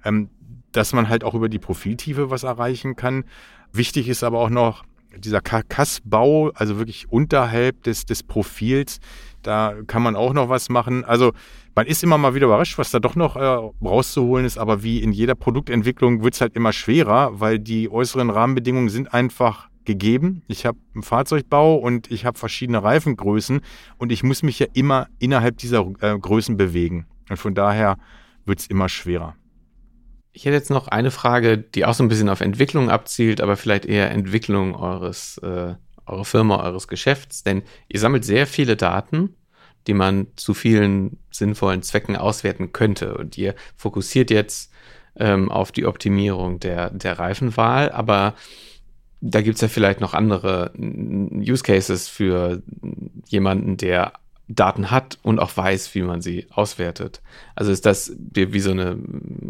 ähm, 0.03 0.29
dass 0.73 0.91
man 0.91 1.07
halt 1.07 1.23
auch 1.23 1.35
über 1.35 1.47
die 1.47 1.59
Profiltiefe 1.59 2.29
was 2.29 2.43
erreichen 2.43 2.97
kann. 2.97 3.23
Wichtig 3.71 4.09
ist 4.09 4.25
aber 4.25 4.39
auch 4.39 4.49
noch 4.49 4.83
dieser 5.17 5.41
Karkassbau, 5.41 6.51
also 6.51 6.77
wirklich 6.77 7.11
unterhalb 7.11 7.83
des, 7.83 8.05
des 8.05 8.23
Profils, 8.23 8.99
da 9.41 9.75
kann 9.87 10.01
man 10.01 10.15
auch 10.15 10.33
noch 10.33 10.49
was 10.49 10.69
machen. 10.69 11.05
Also 11.05 11.33
man 11.75 11.87
ist 11.87 12.03
immer 12.03 12.17
mal 12.17 12.33
wieder 12.35 12.47
überrascht, 12.47 12.77
was 12.77 12.91
da 12.91 12.99
doch 12.99 13.15
noch 13.15 13.35
äh, 13.35 13.85
rauszuholen 13.85 14.45
ist, 14.45 14.57
aber 14.57 14.81
wie 14.83 15.01
in 15.01 15.11
jeder 15.11 15.35
Produktentwicklung 15.35 16.23
wird 16.23 16.33
es 16.33 16.41
halt 16.41 16.55
immer 16.55 16.73
schwerer, 16.73 17.39
weil 17.39 17.59
die 17.59 17.89
äußeren 17.89 18.29
Rahmenbedingungen 18.29 18.89
sind 18.89 19.13
einfach 19.13 19.69
gegeben. 19.85 20.41
Ich 20.47 20.65
habe 20.65 20.77
einen 20.93 21.03
Fahrzeugbau 21.03 21.75
und 21.75 22.09
ich 22.11 22.25
habe 22.25 22.37
verschiedene 22.37 22.83
Reifengrößen 22.83 23.61
und 23.97 24.11
ich 24.11 24.23
muss 24.23 24.41
mich 24.41 24.59
ja 24.59 24.67
immer 24.73 25.07
innerhalb 25.19 25.57
dieser 25.57 25.85
äh, 26.01 26.17
Größen 26.17 26.57
bewegen. 26.57 27.05
Und 27.29 27.37
von 27.37 27.53
daher 27.53 27.97
wird 28.45 28.59
es 28.59 28.67
immer 28.67 28.89
schwerer. 28.89 29.35
Ich 30.35 30.45
hätte 30.45 30.55
jetzt 30.55 30.69
noch 30.69 30.89
eine 30.89 31.11
Frage, 31.11 31.57
die 31.57 31.85
auch 31.85 31.93
so 31.93 32.03
ein 32.03 32.09
bisschen 32.09 32.29
auf 32.29 32.41
Entwicklung 32.41 32.89
abzielt, 32.89 33.39
aber 33.39 33.55
vielleicht 33.55 33.85
eher 33.85 34.11
Entwicklung 34.11 34.75
eures, 34.75 35.37
äh, 35.37 35.75
eurer 36.05 36.25
Firma, 36.25 36.61
eures 36.63 36.87
Geschäfts, 36.89 37.43
denn 37.43 37.63
ihr 37.87 37.99
sammelt 37.99 38.25
sehr 38.25 38.45
viele 38.45 38.75
Daten 38.75 39.35
die 39.87 39.93
man 39.93 40.27
zu 40.35 40.53
vielen 40.53 41.17
sinnvollen 41.31 41.81
Zwecken 41.81 42.15
auswerten 42.15 42.73
könnte. 42.73 43.15
Und 43.15 43.37
ihr 43.37 43.55
fokussiert 43.75 44.31
jetzt 44.31 44.71
ähm, 45.17 45.51
auf 45.51 45.71
die 45.71 45.85
Optimierung 45.85 46.59
der, 46.59 46.89
der 46.89 47.19
Reifenwahl, 47.19 47.91
aber 47.91 48.33
da 49.21 49.41
gibt 49.41 49.55
es 49.55 49.61
ja 49.61 49.67
vielleicht 49.69 50.01
noch 50.01 50.13
andere 50.13 50.71
Use 50.77 51.63
Cases 51.63 52.07
für 52.07 52.61
jemanden, 53.27 53.77
der 53.77 54.13
Daten 54.47 54.91
hat 54.91 55.17
und 55.23 55.39
auch 55.39 55.55
weiß, 55.55 55.95
wie 55.95 56.03
man 56.03 56.21
sie 56.21 56.47
auswertet. 56.51 57.21
Also 57.55 57.71
ist 57.71 57.85
das 57.85 58.15
wie 58.17 58.59
so 58.59 58.71
eine 58.71 58.97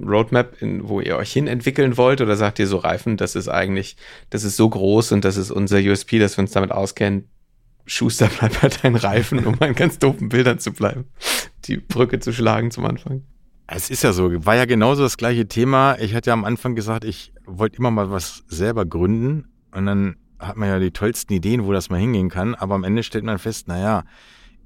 Roadmap, 0.05 0.61
in, 0.61 0.87
wo 0.87 1.01
ihr 1.01 1.17
euch 1.17 1.33
hin 1.33 1.47
entwickeln 1.47 1.97
wollt 1.97 2.21
oder 2.21 2.35
sagt 2.35 2.59
ihr 2.59 2.67
so 2.67 2.77
Reifen, 2.77 3.17
das 3.17 3.35
ist 3.35 3.49
eigentlich, 3.49 3.97
das 4.29 4.43
ist 4.43 4.55
so 4.55 4.69
groß 4.69 5.11
und 5.11 5.25
das 5.25 5.35
ist 5.35 5.51
unser 5.51 5.79
USP, 5.79 6.19
dass 6.19 6.37
wir 6.37 6.43
uns 6.43 6.51
damit 6.51 6.71
auskennen, 6.71 7.27
Schuster, 7.85 8.29
bleib 8.39 8.61
bei 8.61 8.69
deinen 8.69 8.95
Reifen, 8.95 9.45
um 9.45 9.55
an 9.59 9.75
ganz 9.75 9.99
doofen 9.99 10.29
Bildern 10.29 10.59
zu 10.59 10.71
bleiben. 10.71 11.05
Die 11.65 11.77
Brücke 11.77 12.19
zu 12.19 12.31
schlagen 12.31 12.71
zum 12.71 12.85
Anfang. 12.85 13.23
Es 13.67 13.89
ist 13.89 14.03
ja 14.03 14.13
so, 14.13 14.45
war 14.45 14.55
ja 14.55 14.65
genauso 14.65 15.03
das 15.03 15.17
gleiche 15.17 15.47
Thema. 15.47 15.97
Ich 15.99 16.13
hatte 16.13 16.29
ja 16.29 16.33
am 16.33 16.45
Anfang 16.45 16.75
gesagt, 16.75 17.03
ich 17.03 17.33
wollte 17.45 17.77
immer 17.77 17.91
mal 17.91 18.11
was 18.11 18.43
selber 18.47 18.85
gründen. 18.85 19.47
Und 19.71 19.87
dann 19.87 20.17
hat 20.39 20.55
man 20.55 20.69
ja 20.69 20.79
die 20.79 20.91
tollsten 20.91 21.33
Ideen, 21.33 21.65
wo 21.65 21.73
das 21.73 21.89
mal 21.89 21.99
hingehen 21.99 22.29
kann. 22.29 22.53
Aber 22.53 22.75
am 22.75 22.83
Ende 22.83 23.01
stellt 23.01 23.23
man 23.23 23.39
fest, 23.39 23.67
naja, 23.67 24.03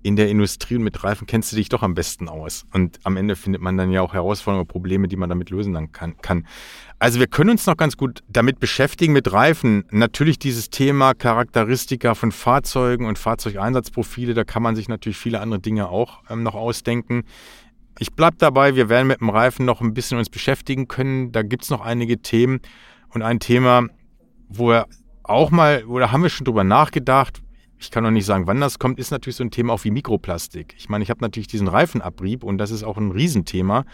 in 0.02 0.16
der 0.16 0.30
Industrie 0.30 0.76
und 0.76 0.84
mit 0.84 1.04
Reifen 1.04 1.28
kennst 1.28 1.52
du 1.52 1.56
dich 1.56 1.70
doch 1.70 1.84
am 1.84 1.94
besten 1.94 2.30
aus. 2.30 2.66
Und 2.74 3.00
am 3.04 3.18
Ende 3.18 3.36
findet 3.36 3.62
man 3.62 3.78
dann 3.78 3.92
ja 3.92 4.02
auch 4.02 4.14
Herausforderungen, 4.14 4.68
Probleme, 4.68 5.08
die 5.08 5.18
man 5.18 5.30
damit 5.30 5.50
lösen 5.50 5.92
kann. 5.92 6.48
Also 7.00 7.20
wir 7.20 7.28
können 7.28 7.52
uns 7.52 7.66
noch 7.66 7.78
ganz 7.78 7.98
gut 7.98 8.24
damit 8.28 8.60
beschäftigen 8.60 9.14
mit 9.14 9.32
Reifen. 9.32 9.86
Natürlich 9.92 10.40
dieses 10.40 10.70
Thema 10.70 11.14
Charakteristika 11.14 12.16
von 12.16 12.32
Fahrzeugen 12.32 13.06
und 13.06 13.18
Fahrzeugeinsatzprofile, 13.18 14.34
da 14.34 14.44
kann 14.44 14.64
man 14.64 14.76
sich 14.76 14.88
natürlich 14.88 15.18
viele 15.18 15.42
andere 15.42 15.60
Dinge 15.60 15.90
auch 15.90 16.22
ähm, 16.30 16.44
noch 16.44 16.56
ausdenken. 16.56 17.24
Ich 18.00 18.14
bleibe 18.14 18.38
dabei, 18.38 18.76
wir 18.76 18.88
werden 18.88 19.08
mit 19.08 19.20
dem 19.20 19.30
Reifen 19.30 19.66
noch 19.66 19.82
ein 19.82 19.94
bisschen 19.94 20.18
uns 20.18 20.30
beschäftigen 20.30 20.88
können. 20.88 21.34
Da 21.34 21.42
gibt 21.42 21.64
es 21.64 21.70
noch 21.70 21.82
einige 21.82 22.22
Themen. 22.22 22.62
Und 23.10 23.24
ein 23.24 23.40
Thema, 23.40 23.88
wo 24.48 24.70
wir 24.70 24.86
auch 25.24 25.52
mal, 25.52 25.84
oder 25.84 26.12
haben 26.12 26.24
wir 26.24 26.30
schon 26.30 26.46
drüber 26.46 26.64
nachgedacht, 26.64 27.42
ich 27.80 27.92
kann 27.92 28.04
noch 28.04 28.12
nicht 28.12 28.26
sagen, 28.26 28.46
wann 28.46 28.60
das 28.60 28.78
kommt, 28.78 29.00
ist 29.00 29.12
natürlich 29.12 29.38
so 29.38 29.44
ein 29.44 29.52
Thema 29.52 29.74
auch 29.74 29.84
wie 29.86 29.92
Mikroplastik. 29.92 30.76
Ich 30.78 30.90
meine, 30.90 31.04
ich 31.04 31.10
habe 31.10 31.22
natürlich 31.22 31.48
diesen 31.48 31.68
Reifenabrieb 31.68 32.44
und 32.44 32.58
das 32.58 32.72
ist 32.72 32.84
auch 32.84 32.98
ein 32.98 33.12
Riesenthema. 33.12 33.86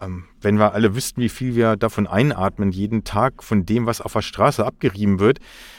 Ähm, 0.00 0.24
wenn 0.42 0.58
wir 0.58 0.74
alle 0.74 0.94
wüssten, 0.94 1.22
wie 1.22 1.30
viel 1.30 1.54
wir 1.54 1.76
davon 1.76 2.06
einatmen, 2.06 2.70
jeden 2.70 3.04
Tag 3.04 3.42
von 3.42 3.64
dem, 3.64 3.86
was 3.86 4.02
auf 4.02 4.12
der 4.12 4.20
Straße 4.20 4.64
abgerieben 4.64 5.18
wird, 5.18 5.38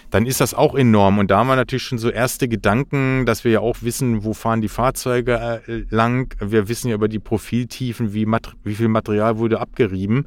dann 0.10 0.26
ist 0.26 0.42
das 0.42 0.56
auch 0.56 0.74
enorm. 0.74 1.20
Und 1.20 1.30
da 1.30 1.38
haben 1.38 1.48
wir 1.48 1.56
natürlich 1.56 1.84
schon 1.84 2.00
so 2.00 2.10
erste 2.10 2.48
Gedanken, 2.48 3.28
dass 3.28 3.44
wir 3.44 3.52
ja 3.52 3.60
auch 3.60 3.78
wissen, 3.82 4.24
wo 4.24 4.34
fahren 4.34 4.62
die 4.62 4.70
Fahrzeuge 4.70 5.62
äh, 5.68 5.84
lang. 5.90 6.34
Wir 6.40 6.68
wissen 6.68 6.90
ja 6.90 6.96
über 6.96 7.08
die 7.08 7.20
Profiltiefen, 7.20 8.14
wie, 8.14 8.26
wie 8.64 8.76
viel 8.76 8.88
Material 8.88 9.38
wurde 9.38 9.60
abgerieben. 9.60 10.26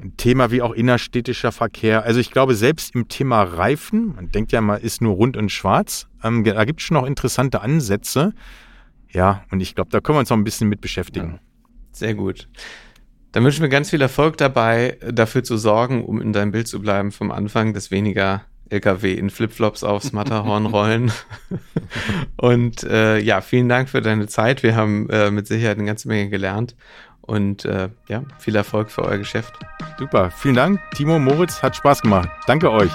Ein 0.00 0.16
Thema 0.16 0.50
wie 0.50 0.60
auch 0.60 0.72
innerstädtischer 0.72 1.52
Verkehr. 1.52 2.02
Also 2.04 2.18
ich 2.18 2.30
glaube, 2.30 2.54
selbst 2.56 2.94
im 2.94 3.08
Thema 3.08 3.42
Reifen, 3.42 4.14
man 4.16 4.30
denkt 4.30 4.52
ja 4.52 4.60
mal, 4.60 4.76
ist 4.76 5.00
nur 5.00 5.14
rund 5.14 5.36
und 5.36 5.50
schwarz, 5.50 6.08
ähm, 6.22 6.42
da 6.44 6.64
gibt 6.64 6.80
es 6.80 6.86
schon 6.86 6.96
noch 6.96 7.06
interessante 7.06 7.60
Ansätze. 7.60 8.32
Ja, 9.10 9.44
und 9.50 9.60
ich 9.60 9.74
glaube, 9.74 9.90
da 9.90 10.00
können 10.00 10.16
wir 10.16 10.20
uns 10.20 10.30
noch 10.30 10.36
ein 10.36 10.44
bisschen 10.44 10.68
mit 10.68 10.80
beschäftigen. 10.80 11.34
Ja, 11.34 11.38
sehr 11.92 12.14
gut. 12.14 12.48
Dann 13.30 13.44
wünschen 13.44 13.62
wir 13.62 13.68
ganz 13.68 13.90
viel 13.90 14.02
Erfolg 14.02 14.36
dabei, 14.36 14.98
dafür 15.12 15.44
zu 15.44 15.56
sorgen, 15.56 16.04
um 16.04 16.20
in 16.20 16.32
deinem 16.32 16.50
Bild 16.50 16.66
zu 16.66 16.80
bleiben 16.80 17.12
vom 17.12 17.30
Anfang, 17.30 17.72
dass 17.72 17.90
weniger 17.90 18.42
LKW 18.70 19.12
in 19.14 19.30
Flipflops 19.30 19.84
aufs 19.84 20.12
Matterhorn 20.12 20.66
rollen. 20.66 21.12
und 22.36 22.82
äh, 22.84 23.18
ja, 23.18 23.40
vielen 23.40 23.68
Dank 23.68 23.88
für 23.88 24.02
deine 24.02 24.26
Zeit. 24.26 24.62
Wir 24.62 24.74
haben 24.74 25.08
äh, 25.10 25.30
mit 25.30 25.46
Sicherheit 25.46 25.78
eine 25.78 25.86
ganze 25.86 26.08
Menge 26.08 26.30
gelernt 26.30 26.74
und 27.26 27.64
äh, 27.64 27.88
ja, 28.08 28.22
viel 28.38 28.56
Erfolg 28.56 28.90
für 28.90 29.02
euer 29.02 29.18
Geschäft. 29.18 29.54
Super, 29.98 30.30
vielen 30.30 30.56
Dank. 30.56 30.80
Timo, 30.94 31.18
Moritz, 31.18 31.62
hat 31.62 31.76
Spaß 31.76 32.02
gemacht. 32.02 32.28
Danke 32.46 32.70
euch. 32.70 32.92